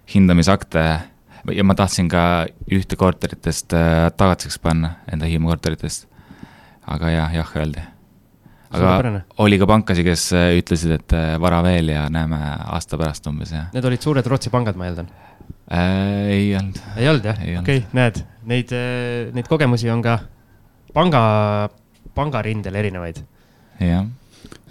hindamisakte 0.08 0.88
ja 1.52 1.64
ma 1.66 1.76
tahtsin 1.76 2.08
ka 2.12 2.46
ühte 2.72 2.96
korteritest 3.00 3.74
äh, 3.76 4.06
tagatiseks 4.16 4.60
panna, 4.62 4.94
enda 5.12 5.28
Hiiumaa 5.28 5.54
korteritest. 5.54 6.08
aga 6.86 7.10
jah, 7.10 7.34
jah 7.34 7.52
öeldi. 7.56 7.84
aga 8.74 9.22
oli 9.44 9.58
ka 9.60 9.68
pankasid, 9.68 10.06
kes 10.06 10.26
äh, 10.32 10.48
ütlesid, 10.60 10.96
et 10.98 11.16
äh, 11.16 11.34
vara 11.40 11.62
veel 11.66 11.92
ja 11.92 12.08
näeme 12.12 12.40
aasta 12.64 12.98
pärast 13.00 13.26
umbes 13.30 13.52
ja. 13.52 13.66
Need 13.74 13.84
olid 13.90 14.02
suured 14.02 14.26
Rootsi 14.26 14.52
pangad, 14.52 14.78
ma 14.80 14.88
eeldan 14.88 15.10
äh,? 15.68 16.32
ei 16.34 16.50
olnud. 16.56 16.82
ei 16.96 17.08
olnud 17.12 17.30
jah, 17.30 17.40
okei 17.40 17.60
okay,, 17.60 17.84
näed, 17.92 18.24
neid, 18.48 18.74
neid 19.36 19.48
kogemusi 19.48 19.90
on 19.92 20.02
ka 20.04 20.18
panga, 20.96 21.24
pangarindel 22.14 22.82
erinevaid. 22.82 23.24
jah 23.80 24.04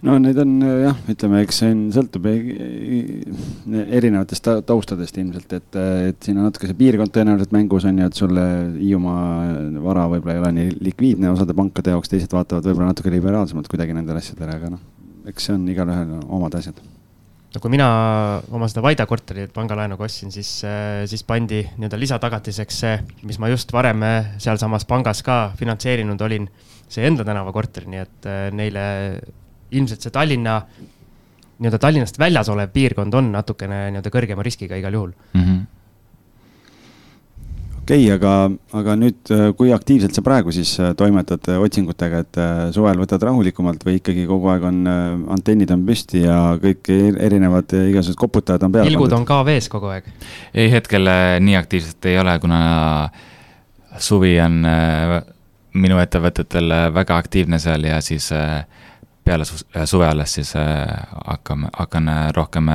no 0.03 0.17
need 0.19 0.37
on 0.41 0.55
jah, 0.61 0.97
ütleme, 1.11 1.41
eks 1.45 1.59
see 1.61 1.71
on, 1.71 1.83
sõltub 1.95 2.25
erinevatest 2.27 4.49
taustadest 4.67 5.19
ilmselt, 5.21 5.53
et, 5.59 5.77
et 6.09 6.25
siin 6.25 6.39
on 6.39 6.49
natuke 6.49 6.67
see 6.69 6.79
piirkond 6.79 7.13
tõenäoliselt 7.15 7.53
mängus 7.55 7.87
on 7.87 8.01
ju, 8.01 8.07
et 8.09 8.19
sulle 8.19 8.45
Hiiumaa 8.79 9.77
vara 9.83 10.09
võib-olla 10.11 10.35
ei 10.35 10.41
ole 10.43 10.51
nii 10.57 10.73
likviidne 10.89 11.31
osade 11.31 11.55
pankade 11.57 11.95
jaoks, 11.95 12.11
teised 12.11 12.35
vaatavad 12.35 12.67
võib-olla 12.67 12.91
natuke 12.91 13.13
liberaalsemalt 13.13 13.69
kuidagi 13.71 13.95
nendele 13.95 14.19
asjadele, 14.19 14.57
aga 14.59 14.73
noh, 14.75 14.83
eks 15.31 15.47
see 15.47 15.55
on 15.55 15.63
igalühel 15.71 16.19
omad 16.27 16.59
asjad. 16.59 16.77
No 17.53 17.61
kui 17.61 17.69
mina 17.69 17.87
oma 18.49 18.65
seda 18.65 18.81
Vaida 18.81 19.05
korterit 19.05 19.51
pangalaenuga 19.53 20.07
ostsin, 20.07 20.31
siis, 20.33 20.49
siis 21.09 21.23
pandi 21.27 21.61
nii-öelda 21.61 21.99
lisatagatiseks 22.01 22.79
see, 22.81 22.95
mis 23.29 23.37
ma 23.39 23.51
just 23.51 23.69
varem 23.75 24.01
sealsamas 24.41 24.87
pangas 24.89 25.21
ka 25.23 25.37
finantseerinud 25.59 26.21
olin, 26.25 26.49
see 26.89 27.05
Endla 27.05 27.23
tänava 27.27 27.53
korter, 27.53 27.85
nii 27.87 28.01
et 28.01 28.27
neile 28.57 28.83
ilmselt 29.73 30.05
see 30.05 30.13
Tallinna, 30.13 30.59
nii-öelda 31.59 31.79
Tallinnast 31.81 32.19
väljas 32.21 32.49
olev 32.53 32.73
piirkond 32.73 33.13
on 33.19 33.31
natukene 33.33 33.87
nii-öelda 33.91 34.13
kõrgema 34.13 34.45
riskiga 34.45 34.79
igal 34.79 34.99
juhul 34.99 35.13
mm. 35.13 35.41
-hmm 35.41 35.63
okei 37.83 38.05
okay,, 38.05 38.15
aga, 38.15 38.33
aga 38.79 38.95
nüüd, 38.99 39.19
äh, 39.33 39.49
kui 39.59 39.73
aktiivselt 39.75 40.15
sa 40.15 40.23
praegu 40.23 40.53
siis 40.55 40.71
äh, 40.79 40.93
toimetad 40.99 41.49
äh, 41.51 41.59
otsingutega, 41.61 42.23
et 42.23 42.39
suvel 42.75 43.01
võtad 43.01 43.23
rahulikumalt 43.27 43.83
või 43.83 43.97
ikkagi 43.99 44.25
kogu 44.29 44.51
aeg 44.53 44.63
on 44.69 44.79
antennid 45.35 45.71
on 45.75 45.83
püsti 45.87 46.23
ja 46.23 46.37
kõik 46.63 46.89
e-, 46.93 47.13
erinevad 47.27 47.75
igasugused 47.75 48.19
koputajad 48.19 48.63
on 48.67 48.75
peal 48.75 48.87
pilgud 48.87 49.17
on 49.19 49.27
ka 49.27 49.41
vees 49.47 49.67
kogu 49.71 49.91
aeg? 49.91 50.07
ei, 50.53 50.69
hetkel 50.71 51.11
nii 51.43 51.59
aktiivselt 51.59 52.07
ei 52.11 52.17
ole, 52.21 52.37
kuna 52.43 52.61
suvi 53.99 54.37
on 54.41 54.63
minu 55.73 55.99
ettevõtetel 55.99 56.71
väga 56.95 57.17
aktiivne 57.19 57.59
seal 57.61 57.83
ja 57.89 57.99
siis 58.05 58.29
peale 59.23 59.45
suve 59.45 60.07
alles 60.07 60.33
siis 60.39 60.53
hakkame, 60.55 61.69
hakkan 61.77 62.09
rohkem 62.35 62.69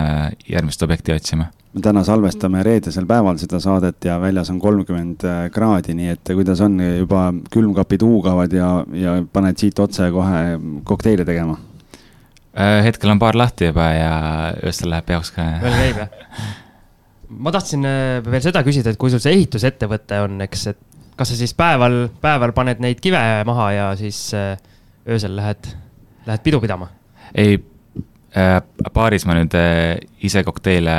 järgmist 0.49 0.82
objekti 0.82 1.12
otsima 1.12 1.51
me 1.74 1.82
täna 1.84 2.03
salvestame 2.07 2.62
reedesel 2.66 3.07
päeval 3.09 3.38
seda 3.40 3.61
saadet 3.62 4.05
ja 4.09 4.16
väljas 4.20 4.51
on 4.53 4.59
kolmkümmend 4.62 5.24
äh, 5.28 5.38
kraadi, 5.55 5.94
nii 5.94 6.12
et 6.14 6.32
kuidas 6.34 6.61
on, 6.64 6.78
juba 6.80 7.28
külmkapid 7.55 8.05
huugavad 8.07 8.55
ja, 8.57 8.70
ja 8.96 9.18
paned 9.32 9.61
siit 9.61 9.78
otse 9.82 10.09
kohe 10.14 10.40
kokteile 10.88 11.26
tegema? 11.28 11.59
Äh, 12.59 12.80
hetkel 12.86 13.12
on 13.12 13.20
baar 13.20 13.36
lahti 13.38 13.68
juba 13.68 13.90
ja 13.94 14.12
öösel 14.64 14.90
läheb 14.92 15.07
peoks 15.11 15.32
ka. 15.36 15.46
veel 15.62 15.78
käib 15.82 16.03
jah? 16.05 16.46
ma 17.28 17.53
tahtsin 17.55 17.84
äh, 17.86 18.18
veel 18.24 18.44
seda 18.44 18.64
küsida, 18.66 18.94
et 18.94 19.01
kui 19.01 19.12
sul 19.12 19.22
see 19.22 19.36
ehitusettevõte 19.36 20.22
on, 20.24 20.40
eks, 20.49 20.66
et 20.72 20.80
kas 21.18 21.34
sa 21.34 21.36
siis 21.36 21.53
päeval, 21.59 22.07
päeval 22.22 22.55
paned 22.57 22.80
neid 22.80 23.03
kive 23.05 23.20
maha 23.46 23.70
ja 23.74 23.90
siis 24.01 24.30
öösel 24.34 25.36
lähed, 25.36 25.70
lähed 26.29 26.45
pidu 26.45 26.61
pidama? 26.62 26.93
ei 27.35 27.59
Äh, 28.37 28.61
baaris 28.93 29.24
ma 29.24 29.39
nüüd 29.39 29.55
äh, 29.57 29.97
ise 30.20 30.43
kokteile 30.45 30.95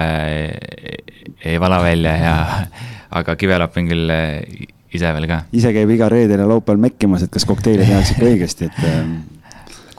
ei 1.45 1.59
vala 1.61 1.77
välja 1.83 2.13
ja, 2.17 2.37
aga 3.19 3.35
kivelap 3.37 3.77
on 3.77 3.89
küll 3.91 4.09
äh, 4.09 4.63
ise 4.97 5.11
veel 5.13 5.27
ka. 5.29 5.43
ise 5.53 5.69
käib 5.75 5.93
iga 5.93 6.07
reedel 6.09 6.41
ja 6.41 6.47
laupäeval 6.49 6.81
mekkimas, 6.87 7.27
et 7.27 7.33
kas 7.35 7.45
kokteile 7.45 7.85
tehakse 7.85 8.15
ikka 8.15 8.29
õigesti, 8.31 8.71
et. 8.71 8.79
Ähm, 8.89 9.13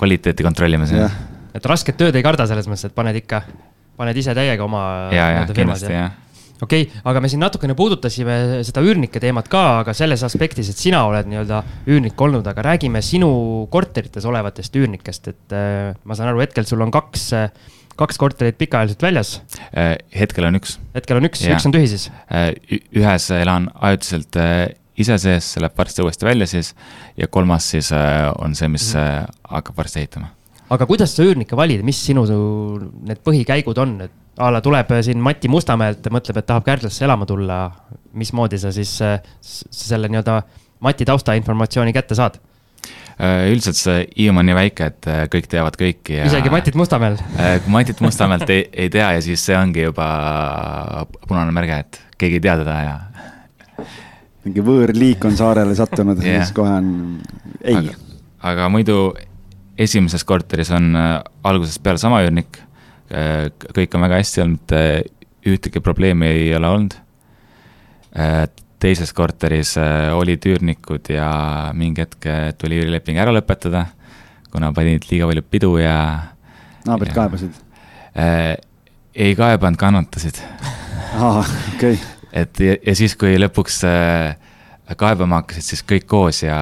kvaliteeti 0.00 0.42
kontrollimas, 0.42 0.90
jah. 0.96 1.14
et 1.54 1.70
rasket 1.70 2.00
tööd 2.00 2.18
ei 2.18 2.26
karda 2.26 2.48
selles 2.50 2.66
mõttes, 2.66 2.90
et 2.90 2.96
paned 2.98 3.20
ikka, 3.22 3.44
paned 4.00 4.18
ise 4.18 4.34
täiega 4.34 4.66
oma. 4.66 4.82
ja, 5.14 5.30
ja 5.38 5.46
kindlasti 5.54 5.94
jah 5.94 6.10
okei 6.62 6.86
okay,, 6.86 7.02
aga 7.10 7.24
me 7.24 7.32
siin 7.32 7.42
natukene 7.44 7.76
puudutasime 7.78 8.60
seda 8.66 8.84
üürnike 8.84 9.22
teemat 9.22 9.50
ka, 9.52 9.64
aga 9.80 9.96
selles 9.96 10.24
aspektis, 10.26 10.70
et 10.72 10.80
sina 10.80 11.02
oled 11.08 11.28
nii-öelda 11.30 11.64
üürnik 11.88 12.20
olnud, 12.20 12.46
aga 12.46 12.70
räägime 12.72 13.02
sinu 13.04 13.30
korterites 13.72 14.28
olevatest 14.28 14.76
üürnikest, 14.80 15.30
et 15.34 15.56
äh, 15.56 15.92
ma 16.04 16.18
saan 16.18 16.32
aru, 16.32 16.44
hetkel 16.44 16.68
sul 16.68 16.82
on 16.84 16.94
kaks 16.94 17.28
äh, 17.38 17.52
kaks 18.00 18.18
korterit 18.20 18.58
pikaajaliselt 18.60 19.02
väljas? 19.04 19.32
Äh, 19.76 19.94
hetkel 20.16 20.46
on 20.48 20.58
üks. 20.60 20.78
hetkel 20.96 21.20
on 21.20 21.28
üks, 21.28 21.44
üks 21.48 21.66
on 21.68 21.74
tühi 21.74 21.88
siis? 21.90 22.08
Äh, 22.32 22.52
ühes 22.96 23.30
elan 23.36 23.68
ajutiselt 23.74 24.38
äh, 24.40 24.66
ise 25.00 25.16
sees, 25.20 25.52
see 25.54 25.62
läheb 25.62 25.76
varsti 25.78 26.04
uuesti 26.04 26.28
välja 26.28 26.48
siis 26.50 26.74
ja 27.20 27.28
kolmas 27.32 27.70
siis 27.72 27.88
on 27.92 28.56
see, 28.58 28.68
mis 28.68 28.90
mm. 28.92 29.38
hakkab 29.48 29.78
varsti 29.80 30.02
ehitama. 30.02 30.28
aga 30.76 30.86
kuidas 30.88 31.14
sa 31.16 31.24
üürnikke 31.24 31.56
valid, 31.56 31.84
mis 31.86 32.00
sinu 32.04 32.26
need 32.28 33.22
põhikäigud 33.24 33.80
on, 33.80 33.94
et 34.04 34.16
a 34.38 34.52
la 34.52 34.60
tuleb 34.60 34.92
siin 35.02 35.18
Mati 35.18 35.48
Mustamäelt, 35.48 36.06
mõtleb, 36.12 36.38
et 36.38 36.46
tahab 36.46 36.64
Kärdlasse 36.64 37.04
elama 37.04 37.26
tulla. 37.26 37.70
mismoodi 38.12 38.58
sa 38.58 38.72
siis 38.72 38.98
selle 39.40 40.08
nii-öelda 40.08 40.42
Mati 40.80 41.04
taustainformatsiooni 41.04 41.92
kätte 41.92 42.14
saad? 42.14 42.40
Äh, 43.20 43.50
üldiselt 43.52 43.76
see 43.76 43.96
Hiiumaa 44.16 44.40
on 44.40 44.48
nii 44.48 44.56
väike, 44.56 44.86
et 44.88 45.06
äh, 45.12 45.18
kõik 45.28 45.48
teavad 45.52 45.74
kõiki 45.76 46.14
ja. 46.16 46.24
isegi 46.24 46.48
Matit 46.52 46.76
Mustamäel 46.78 47.18
äh, 47.36 47.58
kui 47.60 47.74
Matit 47.74 47.98
Mustamäelt 48.00 48.48
ei, 48.48 48.62
ei 48.72 48.88
tea 48.92 49.10
ja 49.12 49.20
siis 49.24 49.42
see 49.44 49.58
ongi 49.58 49.84
juba 49.84 50.06
punane 51.26 51.52
märge, 51.52 51.82
et 51.84 51.98
keegi 52.16 52.38
ei 52.38 52.44
tea 52.46 52.54
teda 52.62 52.78
ja. 52.86 52.94
mingi 54.46 54.64
võõrliik 54.64 55.26
on 55.28 55.36
saarele 55.36 55.76
sattunud 55.76 56.16
yeah., 56.24 56.40
siis 56.40 56.56
kohe 56.56 56.78
on 56.78 56.88
ei. 57.60 57.92
aga 58.40 58.70
muidu 58.72 59.12
esimeses 59.76 60.24
korteris 60.24 60.72
on 60.72 60.94
algusest 60.96 61.84
peale 61.84 62.00
sama 62.00 62.24
üürnik 62.24 62.62
Äh, 62.62 62.69
kõik 63.10 63.94
on 63.96 64.04
väga 64.06 64.18
hästi 64.20 64.42
olnud, 64.44 64.74
äh, 64.76 65.02
ühtegi 65.50 65.82
probleemi 65.82 66.28
ei 66.30 66.50
ole 66.56 66.68
olnud. 66.68 66.96
Äh, 68.18 68.44
teises 68.80 69.12
korteris 69.12 69.74
olid 70.16 70.46
üürnikud 70.48 71.10
ja 71.12 71.30
mingi 71.76 72.00
hetk 72.00 72.24
tuli 72.56 72.78
üürileping 72.80 73.18
ära 73.20 73.34
lõpetada, 73.34 73.82
kuna 74.48 74.70
panid 74.72 75.04
liiga 75.10 75.28
palju 75.28 75.42
pidu 75.44 75.74
ja. 75.82 75.96
naabrid 76.86 77.12
kaebasid? 77.12 77.58
ei 78.16 79.34
kaebanud, 79.36 79.76
kannatasid. 79.76 80.40
aa, 81.12 81.44
okei 81.74 81.98
okay.. 81.98 82.00
et 82.32 82.62
ja, 82.64 82.78
ja 82.86 82.94
siis, 82.96 83.18
kui 83.20 83.36
lõpuks 83.36 83.82
kaebama 84.96 85.42
hakkasid, 85.42 85.68
siis 85.74 85.84
kõik 85.84 86.08
koos 86.08 86.40
ja 86.46 86.56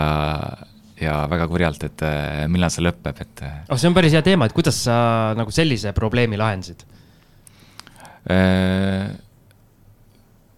ja 1.02 1.22
väga 1.30 1.46
kurjalt, 1.50 1.84
et 1.86 2.04
äh, 2.06 2.44
millal 2.50 2.72
see 2.74 2.84
lõpeb, 2.84 3.22
et. 3.24 3.42
oh, 3.68 3.78
see 3.78 3.90
on 3.90 3.96
päris 3.96 4.14
hea 4.16 4.22
teema, 4.26 4.48
et 4.48 4.56
kuidas 4.56 4.80
sa 4.88 4.98
nagu 5.38 5.52
sellise 5.54 5.92
probleemi 5.96 6.38
lahendasid? 6.40 6.84
Äh, 8.28 9.12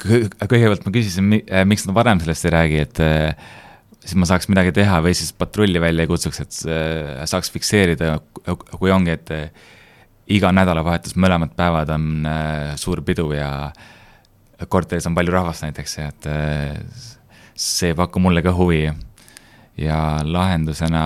kõigepealt 0.01 0.87
ma 0.87 0.95
küsisin, 0.95 1.29
miks 1.69 1.85
nad 1.87 1.97
varem 1.97 2.23
sellest 2.23 2.49
ei 2.49 2.55
räägi, 2.55 2.79
et 2.87 3.01
siis 4.01 4.17
ma 4.17 4.29
saaks 4.29 4.49
midagi 4.49 4.73
teha 4.79 5.03
või 5.05 5.13
siis 5.19 5.35
patrulli 5.37 5.83
välja 5.83 6.07
ei 6.07 6.09
kutsuks, 6.09 6.41
et 6.41 6.57
saaks 7.29 7.53
fikseerida, 7.53 8.15
kui 8.73 8.95
ongi, 8.95 9.19
et 9.19 9.35
iga 10.33 10.55
nädalavahetus 10.57 11.19
mõlemad 11.21 11.53
päevad 11.59 11.93
on 11.93 12.09
suur 12.81 13.05
pidu 13.05 13.29
ja 13.37 13.69
korteris 14.73 15.05
on 15.11 15.19
palju 15.19 15.37
rahvast 15.37 15.67
näiteks 15.67 15.99
et 16.07 16.31
see 17.61 17.93
ei 17.93 17.99
paku 17.99 18.25
mulle 18.25 18.41
ka 18.41 18.57
huvi 18.57 18.87
ja 19.81 20.21
lahendusena 20.25 21.03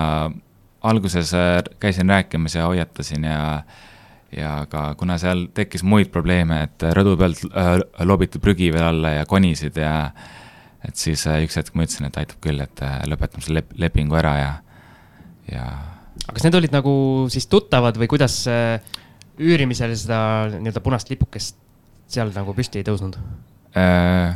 alguses 0.84 1.32
äh, 1.34 1.62
käisin 1.80 2.10
rääkimas 2.10 2.54
ja 2.58 2.66
hoiatasin 2.66 3.24
ja 3.24 3.62
ja 4.36 4.66
ka 4.70 4.94
kuna 4.98 5.16
seal 5.18 5.46
tekkis 5.54 5.84
muid 5.86 6.10
probleeme, 6.12 6.64
et 6.66 6.84
rõdu 6.96 7.14
pealt 7.18 7.42
äh, 7.50 7.76
lobiti 8.06 8.40
prügi 8.42 8.72
veel 8.74 8.88
alla 8.88 9.14
ja 9.20 9.26
konisid 9.30 9.78
ja 9.78 9.94
et 10.84 11.00
siis 11.00 11.24
äh, 11.30 11.42
üks 11.46 11.58
hetk 11.58 11.76
ma 11.76 11.86
ütlesin, 11.86 12.08
et 12.08 12.18
aitab 12.20 12.40
küll, 12.44 12.60
et 12.62 12.84
äh, 12.84 13.00
lõpetame 13.10 13.44
selle 13.44 13.62
lep 13.62 13.74
lepingu 13.86 14.18
ära 14.18 14.34
ja, 14.40 14.52
ja. 15.52 15.66
aga 16.26 16.36
kas 16.36 16.46
need 16.46 16.58
olid 16.60 16.74
nagu 16.74 16.94
siis 17.32 17.46
tuttavad 17.50 17.98
või 18.00 18.10
kuidas 18.10 18.40
äh, 18.50 18.82
üürimisel 19.40 19.94
seda 19.98 20.18
nii-öelda 20.56 20.82
punast 20.84 21.10
lipukest 21.12 21.58
seal 22.10 22.34
nagu 22.34 22.54
püsti 22.56 22.82
ei 22.82 22.88
tõusnud 22.88 23.18
äh,? 23.78 24.34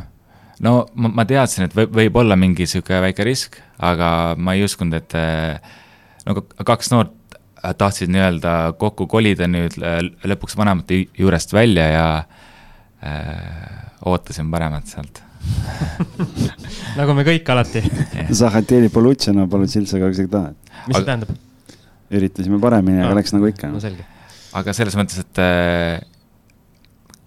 no 0.65 0.73
ma, 0.95 1.11
ma 1.21 1.25
teadsin, 1.27 1.67
et 1.67 1.75
võib, 1.75 1.93
võib 2.01 2.19
olla 2.21 2.37
mingi 2.39 2.67
sihuke 2.69 2.99
väike 3.03 3.25
risk, 3.27 3.59
aga 3.85 4.35
ma 4.39 4.55
ei 4.57 4.65
uskunud, 4.65 4.97
et 4.99 5.15
äh, 5.17 5.79
no 6.27 6.43
kaks 6.67 6.91
noort 6.93 7.15
äh, 7.35 7.73
tahtsid 7.77 8.11
nii-öelda 8.13 8.55
kokku 8.81 9.07
kolida 9.11 9.47
nüüd 9.51 9.79
äh, 9.79 10.01
lõpuks 10.27 10.57
vanemate 10.59 11.05
juurest 11.17 11.55
välja 11.55 11.89
ja 11.93 12.05
öö, 12.99 13.67
ootasin 14.11 14.49
paremat 14.51 14.89
sealt 14.91 15.21
nagu 16.99 17.13
me 17.15 17.23
kõik 17.23 17.47
alati 17.53 17.79
Zahhatjeli 18.35 18.89
Polutšena 18.91 19.45
Polutšiltsa 19.47 20.01
kaks 20.01 20.19
ikka 20.25 20.33
tahad. 20.33 20.57
mis 20.83 20.97
aga... 20.97 20.99
see 20.99 21.07
tähendab? 21.07 21.37
üritasime 22.19 22.59
paremini 22.59 22.99
no., 22.99 23.05
aga 23.05 23.13
ah. 23.13 23.19
läks 23.21 23.35
nagu 23.37 23.47
ikka. 23.47 23.71
no 23.71 23.79
selge. 23.79 24.03
aga 24.59 24.75
selles 24.75 24.99
mõttes, 24.99 25.23
et 25.23 25.41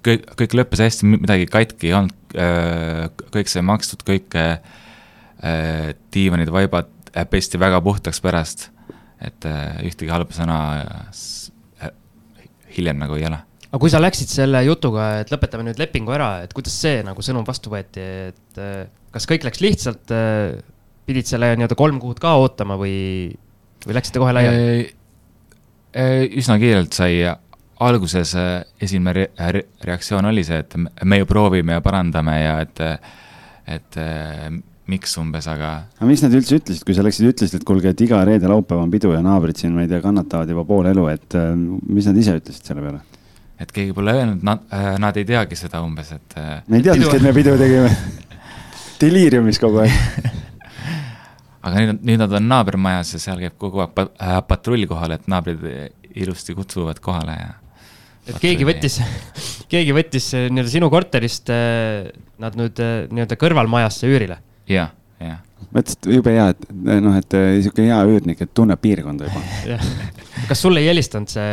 kõik, 0.05 0.29
kõik 0.43 0.59
lõppes 0.61 0.85
hästi, 0.85 1.09
midagi 1.15 1.49
katki 1.49 1.89
ei 1.89 1.97
olnud 2.03 2.22
kõik 2.33 3.51
sai 3.51 3.63
makstud, 3.67 4.05
kõik 4.07 4.37
äh, 4.39 4.59
diivanid, 6.15 6.53
vaibad 6.53 6.91
äh, 7.13 7.27
pesti 7.29 7.61
väga 7.61 7.83
puhtaks 7.85 8.23
pärast. 8.25 8.71
et 9.23 9.45
ühtegi 9.87 10.11
halba 10.11 10.35
sõna 10.35 10.57
hiljem 12.75 12.99
nagu 12.99 13.15
ei 13.15 13.27
ole. 13.29 13.39
aga 13.69 13.79
kui 13.79 13.93
sa 13.93 14.01
läksid 14.03 14.33
selle 14.33 14.65
jutuga, 14.67 15.21
et 15.23 15.31
lõpetame 15.31 15.69
nüüd 15.69 15.79
lepingu 15.79 16.15
ära, 16.15 16.43
et 16.43 16.53
kuidas 16.57 16.75
see 16.75 17.05
nagu 17.07 17.23
sõnum 17.23 17.47
vastu 17.47 17.71
võeti, 17.71 18.03
et 18.33 18.61
kas 19.15 19.29
kõik 19.31 19.47
läks 19.47 19.63
lihtsalt, 19.63 20.11
pidid 21.07 21.31
selle 21.31 21.53
nii-öelda 21.55 21.79
kolm 21.79 22.01
kuud 22.03 22.19
ka 22.23 22.35
ootama 22.41 22.75
või, 22.81 23.31
või 23.87 23.97
läksite 23.99 24.23
kohe 24.23 24.35
laiali? 24.35 24.91
üsna 26.41 26.59
kiirelt 26.59 26.97
sai 26.97 27.23
alguses 27.87 28.35
äh, 28.39 28.65
esimene 28.81 29.13
re 29.17 29.53
re 29.55 29.63
reaktsioon 29.85 30.29
oli 30.31 30.45
see, 30.47 30.59
et 30.63 30.77
me 31.05 31.19
ju 31.21 31.29
proovime 31.29 31.79
ja 31.79 31.85
parandame 31.85 32.37
ja 32.41 32.59
et, 32.63 32.83
et 33.77 33.99
äh, 34.01 34.51
miks 34.93 35.17
umbes, 35.21 35.47
aga. 35.49 35.73
aga 35.99 36.09
mis 36.09 36.23
nad 36.25 36.35
üldse 36.37 36.59
ütlesid, 36.59 36.85
kui 36.87 36.97
sa 36.97 37.05
läksid, 37.07 37.31
ütlesid, 37.33 37.61
et 37.61 37.67
kuulge, 37.69 37.93
et 37.95 38.05
iga 38.05 38.21
reede-laupäev 38.29 38.83
on 38.83 38.93
pidu 38.93 39.15
ja 39.15 39.23
naabrid 39.25 39.61
siin, 39.61 39.75
ma 39.77 39.87
ei 39.87 39.91
tea, 39.91 40.03
kannatavad 40.05 40.51
juba 40.51 40.67
pool 40.69 40.91
elu, 40.91 41.07
et 41.13 41.39
äh, 41.39 41.51
mis 41.89 42.09
nad 42.11 42.19
ise 42.19 42.37
ütlesid 42.41 42.73
selle 42.73 42.85
peale? 42.85 43.03
et 43.63 43.71
keegi 43.71 43.93
pole 43.95 44.11
öelnud, 44.11 44.41
nad, 44.43 44.63
nad 44.99 45.19
ei 45.21 45.27
teagi 45.29 45.55
seda 45.55 45.85
umbes, 45.87 46.09
et. 46.17 46.39
me 46.67 46.81
ei 46.81 46.87
teadnudki, 46.89 47.21
et 47.21 47.27
me 47.29 47.35
pidu 47.37 47.53
tegime 47.61 47.93
Deliiriumis 49.03 49.61
kogu 49.63 49.85
aeg 49.85 49.93
aga 51.67 51.73
nüüd, 51.79 52.03
nüüd 52.03 52.23
nad 52.25 52.35
on 52.39 52.49
naabrimajas 52.51 53.15
ja 53.15 53.21
seal 53.23 53.43
käib 53.43 53.55
kogu 53.61 53.85
aeg 53.85 54.47
patrull 54.49 54.87
kohal, 54.91 55.15
et 55.15 55.29
naabrid 55.31 55.63
ilusti 56.19 56.57
kutsuvad 56.59 57.01
kohale 57.05 57.37
ja. 57.39 57.51
Et 58.29 58.41
keegi 58.43 58.67
võttis, 58.69 58.99
keegi 59.73 59.95
võttis 59.97 60.33
nii-öelda 60.35 60.73
sinu 60.73 60.91
korterist 60.93 61.51
nad 61.53 62.59
nüüd 62.59 62.83
nii-öelda 63.13 63.39
kõrvalmajasse 63.41 64.11
üürile? 64.11 64.39
jah, 64.71 64.93
jah. 65.23 65.41
mõtlesin, 65.71 65.99
et 65.99 66.11
jube 66.19 66.35
hea, 66.37 66.49
et 66.55 66.67
noh, 67.03 67.17
et 67.19 67.39
sihuke 67.65 67.87
hea 67.87 68.03
üürnik, 68.09 68.45
et 68.45 68.55
tunneb 68.55 68.83
piirkonda 68.83 69.31
juba 69.31 69.79
kas 70.49 70.63
sulle 70.63 70.83
ei 70.83 70.91
helistanud 70.91 71.31
see 71.31 71.49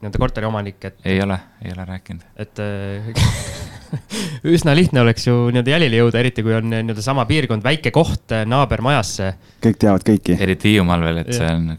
nii-öelda 0.00 0.22
korteriomanik, 0.22 0.80
et? 0.90 0.98
ei 1.08 1.20
ole, 1.22 1.38
ei 1.64 1.74
ole 1.74 1.86
rääkinud. 1.88 2.26
et 2.42 2.62
üsna 4.54 4.74
lihtne 4.76 5.02
oleks 5.04 5.26
ju 5.26 5.36
nii-öelda 5.52 5.74
jälile 5.74 6.02
jõuda, 6.02 6.20
eriti 6.22 6.44
kui 6.44 6.54
on 6.56 6.68
nii-öelda 6.72 7.04
sama 7.04 7.26
piirkond, 7.28 7.64
väike 7.64 7.92
koht 7.94 8.34
naabermajasse. 8.48 9.32
kõik 9.64 9.80
teavad 9.86 10.06
kõiki. 10.06 10.36
eriti 10.40 10.74
Hiiumaal 10.74 11.06
veel, 11.06 11.22
et 11.24 11.32
ja. 11.32 11.40
see 11.40 11.54
on, 11.56 11.72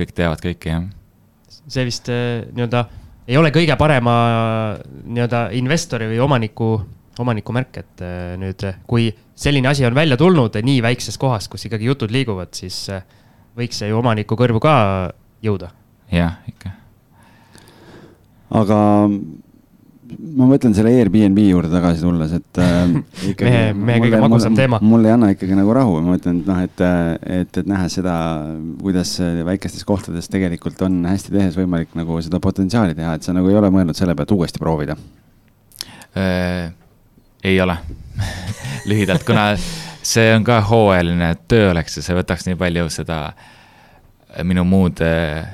kõik 0.00 0.14
teavad 0.16 0.42
kõiki, 0.44 0.74
jah. 0.74 0.88
see 1.66 1.86
vist 1.88 2.10
nii-öelda 2.10 2.86
ei 3.30 3.38
ole 3.38 3.52
kõige 3.54 3.76
parema 3.78 4.14
nii-öelda 5.06 5.44
investori 5.58 6.08
või 6.10 6.18
omaniku, 6.24 6.70
omaniku 7.22 7.54
märk, 7.54 7.78
et 7.78 8.04
nüüd, 8.40 8.64
kui 8.90 9.10
selline 9.38 9.70
asi 9.70 9.86
on 9.86 9.94
välja 9.94 10.18
tulnud 10.20 10.58
nii 10.66 10.80
väikses 10.82 11.18
kohas, 11.20 11.46
kus 11.50 11.68
ikkagi 11.68 11.86
jutud 11.86 12.10
liiguvad, 12.10 12.50
siis 12.58 12.82
võiks 13.58 13.78
see 13.80 13.90
ju 13.90 14.00
omaniku 14.00 14.38
kõrvu 14.38 14.62
ka 14.62 14.74
jõuda. 15.46 15.70
jah, 16.10 16.40
ikka. 16.50 16.74
aga 18.62 18.80
ma 20.18 20.48
mõtlen 20.50 20.74
selle 20.76 20.92
Airbnb 20.98 21.38
juurde 21.42 21.70
tagasi 21.72 22.02
tulles, 22.04 22.32
et 22.38 22.60
äh, 22.62 22.94
mehe, 23.46 23.62
mehe 23.76 24.02
kõige 24.04 24.22
magusam 24.24 24.56
teema. 24.58 24.80
mul 24.84 25.06
ei 25.06 25.14
anna 25.14 25.30
ikkagi 25.34 25.58
nagu 25.58 25.74
rahu, 25.76 25.98
ma 26.00 26.14
mõtlen, 26.16 26.40
et 26.42 26.50
noh, 26.50 26.62
et, 26.66 26.84
et, 27.40 27.60
et 27.62 27.70
nähes 27.70 27.98
seda, 28.00 28.16
kuidas 28.80 29.14
väikestes 29.48 29.86
kohtades 29.88 30.30
tegelikult 30.32 30.82
on 30.86 31.02
hästi 31.08 31.34
tehes 31.36 31.58
võimalik 31.60 31.94
nagu 31.98 32.18
seda 32.24 32.42
potentsiaali 32.42 32.96
teha, 32.98 33.16
et 33.18 33.26
sa 33.26 33.36
nagu 33.36 33.50
ei 33.50 33.60
ole 33.60 33.72
mõelnud 33.74 33.98
selle 33.98 34.16
pealt 34.18 34.36
uuesti 34.36 34.62
proovida 34.62 34.98
äh,? 36.16 36.70
ei 37.44 37.56
ole 37.60 37.78
lühidalt, 38.90 39.24
kuna 39.24 39.54
see 40.02 40.34
on 40.34 40.44
ka 40.44 40.60
hooajaline 40.68 41.32
töö 41.48 41.70
oleks 41.70 41.96
ja 41.96 42.04
see 42.04 42.16
võtaks 42.18 42.46
nii 42.48 42.58
palju 42.60 42.88
seda 42.92 43.20
minu 44.46 44.64
muud 44.64 45.00
äh, 45.04 45.46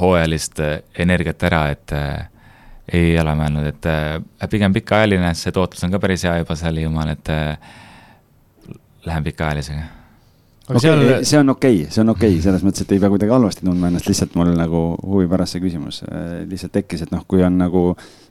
hooajalist 0.00 0.60
äh, 0.60 0.78
energiat 0.98 1.42
ära, 1.46 1.66
et 1.74 1.92
äh, 1.94 2.26
ei 2.92 3.14
ole 3.20 3.34
mõelnud, 3.38 3.66
et 3.70 3.88
äh, 3.88 4.48
pigem 4.50 4.74
pikaajaline, 4.74 5.32
see 5.38 5.52
tootlus 5.54 5.84
on 5.86 5.94
ka 5.94 6.00
päris 6.02 6.26
hea 6.26 6.36
juba 6.42 6.56
seal 6.58 6.80
Hiiumaal, 6.82 7.14
et 7.14 7.30
äh, 7.32 7.76
lähen 9.06 9.24
pikaajalisega. 9.24 9.86
Okay, 10.64 10.80
seal... 10.80 11.02
see 11.28 11.38
on 11.40 11.52
okei 11.52 11.80
okay,, 11.82 11.92
see 11.92 12.02
on 12.04 12.12
okei 12.12 12.34
okay,, 12.34 12.44
selles 12.44 12.64
mõttes, 12.64 12.84
et 12.84 12.92
ei 12.96 13.00
pea 13.00 13.10
kuidagi 13.12 13.32
halvasti 13.32 13.66
tundma 13.66 13.90
ennast, 13.90 14.08
lihtsalt 14.08 14.36
mul 14.40 14.52
nagu 14.56 14.84
huvi 15.02 15.28
pärast 15.28 15.56
see 15.56 15.64
küsimus 15.64 16.02
äh, 16.06 16.44
lihtsalt 16.48 16.72
tekkis, 16.76 17.04
et 17.04 17.12
noh, 17.12 17.24
kui 17.28 17.44
on 17.44 17.58
nagu 17.60 17.90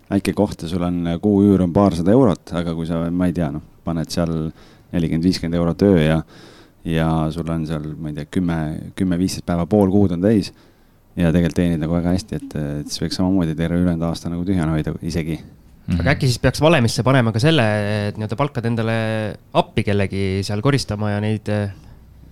väike 0.10 0.34
koht 0.38 0.66
ja 0.66 0.70
sul 0.70 0.86
on 0.86 1.04
kuu 1.22 1.44
üür 1.46 1.62
on 1.66 1.74
paarsada 1.74 2.14
eurot, 2.14 2.56
aga 2.58 2.74
kui 2.78 2.90
sa, 2.90 3.04
ma 3.10 3.30
ei 3.30 3.38
tea, 3.38 3.52
noh, 3.54 3.62
paned 3.86 4.10
seal 4.14 4.34
nelikümmend, 4.94 5.26
viiskümmend 5.30 5.62
eurot 5.62 5.86
öö 5.86 6.02
ja 6.02 6.20
ja 6.84 7.08
sul 7.32 7.48
on 7.50 7.66
seal, 7.70 7.86
ma 7.98 8.12
ei 8.12 8.18
tea, 8.18 8.30
kümme, 8.38 8.58
kümme, 8.98 9.18
viisteist 9.22 9.46
päeva, 9.48 9.66
pool 9.70 9.94
kuud 9.94 10.18
on 10.18 10.26
täis 10.26 10.52
ja 11.20 11.30
tegelikult 11.34 11.60
teenid 11.60 11.82
nagu 11.84 11.94
väga 11.98 12.16
hästi, 12.16 12.40
et, 12.40 12.56
et 12.82 12.90
siis 12.90 13.04
võiks 13.04 13.20
samamoodi 13.20 13.56
terve 13.58 13.78
ülejäänud 13.82 14.08
aasta 14.08 14.32
nagu 14.34 14.46
tühjana 14.48 14.74
hoida 14.74 14.96
isegi 15.02 15.38
mm. 15.38 15.94
-hmm. 15.94 16.02
aga 16.02 16.16
äkki 16.16 16.30
siis 16.30 16.40
peaks 16.42 16.62
valemisse 16.62 17.04
panema 17.04 17.32
ka 17.32 17.42
selle, 17.44 17.66
et 18.10 18.18
nii-öelda 18.18 18.40
palkad 18.40 18.66
endale 18.66 18.98
appi 19.54 19.84
kellegi 19.84 20.42
seal 20.46 20.62
koristama 20.66 21.12
ja 21.14 21.20
neid 21.24 21.50
eh, 21.54 21.70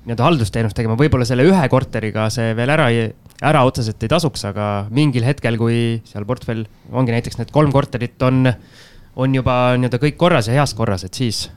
nii-öelda 0.06 0.26
haldusteenust 0.26 0.78
tegema, 0.78 0.98
võib-olla 0.98 1.28
selle 1.30 1.46
ühe 1.46 1.68
korteriga 1.70 2.30
see 2.34 2.56
veel 2.58 2.74
ära, 2.74 2.88
ära 3.42 3.64
otseselt 3.68 4.02
ei 4.02 4.10
tasuks, 4.10 4.46
aga 4.50 4.88
mingil 4.90 5.26
hetkel, 5.28 5.60
kui 5.62 6.02
seal 6.10 6.26
portfell 6.26 6.66
ongi 6.90 7.14
näiteks 7.14 7.38
need 7.38 7.54
kolm 7.54 7.74
korterit 7.76 8.22
on, 8.26 8.50
on 9.16 9.36
juba 9.36 9.78
nii-öelda 9.78 10.02
kõik 10.02 10.18
korras 10.18 10.50
ja 10.50 10.58
heas 10.58 10.74
korras, 10.74 11.06
et 11.06 11.14
siis. 11.14 11.50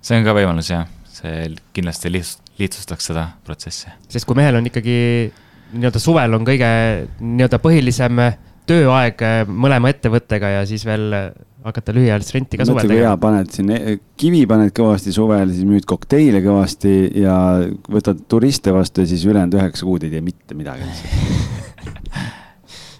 see 0.00 0.16
on 0.16 0.24
ka 0.24 0.32
võimalus 0.40 0.72
jah, 0.72 0.88
see 1.12 1.52
kindlasti 1.76 2.12
lihtsustaks 2.16 3.12
seda 3.12 3.28
protsessi. 3.44 3.92
sest 4.08 4.24
kui 4.24 4.40
mehel 4.40 4.56
on 4.56 4.72
ikkagi 4.72 4.96
nii-öelda 5.72 6.02
suvel 6.02 6.38
on 6.38 6.46
kõige 6.46 6.68
nii-öelda 7.20 7.60
põhilisem 7.62 8.20
tööaeg 8.68 9.24
mõlema 9.50 9.90
ettevõttega 9.90 10.52
ja 10.58 10.66
siis 10.68 10.84
veel 10.86 11.10
hakata 11.62 11.94
lühiajalist 11.94 12.34
renti 12.34 12.58
ka 12.58 12.66
suvel 12.66 12.90
tegema. 12.90 13.16
paned 13.22 13.50
siin 13.54 13.70
e-, 13.74 13.96
kivi 14.18 14.44
paned 14.50 14.74
kõvasti 14.74 15.14
suvel, 15.14 15.50
siis 15.54 15.66
müüd 15.68 15.86
kokteile 15.88 16.42
kõvasti 16.44 16.94
ja 17.22 17.36
võtad 17.90 18.24
turiste 18.30 18.74
vastu 18.74 19.04
ja 19.04 19.10
siis 19.10 19.24
ülejäänud 19.28 19.58
üheksa 19.60 19.86
kuud 19.86 20.06
ei 20.06 20.14
tee 20.14 20.24
mitte 20.24 20.58
midagi 20.58 20.86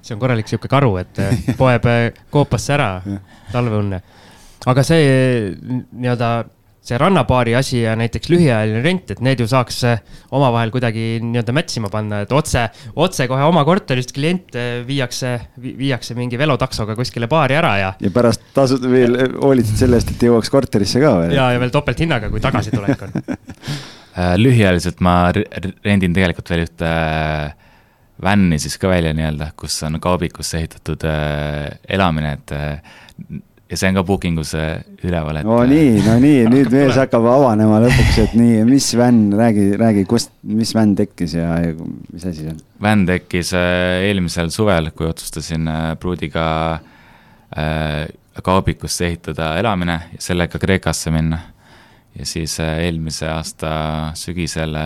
see 0.02 0.14
on 0.14 0.22
korralik 0.22 0.50
sihuke 0.50 0.70
karu, 0.70 0.96
et 1.00 1.20
poeb 1.58 1.86
koopasse 2.30 2.74
ära 2.76 2.90
talveunne. 3.54 4.02
aga 4.66 4.84
see 4.86 5.54
nii-öelda 5.58 6.32
see 6.82 6.98
rannabaari 6.98 7.54
asi 7.54 7.82
ja 7.84 7.94
näiteks 7.98 8.30
lühiajaline 8.32 8.82
rent, 8.82 9.12
et 9.14 9.20
need 9.22 9.40
ju 9.40 9.46
saaks 9.50 9.78
eh, 9.86 10.00
omavahel 10.34 10.72
kuidagi 10.74 11.04
nii-öelda 11.22 11.54
match 11.54 11.78
ima 11.78 11.90
panna, 11.92 12.22
et 12.24 12.32
otse, 12.34 12.64
otse 12.98 13.28
kohe 13.30 13.44
oma 13.46 13.62
korterist 13.66 14.10
klient 14.16 14.58
eh, 14.58 14.80
viiakse, 14.86 15.32
viiakse 15.62 16.16
mingi 16.18 16.40
velotaksoga 16.40 16.96
kuskile 16.98 17.30
baari 17.30 17.58
ära 17.60 17.72
ja. 17.78 17.92
ja 18.02 18.12
pärast 18.14 18.42
tasud 18.56 18.82
veel, 18.90 19.14
hoolitsed 19.38 19.78
selle 19.78 20.00
eest, 20.00 20.10
et 20.14 20.26
jõuaks 20.26 20.50
korterisse 20.50 21.02
ka 21.02 21.14
veel. 21.20 21.36
ja, 21.38 21.52
ja 21.54 21.62
veel 21.62 21.74
topelthinnaga, 21.74 22.32
kui 22.34 22.42
tagasitulek 22.42 23.06
on 23.06 23.14
äh, 23.30 24.34
lühiajaliselt 24.42 24.98
ma 25.06 25.16
rendin 25.30 26.18
tegelikult 26.18 26.50
veel 26.50 26.66
ühte 26.66 26.90
äh, 26.90 27.70
vänni 28.22 28.58
siis 28.62 28.74
ka 28.82 28.90
välja 28.90 29.14
nii-öelda, 29.14 29.52
kus 29.58 29.78
on 29.86 30.02
kaubikusse 30.02 30.58
ehitatud 30.58 31.06
äh, 31.06 31.70
elamine, 31.94 32.34
et 32.40 32.58
ja 33.72 33.78
see 33.80 33.88
on 33.88 33.96
ka 33.96 34.02
booking 34.04 34.38
us 34.40 34.52
üleval, 34.54 35.38
et. 35.40 35.46
no 35.48 35.56
nii, 35.68 35.92
no 36.04 36.18
nii, 36.20 36.44
nüüd 36.52 36.72
mees 36.74 36.98
hakkab 37.00 37.24
avanema 37.32 37.78
lõpuks, 37.86 38.18
et 38.26 38.34
nii, 38.36 38.58
mis 38.68 38.90
vänn, 38.98 39.32
räägi, 39.38 39.68
räägi, 39.80 40.04
kust, 40.10 40.32
mis 40.44 40.74
vänn 40.76 40.92
tekkis 40.98 41.38
ja, 41.38 41.54
ja 41.64 41.72
mis 42.12 42.26
asi 42.26 42.44
see 42.44 42.52
on? 42.52 42.60
vänn 42.84 43.06
tekkis 43.08 43.54
äh, 43.56 44.02
eelmisel 44.10 44.52
suvel, 44.52 44.92
kui 44.96 45.08
otsustasin 45.08 45.70
äh, 45.72 45.86
pruudiga 46.00 46.44
äh, 47.56 48.04
kaubikusse 48.44 49.08
ehitada 49.08 49.54
elamine 49.60 49.98
ja 50.12 50.20
sellega 50.20 50.60
Kreekasse 50.60 51.12
minna. 51.14 51.40
ja 52.18 52.28
siis 52.28 52.58
eelmise 52.60 53.28
aasta 53.32 53.72
sügisel 54.14 54.76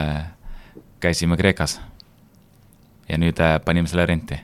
käisime 1.03 1.37
Kreekas. 1.37 1.81
ja 3.09 3.19
nüüd 3.19 3.43
panime 3.65 3.91
selle 3.91 4.07
renti 4.07 4.39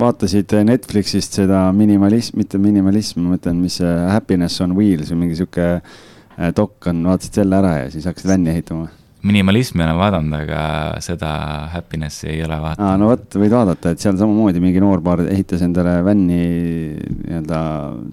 vaatasid 0.00 0.54
Netflixist 0.66 1.36
seda 1.40 1.66
minimalism, 1.76 2.38
mitte 2.40 2.60
minimalism, 2.60 3.24
ma 3.24 3.36
mõtlen, 3.36 3.60
mis 3.60 3.80
see 3.80 3.92
Happiness 4.10 4.62
on 4.64 4.76
Wheels 4.78 5.12
või 5.12 5.26
mingi 5.26 5.40
sihuke 5.40 5.66
äh, 5.76 6.54
dok 6.56 6.90
on, 6.90 7.04
vaatasid 7.10 7.42
selle 7.42 7.60
ära 7.60 7.76
ja 7.82 7.92
siis 7.92 8.08
hakkasid 8.08 8.32
vänni 8.32 8.54
ehitama? 8.54 8.88
minimalismi 9.22 9.82
olen 9.84 9.98
vaadanud, 9.98 10.34
aga 10.46 10.60
seda 11.04 11.30
Happiness'i 11.74 12.30
ei 12.32 12.38
ole 12.44 12.56
vaadanud. 12.62 12.86
aa, 12.86 13.00
no 13.00 13.10
vot, 13.10 13.26
võid 13.42 13.52
vaadata, 13.52 13.92
et 13.92 14.00
seal 14.00 14.16
samamoodi 14.16 14.62
mingi 14.64 14.80
noorpaar 14.80 15.26
ehitas 15.26 15.64
endale 15.66 15.98
vänni 16.06 16.38
nii-öelda, 16.40 17.58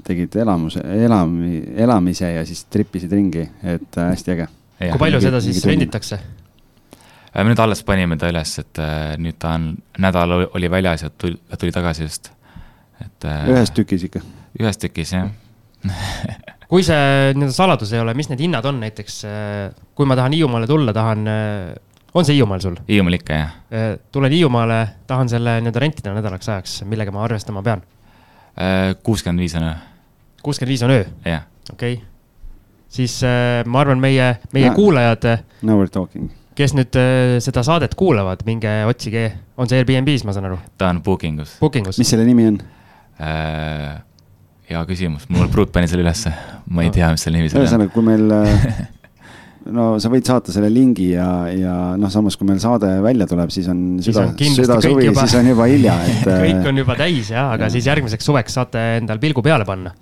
tegid 0.08 0.36
elamuse, 0.44 0.84
elami, 1.06 1.62
elamise 1.86 2.34
ja 2.34 2.44
siis 2.48 2.66
tripisid 2.72 3.14
ringi, 3.16 3.46
et 3.64 4.02
äh, 4.02 4.12
hästi 4.12 4.36
äge. 4.36 4.50
kui 4.82 5.06
palju 5.06 5.24
seda 5.24 5.42
siis 5.44 5.64
renditakse? 5.68 6.20
Äh, 7.38 7.46
me 7.46 7.54
nüüd 7.54 7.60
alles 7.62 7.84
panime 7.86 8.18
ta 8.18 8.32
üles, 8.32 8.56
et 8.64 8.80
äh, 8.82 9.14
nüüd 9.22 9.38
ta 9.42 9.54
on, 9.60 9.70
nädal 10.02 10.34
oli 10.48 10.70
väljas 10.74 11.06
ja 11.06 11.12
tuli, 11.14 11.38
tuli 11.60 11.74
tagasi 11.74 12.08
just, 12.08 12.32
et. 13.04 13.28
Äh, 13.30 13.52
ühes 13.54 13.74
tükis 13.78 14.08
ikka? 14.08 14.24
ühes 14.58 14.80
tükis, 14.82 15.12
jah 15.14 15.28
kui 16.72 16.82
see 16.84 17.36
nii-öelda 17.38 17.54
saladus 17.54 17.92
ei 17.94 18.02
ole, 18.02 18.16
mis 18.18 18.32
need 18.32 18.42
hinnad 18.42 18.66
on 18.66 18.80
näiteks, 18.82 19.20
kui 19.96 20.10
ma 20.10 20.18
tahan 20.18 20.34
Hiiumaale 20.34 20.68
tulla, 20.68 20.92
tahan, 20.96 21.22
on 22.18 22.26
see 22.26 22.36
Hiiumaal 22.36 22.64
sul? 22.64 22.80
Hiiumaal 22.90 23.20
ikka, 23.20 23.38
jah. 23.38 23.54
tulen 24.12 24.34
Hiiumaale, 24.34 24.80
tahan 25.08 25.30
selle 25.32 25.60
nii-öelda 25.62 25.84
rentida 25.86 26.16
nädalaks 26.18 26.50
ajaks, 26.50 26.74
millega 26.90 27.14
ma 27.14 27.22
arvestama 27.28 27.64
pean? 27.64 27.86
kuuskümmend 29.06 29.46
viis 29.46 29.54
on 29.60 29.68
öö. 29.70 29.76
kuuskümmend 30.44 30.74
viis 30.74 30.84
on 30.84 30.96
öö? 30.96 31.06
jah. 31.30 31.46
okei 31.72 32.02
okay., 32.02 32.10
siis 32.90 33.22
ma 33.70 33.86
arvan, 33.86 34.02
meie, 34.02 34.34
meie 34.58 34.74
no, 34.74 34.76
kuulajad. 34.82 35.30
Now 35.62 35.78
we 35.78 35.86
are 35.86 35.94
talking 35.94 36.34
kes 36.58 36.74
nüüd 36.78 36.98
äh, 36.98 37.38
seda 37.44 37.64
saadet 37.66 37.96
kuulavad, 37.98 38.42
minge 38.48 38.72
otsige, 38.90 39.30
on 39.60 39.70
see 39.70 39.80
Airbnb-s, 39.82 40.26
ma 40.28 40.36
saan 40.36 40.50
aru? 40.50 40.60
ta 40.80 40.92
on 40.94 41.04
Booking 41.06 41.42
us. 41.44 41.58
Booking 41.62 41.88
us. 41.90 42.00
mis 42.02 42.10
selle 42.14 42.28
nimi 42.28 42.50
on 42.50 42.60
äh,? 43.22 43.96
hea 44.68 44.84
küsimus, 44.90 45.30
mul 45.32 45.50
pruut 45.54 45.72
pani 45.74 45.90
selle 45.90 46.06
ülesse, 46.06 46.34
ma 46.74 46.86
ei 46.86 46.94
tea, 46.94 47.12
mis 47.14 47.24
selle 47.28 47.40
nimi 47.40 47.52
selle 47.52 47.64
on. 47.64 47.70
ühesõnaga, 47.70 47.94
kui 47.94 48.08
meil 48.08 48.36
äh, 48.36 48.82
no 49.78 49.88
sa 50.02 50.12
võid 50.12 50.28
saata 50.28 50.54
selle 50.56 50.72
lingi 50.74 51.12
ja, 51.14 51.30
ja 51.54 51.78
noh, 52.00 52.12
samas 52.14 52.40
kui 52.40 52.50
meil 52.50 52.60
saade 52.64 52.90
välja 53.06 53.30
tuleb, 53.30 53.54
siis 53.54 53.70
on 53.72 53.82
süda, 54.04 54.28
süda 54.58 54.80
suvi, 54.84 55.10
siis 55.14 55.40
on 55.40 55.52
juba 55.54 55.70
hilja, 55.72 55.98
et 56.10 56.30
kõik 56.46 56.72
on 56.74 56.84
juba 56.84 57.00
täis 57.00 57.34
jah, 57.34 57.54
aga 57.56 57.70
ja. 57.70 57.76
siis 57.78 57.90
järgmiseks 57.90 58.28
suveks 58.28 58.58
saate 58.60 58.86
endal 59.02 59.22
pilgu 59.24 59.46
peale 59.46 59.68
panna. 59.68 59.94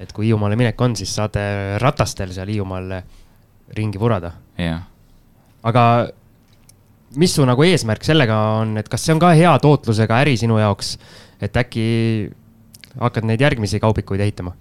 et 0.00 0.14
kui 0.16 0.30
Hiiumaale 0.30 0.56
minek 0.56 0.80
on, 0.80 0.96
siis 0.96 1.12
saate 1.12 1.42
ratastel 1.82 2.32
seal 2.32 2.48
Hiiumaal 2.48 2.96
ringi 3.76 4.00
vurada. 4.00 4.32
jah 4.58 4.89
aga 5.66 5.84
mis 7.20 7.34
su 7.34 7.46
nagu 7.46 7.64
eesmärk 7.66 8.04
sellega 8.06 8.36
on, 8.60 8.76
et 8.80 8.88
kas 8.88 9.04
see 9.04 9.14
on 9.14 9.22
ka 9.22 9.32
hea 9.36 9.52
tootlusega 9.62 10.20
äri 10.24 10.36
sinu 10.40 10.60
jaoks, 10.60 10.94
et 11.42 11.56
äkki 11.56 11.86
hakkad 13.00 13.26
neid 13.26 13.42
järgmisi 13.42 13.80
kaubikuid 13.82 14.22
ehitama? 14.22 14.54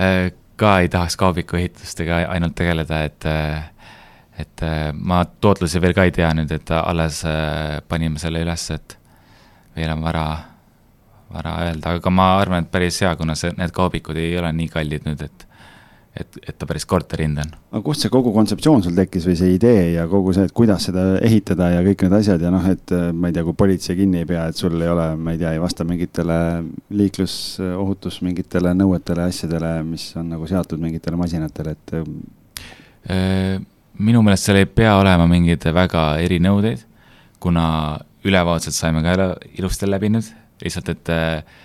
Äh, 0.00 0.30
ka 0.60 0.78
ei 0.84 0.88
tahaks 0.92 1.16
kaubiku 1.16 1.56
ehitustega 1.56 2.24
ainult 2.34 2.54
tegeleda, 2.58 3.02
et, 3.08 3.24
et 4.38 4.64
ma 4.92 5.22
tootlusi 5.24 5.80
veel 5.80 5.96
ka 5.96 6.04
ei 6.04 6.12
tea 6.12 6.28
nüüd, 6.36 6.52
et 6.52 6.72
alles 6.76 7.22
panime 7.88 8.20
selle 8.20 8.42
üles, 8.44 8.66
et 8.76 8.96
veel 9.76 9.92
on 9.94 10.02
vara, 10.04 10.24
vara 11.32 11.54
öelda, 11.64 11.94
aga 11.96 12.12
ma 12.12 12.34
arvan, 12.40 12.66
et 12.66 12.72
päris 12.72 13.00
hea, 13.00 13.14
kuna 13.16 13.36
see, 13.38 13.54
need 13.56 13.72
kaubikud 13.72 14.18
ei 14.20 14.34
ole 14.38 14.52
nii 14.56 14.68
kallid 14.72 15.08
nüüd, 15.08 15.24
et 15.24 15.46
et, 16.16 16.38
et 16.42 16.56
ta 16.58 16.66
päris 16.66 16.86
korterihind 16.90 17.38
on. 17.42 17.52
aga 17.70 17.82
kust 17.86 18.04
see 18.04 18.12
kogu 18.12 18.32
kontseptsioon 18.34 18.82
sul 18.84 18.96
tekkis 18.98 19.28
või 19.28 19.36
see 19.38 19.54
idee 19.54 19.84
ja 19.94 20.06
kogu 20.10 20.34
see, 20.36 20.48
et 20.48 20.54
kuidas 20.56 20.88
seda 20.88 21.04
ehitada 21.26 21.70
ja 21.76 21.84
kõik 21.86 22.04
need 22.06 22.16
asjad 22.18 22.42
ja 22.42 22.50
noh, 22.52 22.66
et 22.66 22.94
ma 23.14 23.30
ei 23.30 23.36
tea, 23.36 23.46
kui 23.46 23.56
politsei 23.58 23.98
kinni 23.98 24.24
ei 24.24 24.28
pea, 24.28 24.48
et 24.50 24.58
sul 24.58 24.74
ei 24.80 24.90
ole, 24.90 25.06
ma 25.16 25.34
ei 25.36 25.40
tea, 25.40 25.54
ei 25.54 25.62
vasta 25.62 25.86
mingitele 25.86 26.38
liiklusohutus 26.98 28.20
mingitele 28.26 28.74
nõuetele, 28.76 29.28
asjadele, 29.30 29.74
mis 29.86 30.10
on 30.18 30.32
nagu 30.34 30.50
seatud 30.50 30.82
mingitele 30.82 31.20
masinatele, 31.20 31.76
et. 31.78 31.96
Äh, 33.10 33.56
minu 34.00 34.22
meelest 34.24 34.48
seal 34.48 34.60
ei 34.60 34.68
pea 34.68 34.94
olema 34.98 35.26
mingeid 35.30 35.64
väga 35.76 36.04
erinõudeid, 36.24 36.86
kuna 37.40 37.64
ülevaatused 38.26 38.76
saime 38.76 39.02
ka 39.04 39.32
ilusti 39.56 39.88
läbinud, 39.88 40.26
lihtsalt, 40.60 40.90
et 40.92 41.12
äh, 41.14 41.60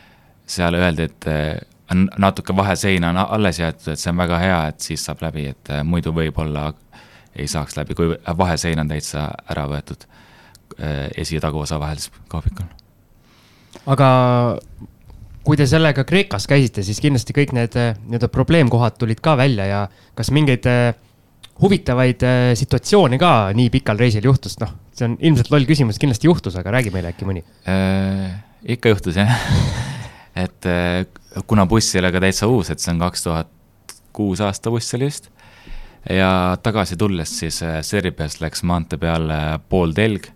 seal 0.48 0.78
öeldi, 0.80 1.10
et 1.10 1.28
äh, 1.32 1.56
on 1.92 2.08
natuke 2.18 2.56
vaheseina 2.56 3.10
on 3.10 3.18
alles 3.18 3.60
jäetud, 3.60 3.92
et 3.94 4.02
see 4.02 4.12
on 4.12 4.18
väga 4.18 4.40
hea, 4.42 4.60
et 4.72 4.88
siis 4.88 5.06
saab 5.06 5.22
läbi, 5.26 5.48
et 5.54 5.72
äh, 5.74 5.84
muidu 5.86 6.14
võib-olla 6.16 6.72
ei 7.36 7.48
saaks 7.52 7.78
läbi, 7.78 7.98
kui 7.98 8.16
vahesein 8.38 8.80
on 8.80 8.90
täitsa 8.90 9.28
ära 9.52 9.68
võetud 9.68 10.08
esi- 11.18 11.36
ja 11.36 11.42
taguosa 11.44 11.80
vahel 11.80 12.00
siis 12.00 12.12
kohvikul. 12.32 12.66
aga 13.86 14.08
kui 15.46 15.58
te 15.60 15.68
sellega 15.70 16.04
Kreekas 16.08 16.48
käisite, 16.50 16.84
siis 16.84 17.00
kindlasti 17.04 17.36
kõik 17.38 17.54
need 17.56 17.76
nii-öelda 17.76 18.30
probleemkohad 18.34 18.98
tulid 18.98 19.22
ka 19.24 19.36
välja 19.38 19.68
ja 19.70 19.82
kas 20.18 20.32
mingeid 20.36 20.66
huvitavaid 21.62 22.24
situatsioone 22.60 23.20
ka 23.22 23.52
nii 23.56 23.70
pikal 23.78 24.00
reisil 24.00 24.26
juhtus, 24.26 24.58
noh, 24.64 24.74
see 24.96 25.08
on 25.08 25.20
ilmselt 25.20 25.52
loll 25.54 25.68
küsimus, 25.70 26.00
kindlasti 26.02 26.28
juhtus, 26.28 26.58
aga 26.60 26.74
räägi 26.80 26.92
meile 26.96 27.14
äkki 27.14 27.28
mõni 27.28 27.46
äh,. 27.70 28.42
ikka 28.76 28.96
juhtus 28.96 29.20
jah 29.22 29.32
et 30.46 30.68
äh, 30.68 31.06
kuna 31.48 31.66
buss 31.66 31.96
ei 31.96 32.00
ole 32.00 32.12
ka 32.16 32.22
täitsa 32.24 32.48
uus, 32.48 32.72
et 32.72 32.80
see 32.80 32.94
on 32.94 33.02
kaks 33.04 33.26
tuhat 33.26 33.52
kuus 34.16 34.42
aasta 34.44 34.72
buss 34.72 34.96
oli 34.96 35.10
vist. 35.10 35.30
ja 36.10 36.58
tagasi 36.64 36.98
tulles 36.98 37.32
siis 37.40 37.64
äh, 37.64 37.80
Serbiast 37.82 38.42
läks 38.42 38.64
maantee 38.64 39.00
peale 39.02 39.60
pool 39.70 39.92
telg. 39.98 40.30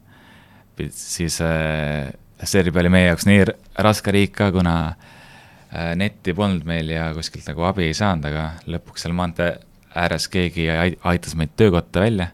siis 0.89 1.39
äh, 1.41 2.11
Serbia 2.43 2.81
oli 2.81 2.89
meie 2.89 3.07
jaoks 3.09 3.27
nii 3.27 3.45
raske 3.77 4.11
riik 4.11 4.33
ka, 4.35 4.51
kuna 4.51 4.75
äh, 4.89 5.93
netti 5.95 6.33
polnud 6.33 6.65
meil 6.67 6.89
ja 6.89 7.11
kuskilt 7.15 7.47
nagu 7.47 7.63
abi 7.67 7.89
ei 7.89 7.93
saanud, 7.95 8.25
aga 8.31 8.49
lõpuks 8.67 9.05
seal 9.05 9.15
maantee 9.15 9.53
ääres 9.99 10.27
keegi 10.31 10.67
aitas 10.69 11.35
meid 11.35 11.55
töökotta 11.57 12.03
välja. 12.03 12.27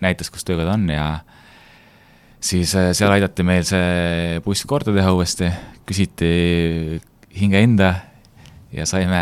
näitas, 0.00 0.30
kus 0.30 0.44
töökoda 0.44 0.72
on 0.76 0.88
ja 0.90 1.20
siis 2.40 2.72
seal 2.92 3.12
aidati 3.12 3.42
meil 3.42 3.64
see 3.66 4.40
buss 4.44 4.66
korda 4.68 4.94
teha 4.94 5.12
uuesti, 5.12 5.50
küsiti 5.88 6.32
hinge 7.38 7.62
enda 7.62 7.92
ja 8.72 8.86
saime 8.86 9.20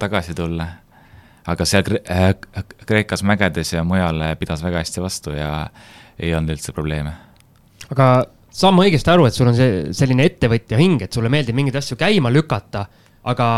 tagasi 0.00 0.34
tulla. 0.34 0.66
aga 1.50 1.64
seal 1.66 1.82
Kre 1.84 2.00
äh, 2.10 2.34
Kreekas 2.86 3.24
mägedes 3.26 3.72
ja 3.72 3.84
mujal 3.84 4.20
pidas 4.38 4.62
väga 4.62 4.82
hästi 4.82 5.02
vastu 5.02 5.32
ja 5.34 5.68
ei 6.18 6.34
olnud 6.34 6.54
üldse 6.56 6.72
probleeme. 6.76 7.12
aga 7.90 8.26
saan 8.50 8.76
ma 8.76 8.86
õigesti 8.86 9.12
aru, 9.12 9.26
et 9.26 9.36
sul 9.36 9.50
on 9.50 9.56
see 9.56 9.86
selline 9.96 10.26
ettevõtja 10.28 10.78
hing, 10.80 11.02
et 11.02 11.12
sulle 11.12 11.30
meeldib 11.32 11.56
mingeid 11.56 11.80
asju 11.80 11.98
käima 12.00 12.32
lükata, 12.32 12.84
aga 13.30 13.48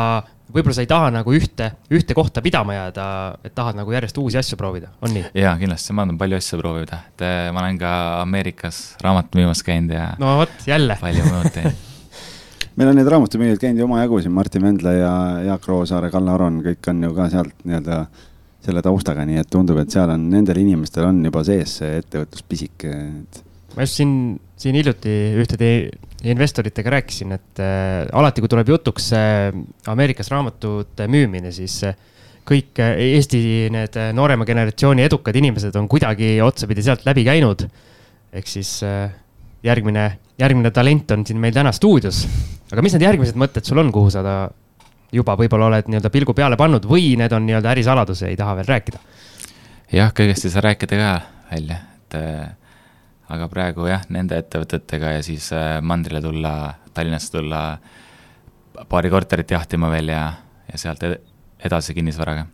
võib-olla 0.53 0.77
sa 0.77 0.85
ei 0.85 0.91
taha 0.91 1.13
nagu 1.15 1.33
ühte, 1.37 1.71
ühte 1.93 2.17
kohta 2.17 2.43
pidama 2.45 2.77
jääda, 2.77 3.07
et 3.45 3.55
tahad 3.57 3.79
nagu 3.79 3.95
järjest 3.95 4.19
uusi 4.21 4.41
asju 4.41 4.59
proovida, 4.61 4.93
on 5.03 5.15
nii? 5.17 5.31
jaa, 5.43 5.55
kindlasti, 5.61 5.97
ma 5.97 6.07
tahan 6.07 6.21
palju 6.21 6.41
asju 6.43 6.61
proovida, 6.61 7.01
et 7.13 7.25
eh, 7.29 7.47
ma 7.55 7.65
olen 7.65 7.81
ka 7.81 7.95
Ameerikas 8.21 8.83
raamatut 9.05 9.41
müümas 9.41 9.65
käinud 9.67 9.97
ja. 9.97 10.13
no 10.23 10.37
vot, 10.43 10.61
jälle. 10.69 10.99
palju 11.01 11.25
muud 11.31 11.51
teinud 11.57 11.89
meil 12.77 12.91
on 12.91 12.99
neid 12.99 13.09
raamatumüüjaid 13.13 13.61
käinud 13.61 13.83
ju 13.83 13.87
omajagu 13.89 14.21
siin, 14.23 14.35
Martin 14.37 14.67
Vendla 14.67 14.93
ja 14.97 15.15
Jaak 15.51 15.67
Roosaare, 15.69 16.11
Kalle 16.13 16.35
Aron, 16.35 16.61
kõik 16.65 16.91
on 16.93 17.03
ju 17.07 17.15
ka 17.17 17.29
sealt 17.33 17.65
nii-öelda 17.65 18.05
selle 18.63 18.83
taustaga, 18.85 19.25
nii 19.27 19.41
et 19.43 19.51
tundub, 19.51 19.81
et 19.83 19.91
seal 19.91 20.13
on, 20.15 20.29
nendel 20.31 20.61
inimestel 20.63 21.09
on 21.09 21.19
juba 21.27 21.43
sees 21.47 21.81
see 21.81 21.99
ettevõtluspisik, 21.99 22.87
et. 22.87 23.43
ma 23.75 23.87
just 23.87 23.99
siin, 23.99 24.15
siin 24.61 24.79
hiljuti 24.79 25.17
ühtede 25.43 25.73
investoritega 26.31 26.95
rääkisin, 26.97 27.35
et 27.35 27.63
äh, 27.63 28.07
alati, 28.15 28.45
kui 28.45 28.53
tuleb 28.53 28.71
jutuks 28.71 29.11
äh, 29.19 29.51
Ameerikas 29.91 30.31
raamatute 30.31 31.09
müümine, 31.11 31.51
siis 31.55 31.81
äh, 31.89 31.99
kõik 32.49 32.79
äh, 32.83 32.99
Eesti 33.17 33.43
need 33.73 33.99
äh, 33.99 34.11
noorema 34.17 34.47
generatsiooni 34.49 35.05
edukad 35.07 35.37
inimesed 35.39 35.77
on 35.79 35.89
kuidagi 35.91 36.35
otsapidi 36.45 36.85
sealt 36.85 37.07
läbi 37.07 37.25
käinud. 37.27 37.67
ehk 38.33 38.49
siis 38.49 38.81
äh, 38.87 39.11
järgmine, 39.63 40.19
järgmine 40.41 40.71
talent 40.71 41.11
on 41.11 41.27
siin 41.27 41.41
meil 41.41 41.55
täna 41.55 41.73
stuudios. 41.73 42.27
Aga 42.73 42.85
mis 42.85 42.97
need 42.97 43.07
järgmised 43.07 43.39
mõtted 43.39 43.69
sul 43.69 43.81
on, 43.83 43.93
kuhu 43.95 44.11
sa 44.13 44.25
ta 44.25 44.37
juba 45.13 45.37
võib-olla 45.37 45.69
oled 45.69 45.91
nii-öelda 45.93 46.11
pilgu 46.13 46.35
peale 46.37 46.57
pannud 46.61 46.87
või 46.89 47.13
need 47.21 47.33
on 47.37 47.45
nii-öelda 47.47 47.75
ärisaladus 47.75 48.25
ja 48.25 48.33
ei 48.33 48.39
taha 48.41 48.57
veel 48.61 48.71
rääkida? 48.73 49.01
jah, 49.93 50.13
kõigest 50.17 50.49
ei 50.49 50.55
saa 50.55 50.65
rääkida 50.65 50.99
ka 51.01 51.13
välja, 51.53 51.83
et 51.99 52.17
äh, 52.17 52.47
aga 53.33 53.49
praegu 53.53 53.89
jah, 53.91 54.07
nende 54.13 54.39
ettevõtetega 54.41 55.19
ja 55.19 55.27
siis 55.27 55.51
äh, 55.57 55.77
mandrile 55.85 56.23
tulla, 56.25 56.55
Tallinnasse 56.93 57.33
tulla, 57.33 57.61
paari 58.89 59.13
korterit 59.13 59.53
jahtima 59.53 59.89
veel 59.93 60.11
ja, 60.13 60.25
ja 60.69 60.81
sealt 60.81 61.05
edasi 61.63 61.95
kinnisvaraga. 61.97 62.47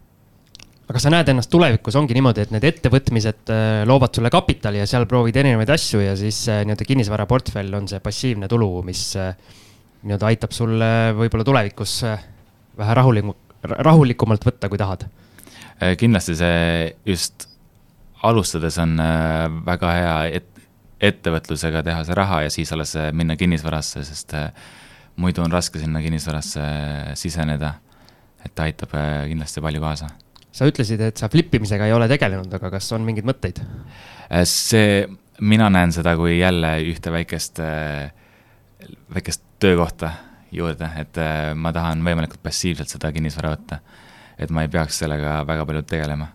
aga 0.88 1.02
sa 1.02 1.12
näed 1.12 1.30
ennast 1.30 1.50
tulevikus, 1.52 1.96
ongi 2.00 2.16
niimoodi, 2.16 2.42
et 2.42 2.52
need 2.54 2.66
ettevõtmised 2.72 3.54
äh, 3.54 3.86
loovad 3.86 4.18
sulle 4.18 4.34
kapitali 4.34 4.82
ja 4.82 4.90
seal 4.90 5.06
proovid 5.06 5.38
erinevaid 5.38 5.70
asju 5.78 6.02
ja 6.02 6.18
siis 6.18 6.42
äh, 6.50 6.64
nii-öelda 6.66 6.90
kinnisvaraportfell 6.90 7.78
on 7.78 7.86
see 7.90 8.02
passiivne 8.02 8.50
tulu, 8.50 8.82
mis 8.86 9.04
nii-öelda 10.02 10.30
aitab 10.30 10.54
sul 10.54 10.76
võib-olla 11.18 11.46
tulevikus 11.46 12.00
vähe 12.78 12.94
rahulikum, 12.94 13.34
rahulikumalt 13.62 14.44
võtta, 14.46 14.70
kui 14.70 14.78
tahad? 14.80 15.08
kindlasti 15.98 16.34
see 16.34 16.94
just 17.06 17.46
alustades 18.26 18.78
on 18.82 18.96
väga 19.66 19.92
hea 19.94 20.14
et, 20.40 20.48
ettevõtlusega 20.98 21.82
teha 21.86 22.02
see 22.06 22.16
raha 22.18 22.42
ja 22.46 22.52
siis 22.52 22.72
alles 22.74 22.94
äh, 22.98 23.10
minna 23.14 23.36
kinnisvarasse, 23.38 24.02
sest 24.06 24.34
äh, 24.34 24.48
muidu 25.22 25.44
on 25.44 25.52
raske 25.52 25.80
sinna 25.80 26.02
kinnisvarasse 26.02 26.62
äh, 26.62 27.12
siseneda. 27.18 27.74
et 28.44 28.54
ta 28.54 28.68
aitab 28.68 28.92
kindlasti 29.26 29.60
palju 29.60 29.80
kaasa. 29.82 30.08
sa 30.52 30.66
ütlesid, 30.66 31.00
et 31.02 31.16
sa 31.16 31.28
flip 31.28 31.54
imisega 31.54 31.86
ei 31.86 31.92
ole 31.92 32.08
tegelenud, 32.08 32.52
aga 32.54 32.70
kas 32.70 32.92
on 32.92 33.06
mingeid 33.06 33.26
mõtteid? 33.26 33.62
see, 34.44 35.06
mina 35.40 35.70
näen 35.70 35.92
seda 35.94 36.16
kui 36.16 36.38
jälle 36.38 36.72
ühte 36.86 37.12
väikest, 37.14 37.60
väikest 39.14 39.42
töökohta 39.58 40.12
juurde, 40.52 40.88
et 40.96 41.18
ma 41.54 41.72
tahan 41.72 42.02
võimalikult 42.04 42.42
passiivselt 42.42 42.88
seda 42.88 43.12
kinnisvara 43.12 43.52
võtta. 43.56 43.80
et 44.38 44.50
ma 44.50 44.62
ei 44.62 44.68
peaks 44.68 44.98
sellega 45.02 45.42
väga 45.46 45.66
palju 45.66 45.82
tegelema 45.82 46.28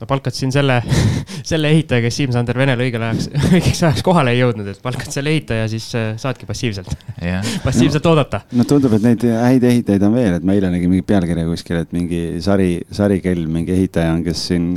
no 0.00 0.08
palkad 0.08 0.34
siin 0.34 0.52
selle, 0.52 0.78
selle 1.50 1.70
ehitaja, 1.74 2.02
kes 2.04 2.18
Siim-Sander 2.20 2.58
Venele 2.58 2.86
õigel 2.86 3.04
ajaks, 3.04 3.28
õigeks 3.58 3.82
ajaks 3.84 4.04
kohale 4.06 4.34
ei 4.34 4.40
jõudnud, 4.40 4.70
et 4.72 4.80
palkad 4.84 5.12
selle 5.12 5.32
ehitaja, 5.34 5.66
siis 5.72 5.88
äh, 5.98 6.08
saadki 6.20 6.48
passiivselt 6.48 6.90
yeah. 7.20 7.44
passiivselt 7.66 8.06
no, 8.06 8.14
oodata. 8.14 8.42
no 8.56 8.66
tundub, 8.68 8.96
et 8.96 9.04
neid 9.04 9.26
häid 9.28 9.66
ehitajaid 9.70 10.06
on 10.08 10.16
veel, 10.16 10.38
et 10.38 10.46
ma 10.46 10.56
eile 10.56 10.72
nägin 10.72 10.92
mingit 10.92 11.08
pealkirja 11.10 11.46
kuskil, 11.48 11.82
et 11.84 11.94
mingi 11.96 12.22
sari, 12.44 12.72
sarikell, 12.96 13.44
mingi 13.52 13.76
ehitaja 13.76 14.16
on, 14.16 14.24
kes 14.26 14.46
siin 14.50 14.70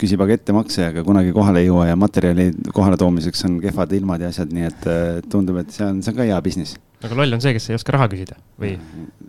küsib 0.00 0.24
aga 0.24 0.36
ettemakse, 0.40 0.90
aga 0.90 1.04
kunagi 1.06 1.32
kohale 1.36 1.64
ei 1.64 1.70
jõua 1.70 1.90
ja 1.90 2.00
materjali 2.00 2.50
kohale 2.74 3.00
toomiseks 3.00 3.46
on 3.48 3.60
kehvad 3.64 3.92
ilmad 3.96 4.24
ja 4.24 4.32
asjad, 4.32 4.52
nii 4.56 4.68
et 4.70 4.90
äh, 4.92 5.06
tundub, 5.32 5.60
et 5.62 5.72
see 5.74 5.86
on, 5.86 6.00
see 6.04 6.14
on 6.14 6.20
ka 6.20 6.28
hea 6.28 6.40
business. 6.44 6.80
aga 7.04 7.18
loll 7.18 7.36
on 7.36 7.44
see, 7.44 7.52
kes 7.56 7.70
ei 7.70 7.76
oska 7.76 7.96
raha 7.96 8.08
küsida 8.12 8.38
või? 8.60 8.78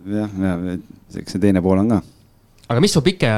jah, 0.08 0.38
ja 0.40 0.78
eks 1.20 1.36
see 1.36 1.42
teine 1.42 1.60
pool 1.64 1.84
on 1.84 1.98
ka 1.98 2.06
aga 2.68 2.80
mis 2.84 2.92
su 2.92 3.02
pike, 3.04 3.28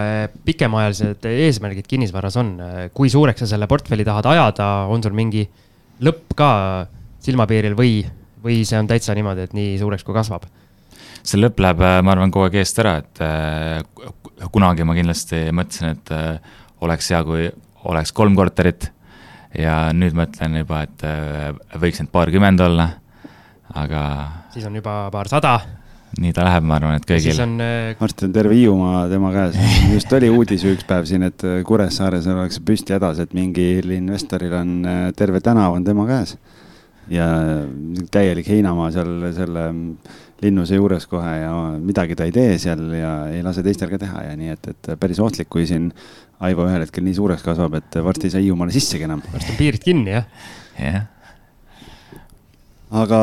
pikemaajalised 0.46 1.26
eesmärgid 1.30 1.86
kinnisvaras 1.90 2.38
on, 2.40 2.54
kui 2.94 3.10
suureks 3.12 3.44
sa 3.44 3.52
selle 3.52 3.68
portfelli 3.70 4.06
tahad 4.06 4.26
ajada, 4.32 4.70
on 4.90 5.02
sul 5.04 5.14
mingi 5.16 5.44
lõpp 6.04 6.34
ka 6.38 6.50
silmapiiril 7.22 7.76
või, 7.78 8.00
või 8.42 8.62
see 8.68 8.78
on 8.80 8.88
täitsa 8.90 9.14
niimoodi, 9.16 9.46
et 9.46 9.56
nii 9.56 9.76
suureks, 9.80 10.06
kui 10.06 10.16
kasvab? 10.16 10.48
see 11.20 11.40
lõpp 11.40 11.60
läheb, 11.60 11.82
ma 12.00 12.14
arvan, 12.14 12.30
kogu 12.32 12.46
aeg 12.46 12.56
eest 12.62 12.78
ära, 12.80 12.94
et 13.02 13.20
äh, 13.24 14.46
kunagi 14.52 14.86
ma 14.88 14.96
kindlasti 14.96 15.42
mõtlesin, 15.52 15.92
et 15.98 16.12
äh, 16.16 16.54
oleks 16.80 17.10
hea, 17.12 17.20
kui 17.28 17.50
oleks 17.90 18.14
kolm 18.16 18.38
korterit 18.38 18.88
ja 19.56 19.90
nüüd 19.96 20.16
mõtlen 20.16 20.56
juba, 20.62 20.84
et 20.88 21.04
äh, 21.04 21.50
võiks 21.82 22.00
need 22.00 22.12
paarkümmend 22.14 22.64
olla, 22.64 22.88
aga. 23.76 24.02
siis 24.54 24.64
on 24.64 24.80
juba 24.80 25.02
paarsada 25.12 25.58
nii 26.18 26.32
ta 26.34 26.44
läheb, 26.46 26.64
ma 26.66 26.78
arvan, 26.80 26.96
et 26.98 27.06
kõigil. 27.06 27.38
Äh... 27.38 27.92
varsti 28.00 28.26
on 28.26 28.32
terve 28.34 28.56
Hiiumaa 28.56 29.04
tema 29.10 29.30
käes. 29.34 29.58
just 29.94 30.14
oli 30.16 30.30
uudis 30.34 30.64
üks 30.66 30.86
päev 30.88 31.06
siin, 31.08 31.26
et 31.28 31.44
äh, 31.46 31.60
Kuressaares 31.66 32.26
ollakse 32.30 32.62
püsti 32.66 32.96
hädas, 32.96 33.20
et 33.22 33.36
mingil 33.36 33.92
investoril 33.94 34.56
on 34.58 34.72
äh, 34.88 35.04
terve 35.16 35.42
tänav 35.44 35.76
on 35.76 35.86
tema 35.86 36.08
käes. 36.10 36.36
ja 37.10 37.26
täielik 38.14 38.46
heinamaa 38.46 38.90
seal 38.94 39.30
selle 39.34 39.62
linnuse 40.40 40.76
juures 40.76 41.08
kohe 41.10 41.32
ja 41.40 41.52
midagi 41.82 42.14
ta 42.16 42.26
ei 42.28 42.32
tee 42.32 42.58
seal 42.62 42.84
ja 42.94 43.14
ei 43.32 43.42
lase 43.42 43.64
teistel 43.66 43.90
ka 43.90 43.98
teha 43.98 44.28
ja 44.28 44.36
nii, 44.38 44.54
et, 44.54 44.68
et 44.70 44.92
päris 45.00 45.18
ohtlik, 45.20 45.50
kui 45.50 45.66
siin 45.66 45.90
Aivo 46.40 46.64
ühel 46.64 46.80
hetkel 46.80 47.04
nii 47.04 47.18
suureks 47.18 47.42
kasvab, 47.44 47.74
et 47.76 47.98
varsti 48.00 48.30
ei 48.30 48.32
saa 48.32 48.40
Hiiumaale 48.40 48.72
sissegi 48.72 49.04
enam. 49.04 49.20
varsti 49.32 49.52
on 49.52 49.58
piirid 49.58 49.82
kinni, 49.84 50.14
jah. 50.14 50.46
jah 50.78 51.02
aga 52.90 53.18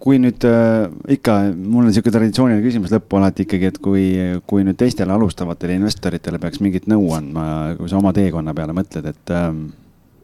kui 0.00 0.20
nüüd 0.20 0.44
äh, 0.48 0.86
ikka, 1.16 1.36
mul 1.52 1.84
on 1.84 1.90
niisugune 1.90 2.14
traditsiooniline 2.14 2.64
küsimus 2.64 2.92
lõppu 2.94 3.18
alati 3.18 3.44
ikkagi, 3.44 3.72
et 3.72 3.80
kui, 3.84 4.04
kui 4.48 4.64
nüüd 4.64 4.78
teistele 4.80 5.12
alustavatele 5.12 5.76
investoritele 5.76 6.40
peaks 6.40 6.62
mingit 6.64 6.88
nõu 6.90 7.10
andma, 7.16 7.44
kui 7.78 7.90
sa 7.90 7.98
oma 8.00 8.14
teekonna 8.16 8.54
peale 8.56 8.76
mõtled, 8.76 9.10
et 9.12 9.34
äh, 9.36 9.50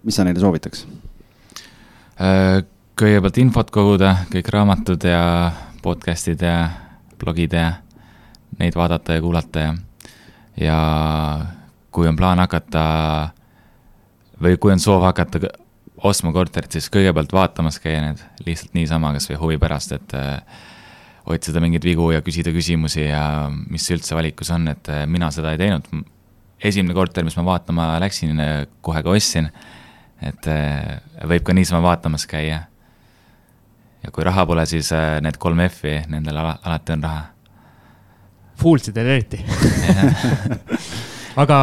mis 0.07 0.17
sa 0.17 0.25
neile 0.27 0.43
soovitaks 0.43 0.87
äh,? 2.21 2.65
kõigepealt 2.97 3.37
infot 3.43 3.69
koguda, 3.69 4.15
kõik 4.33 4.47
raamatud 4.49 5.03
ja 5.05 5.21
podcast'id 5.85 6.41
ja 6.41 6.55
blogid 7.21 7.53
ja 7.53 7.67
neid 8.57 8.73
vaadata 8.73 9.19
ja 9.19 9.21
kuulata 9.21 9.65
ja, 9.67 9.75
ja 10.57 10.79
kui 11.93 12.09
on 12.09 12.17
plaan 12.17 12.41
hakata 12.41 12.87
või 14.41 14.57
kui 14.57 14.73
on 14.73 14.81
soov 14.81 15.05
hakata 15.05 15.45
ostma 16.05 16.33
korterit, 16.35 16.73
siis 16.77 16.89
kõigepealt 16.93 17.33
vaatamas 17.33 17.79
käia 17.81 18.03
need 18.05 18.23
lihtsalt 18.47 18.75
niisama, 18.77 19.15
kasvõi 19.17 19.39
huvi 19.41 19.59
pärast, 19.61 19.95
et 19.97 20.15
äh, 20.17 20.61
otsida 21.33 21.63
mingeid 21.63 21.87
vigu 21.87 22.11
ja 22.13 22.23
küsida 22.25 22.53
küsimusi 22.55 23.07
ja 23.07 23.49
mis 23.51 23.87
üldse 23.95 24.17
valikus 24.19 24.53
on, 24.55 24.69
et 24.73 24.91
äh, 24.93 25.05
mina 25.09 25.31
seda 25.35 25.55
ei 25.55 25.61
teinud. 25.63 25.89
esimene 26.63 26.95
korter, 26.95 27.25
mis 27.25 27.37
ma 27.37 27.45
vaatama 27.45 27.95
läksin, 28.03 28.41
äh, 28.41 28.67
kohe 28.81 29.03
ka 29.03 29.11
ostsin. 29.17 29.51
et 30.23 30.47
võib 31.29 31.43
ka 31.45 31.53
niisama 31.53 31.83
vaatamas 31.83 32.27
käia. 32.27 32.63
ja 34.03 34.11
kui 34.13 34.25
raha 34.25 34.47
pole, 34.47 34.67
siis 34.67 34.91
need 35.21 35.37
kolm 35.37 35.61
F-i, 35.69 36.03
nendel 36.09 36.37
ala, 36.37 36.59
alati 36.65 36.93
on 36.93 37.03
raha. 37.03 37.25
Foolsidel 38.57 39.07
eriti 39.07 39.43
aga 41.37 41.57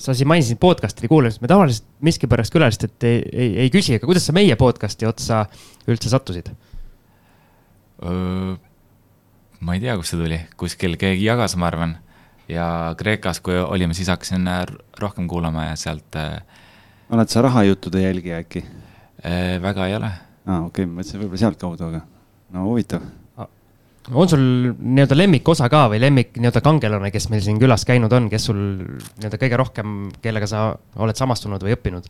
sa 0.00 0.14
siin 0.16 0.28
mainisid 0.30 0.58
podcast'i 0.62 1.08
kuulamist, 1.10 1.40
me 1.42 1.50
tavaliselt 1.50 1.86
miskipärast 2.06 2.54
külalistelt 2.54 3.06
ei, 3.06 3.20
ei, 3.32 3.50
ei 3.64 3.72
küsi, 3.72 3.96
aga 3.98 4.08
kuidas 4.08 4.26
sa 4.26 4.34
meie 4.36 4.56
podcast'i 4.58 5.08
otsa 5.08 5.44
üldse 5.86 6.10
sattusid? 6.12 6.50
ma 7.96 9.76
ei 9.76 9.80
tea, 9.80 9.94
kust 9.96 10.12
see 10.12 10.20
tuli, 10.20 10.40
kuskil 10.60 10.98
keegi 11.00 11.24
jagas, 11.24 11.54
ma 11.56 11.70
arvan. 11.70 11.96
ja 12.48 12.66
Kreekas, 12.98 13.40
kui 13.42 13.56
olime, 13.58 13.94
siis 13.96 14.10
hakkasin 14.12 14.46
äh, 14.46 14.66
rohkem 15.00 15.26
kuulama 15.26 15.70
ja 15.70 15.76
sealt. 15.80 16.18
Äh, 16.20 16.42
oled 17.10 17.32
sa 17.32 17.42
rahajuttude 17.42 18.02
jälgija 18.04 18.42
äkki? 18.44 18.62
Äh, 19.24 19.56
väga 19.62 19.86
ei 19.88 19.96
ole. 19.96 20.10
aa, 20.46 20.60
okei 20.66 20.84
okay,, 20.84 20.90
ma 20.90 21.00
mõtlesin 21.00 21.22
võib-olla 21.22 21.42
sealtkaudu, 21.42 21.88
aga 21.88 22.02
no 22.54 22.66
huvitav 22.68 23.06
on 24.12 24.28
sul 24.28 24.42
nii-öelda 24.78 25.16
lemmikosa 25.18 25.68
ka 25.72 25.86
või 25.90 26.00
lemmik 26.02 26.36
nii-öelda 26.38 26.62
kangelane, 26.64 27.10
kes 27.14 27.28
meil 27.32 27.42
siin 27.44 27.58
külas 27.62 27.84
käinud 27.88 28.12
on, 28.14 28.28
kes 28.30 28.48
sul 28.50 28.58
nii-öelda 28.58 29.40
kõige 29.40 29.58
rohkem, 29.58 29.96
kellega 30.22 30.48
sa 30.50 30.68
oled 31.02 31.18
samastunud 31.18 31.62
või 31.62 31.74
õppinud? 31.74 32.06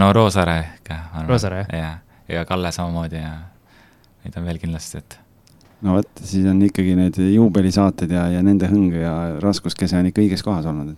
no 0.00 0.12
Roosaare 0.12 0.58
ikka. 0.80 0.98
Roosaare, 1.28 1.66
jah? 1.68 1.78
ja, 2.28 2.38
ja 2.38 2.44
Kalle 2.48 2.72
samamoodi 2.72 3.20
ja 3.20 3.32
neid 4.24 4.38
on 4.38 4.48
veel 4.48 4.58
kindlasti, 4.62 5.02
et. 5.02 5.18
no 5.82 5.98
vot, 5.98 6.10
siis 6.24 6.46
on 6.48 6.60
ikkagi 6.64 6.96
need 6.98 7.18
juubelisaated 7.34 8.10
ja, 8.14 8.26
ja 8.36 8.42
nende 8.44 8.70
hõng 8.70 8.94
ja 8.96 9.14
raskuskese 9.42 9.98
on 10.00 10.10
ikka 10.10 10.22
õiges 10.24 10.44
kohas 10.46 10.66
olnud. 10.70 10.96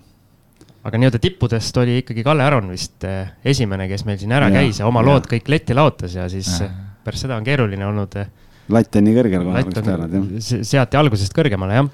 aga 0.84 1.00
nii-öelda 1.00 1.20
tippudest 1.20 1.76
oli 1.82 2.00
ikkagi 2.02 2.24
Kalle 2.24 2.46
Aron 2.46 2.70
vist 2.72 3.04
eh, 3.08 3.34
esimene, 3.44 3.88
kes 3.90 4.06
meil 4.08 4.20
siin 4.20 4.32
ära 4.36 4.48
ja, 4.52 4.60
käis 4.60 4.80
ja 4.80 4.88
oma 4.88 5.04
ja. 5.04 5.10
lood 5.10 5.28
kõik 5.30 5.52
letti 5.52 5.76
laotas 5.76 6.16
ja 6.16 6.28
siis 6.32 6.50
ja. 6.60 6.70
pärast 7.04 7.26
seda 7.26 7.40
on 7.40 7.46
keeruline 7.46 7.86
olnud 7.88 8.16
eh, 8.20 8.32
latt 8.72 8.96
on 8.96 9.04
nii 9.04 9.16
kõrgel 9.18 9.44
kohe 9.44 9.62
oleks 9.62 9.84
peanud, 9.84 10.16
jah. 10.16 10.60
seati 10.64 10.98
algusest 11.00 11.34
kõrgemale, 11.36 11.80
jah. 11.80 11.88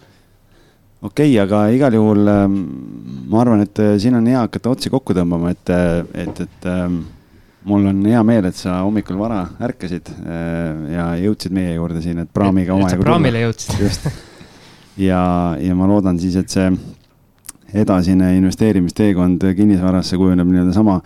okei 1.03 1.33
okay,, 1.33 1.39
aga 1.43 1.63
igal 1.75 1.97
juhul 1.97 2.31
ähm, 2.31 2.59
ma 3.31 3.41
arvan, 3.45 3.65
et 3.67 3.81
äh, 3.83 3.97
siin 4.03 4.19
on 4.19 4.29
hea 4.31 4.45
hakata 4.45 4.75
otsi 4.75 4.93
kokku 4.93 5.17
tõmbama, 5.17 5.55
et, 5.57 5.73
äh, 5.75 6.03
et, 6.27 6.45
et 6.47 6.69
ähm, 6.71 7.03
mul 7.69 7.91
on 7.91 8.05
hea 8.07 8.23
meel, 8.27 8.49
et 8.51 8.59
sa 8.59 8.81
hommikul 8.85 9.19
vara 9.21 9.43
ärkasid 9.67 10.13
äh, 10.15 10.95
ja 10.95 11.11
jõudsid 11.21 11.57
meie 11.57 11.75
juurde 11.75 12.05
siin, 12.05 12.23
et 12.23 12.31
praamiga 12.35 12.77
omajagu. 12.77 13.05
praamile 13.07 13.45
jõudsid. 13.49 13.83
just. 13.83 14.07
ja, 15.09 15.23
ja 15.61 15.77
ma 15.77 15.91
loodan 15.91 16.21
siis, 16.23 16.39
et 16.41 16.53
see 16.53 16.71
edasine 17.81 18.33
investeerimisteekond 18.39 19.45
kinnisvarasse 19.57 20.19
kujuneb 20.19 20.49
nii-öelda 20.49 20.73
sama, 20.75 20.97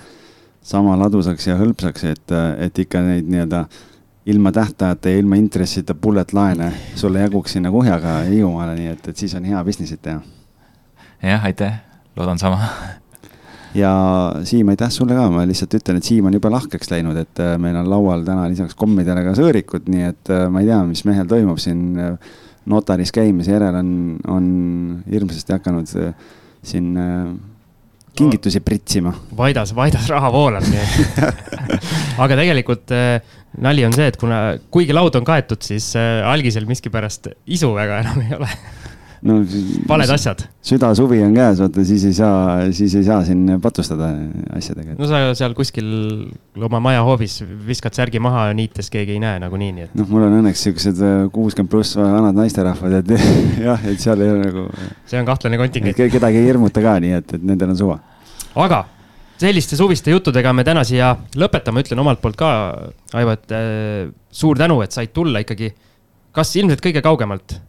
sama 0.64 0.94
ladusaks 1.00 1.50
ja 1.50 1.58
hõlpsaks, 1.60 2.06
et, 2.08 2.36
et 2.64 2.84
ikka 2.86 3.02
neid 3.04 3.28
nii-öelda 3.28 3.66
ilma 4.26 4.52
tähtajata 4.52 5.08
ja 5.08 5.18
ilma 5.18 5.36
intressita 5.36 5.94
bullet 5.94 6.32
laene 6.32 6.72
sulle 6.94 7.20
jaguks 7.20 7.52
sinna 7.52 7.70
kuhjaga 7.70 8.18
Hiiumaale, 8.28 8.74
nii 8.78 8.92
et, 8.94 9.08
et 9.08 9.16
siis 9.16 9.34
on 9.36 9.44
hea 9.44 9.60
business'it 9.64 10.00
teha. 10.02 10.20
jah, 11.22 11.44
aitäh, 11.44 11.74
loodan 12.16 12.38
sama. 12.38 12.60
ja 13.74 13.92
Siim, 14.44 14.68
aitäh 14.72 14.90
sulle 14.90 15.16
ka, 15.16 15.28
ma 15.30 15.44
lihtsalt 15.48 15.76
ütlen, 15.76 16.00
et 16.00 16.08
Siim 16.08 16.30
on 16.30 16.38
jube 16.38 16.50
lahkeks 16.52 16.90
läinud, 16.94 17.20
et 17.20 17.44
äh, 17.44 17.56
meil 17.60 17.76
on 17.76 17.90
laual 17.90 18.24
täna 18.24 18.48
lisaks 18.48 18.76
kommidele 18.80 19.26
ka 19.26 19.36
sõõrikud, 19.36 19.92
nii 19.92 20.08
et 20.08 20.32
äh, 20.32 20.46
ma 20.48 20.64
ei 20.64 20.72
tea, 20.72 20.80
mis 20.88 21.04
mehel 21.04 21.28
toimub 21.28 21.60
siin 21.60 21.84
äh, 22.00 22.36
notaris 22.70 23.12
käimise 23.12 23.52
järel 23.52 23.76
on, 23.76 23.90
on 24.24 24.46
hirmsasti 25.10 25.52
hakanud 25.52 25.90
siin 26.64 26.94
kingitusi 28.16 28.62
pritsima. 28.64 29.12
Vaidas, 29.36 29.74
Vaidas 29.76 30.08
raha 30.08 30.30
voolab, 30.32 30.64
nii 30.64 30.80
et 30.80 31.18
aga 32.24 32.38
tegelikult 32.40 32.94
nali 33.62 33.84
on 33.86 33.94
see, 33.94 34.08
et 34.10 34.16
kuna, 34.20 34.40
kuigi 34.74 34.96
laud 34.96 35.14
on 35.18 35.26
kaetud, 35.26 35.62
siis 35.64 35.92
äh, 35.98 36.22
algisel 36.28 36.66
miskipärast 36.70 37.32
isu 37.46 37.74
väga 37.76 38.02
enam 38.04 38.24
ei 38.24 38.38
ole 38.38 38.50
no, 39.24 39.38
valed 39.88 40.10
asjad. 40.14 40.44
süda, 40.64 40.90
suvi 40.96 41.20
on 41.24 41.34
käes, 41.36 41.60
vaata 41.62 41.84
siis 41.86 42.04
ei 42.08 42.16
saa, 42.16 42.40
siis 42.76 42.94
ei 42.98 43.04
saa 43.06 43.20
siin 43.26 43.56
patustada 43.62 44.10
asjadega. 44.56 44.96
no 44.98 45.08
sa 45.10 45.22
seal 45.38 45.56
kuskil 45.56 45.88
oma 46.68 46.80
maja 46.84 47.04
hoovis 47.06 47.40
viskad 47.66 47.96
särgi 47.96 48.22
maha 48.22 48.46
niites, 48.56 48.90
keegi 48.92 49.16
ei 49.16 49.22
näe 49.22 49.40
nagunii, 49.42 49.70
nii 49.76 49.86
et. 49.88 49.94
noh, 49.98 50.08
mul 50.12 50.26
on 50.28 50.38
õnneks 50.40 50.66
siuksed 50.68 51.04
äh, 51.04 51.20
kuuskümmend 51.34 51.72
pluss 51.72 51.98
vanad 52.00 52.36
naisterahvad, 52.38 52.98
et 53.00 53.14
jah, 53.68 53.86
et 53.90 54.02
seal 54.02 54.24
ei 54.24 54.34
ole 54.34 54.48
nagu. 54.48 54.66
see 55.10 55.20
on 55.20 55.28
kahtlane 55.28 55.60
kontingent. 55.60 56.04
kedagi 56.18 56.42
ei 56.42 56.50
hirmuta 56.50 56.84
ka, 56.84 56.98
nii 57.04 57.16
et, 57.20 57.38
et 57.38 57.48
nendel 57.52 57.72
on 57.74 57.80
suva. 57.80 58.00
aga 58.54 58.84
selliste 59.40 59.78
suviste 59.78 60.14
juttudega 60.14 60.52
me 60.54 60.64
täna 60.66 60.84
siia 60.86 61.14
lõpetame, 61.38 61.84
ütlen 61.84 62.02
omalt 62.04 62.22
poolt 62.22 62.38
ka, 62.38 62.50
Aivo, 63.14 63.36
et 63.36 63.54
äh, 63.54 64.08
suur 64.34 64.58
tänu, 64.58 64.80
et 64.84 64.94
said 64.94 65.14
tulla 65.14 65.42
ikkagi. 65.44 65.72
kas 66.34 66.56
ilmselt 66.56 66.82
kõige 66.82 67.02
kaugemalt? 67.02 67.60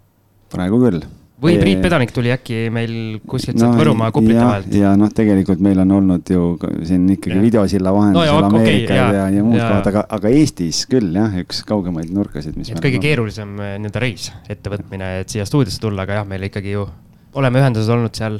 praegu 0.54 0.80
küll. 0.82 1.04
või 1.42 1.58
Priit 1.60 1.82
Pedanik 1.84 2.14
tuli 2.16 2.32
äkki 2.32 2.70
meil 2.74 3.20
kuskilt 3.28 3.58
no, 3.58 3.66
sealt 3.66 3.82
Võrumaa 3.82 4.12
kuplite 4.16 4.40
vahelt? 4.40 4.74
ja 4.78 4.94
noh, 5.00 5.12
tegelikult 5.12 5.62
meil 5.66 5.82
on 5.84 5.92
olnud 5.98 6.32
ju 6.32 6.56
siin 6.86 7.10
ikkagi 7.18 7.38
ja. 7.38 7.44
videosilla 7.44 7.94
vahendusel 7.94 8.40
no, 8.40 8.50
Ameerika 8.52 8.94
okay, 8.94 8.98
ja, 9.02 9.08
ja, 9.18 9.28
ja 9.36 9.46
muud 9.46 9.60
kohad, 9.60 9.90
aga, 9.92 10.06
aga 10.18 10.34
Eestis 10.38 10.86
küll 10.92 11.18
jah, 11.18 11.34
üks 11.44 11.64
kaugemaid 11.68 12.14
nurkasid, 12.16 12.56
mis. 12.60 12.72
kõige 12.78 13.02
on. 13.02 13.06
keerulisem 13.08 13.56
äh, 13.60 13.78
nii-öelda 13.84 14.06
reis, 14.06 14.30
ettevõtmine, 14.50 15.16
et 15.26 15.34
siia 15.34 15.48
stuudiosse 15.50 15.82
tulla, 15.84 16.06
aga 16.08 16.22
jah, 16.22 16.30
meil 16.30 16.48
ikkagi 16.48 16.78
ju 16.78 16.88
oleme 17.36 17.60
ühenduses 17.60 17.92
olnud 17.92 18.16
seal 18.16 18.40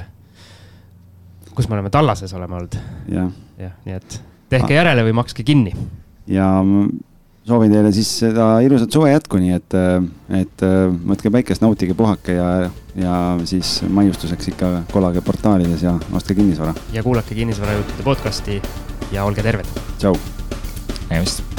kus 1.56 1.70
me 1.70 1.78
oleme, 1.78 1.92
Tallases 1.94 2.34
oleme 2.38 2.60
olnud 2.60 2.78
ja.. 3.12 3.28
jah, 3.60 3.76
nii 3.86 3.98
et 3.98 4.20
tehke 4.52 4.72
ah. 4.74 4.80
järele 4.82 5.06
või 5.08 5.16
makske 5.22 5.46
kinni. 5.48 5.74
ja 6.32 6.50
soovin 7.46 7.74
teile 7.74 7.92
siis 7.96 8.12
seda 8.24 8.50
ilusat 8.66 8.96
suve 8.96 9.12
jätku, 9.14 9.40
nii 9.42 9.56
et, 9.58 9.78
et 10.42 10.66
võtke 11.08 11.32
päikest, 11.34 11.64
nautige, 11.66 11.98
puhake 11.98 12.38
ja, 12.38 12.52
ja 13.00 13.18
siis 13.48 13.78
maiustuseks 13.88 14.54
ikka 14.54 14.72
kolage 14.94 15.24
portaalides 15.26 15.86
ja 15.86 15.98
ostke 16.14 16.38
kinnisvara. 16.38 16.76
ja 16.94 17.04
kuulake 17.06 17.38
kinnisvarajuttude 17.38 18.08
podcast'i 18.08 18.62
ja 19.16 19.28
olge 19.28 19.46
terved. 19.46 19.70
tšau. 20.00 20.18
nägemist 21.10 21.55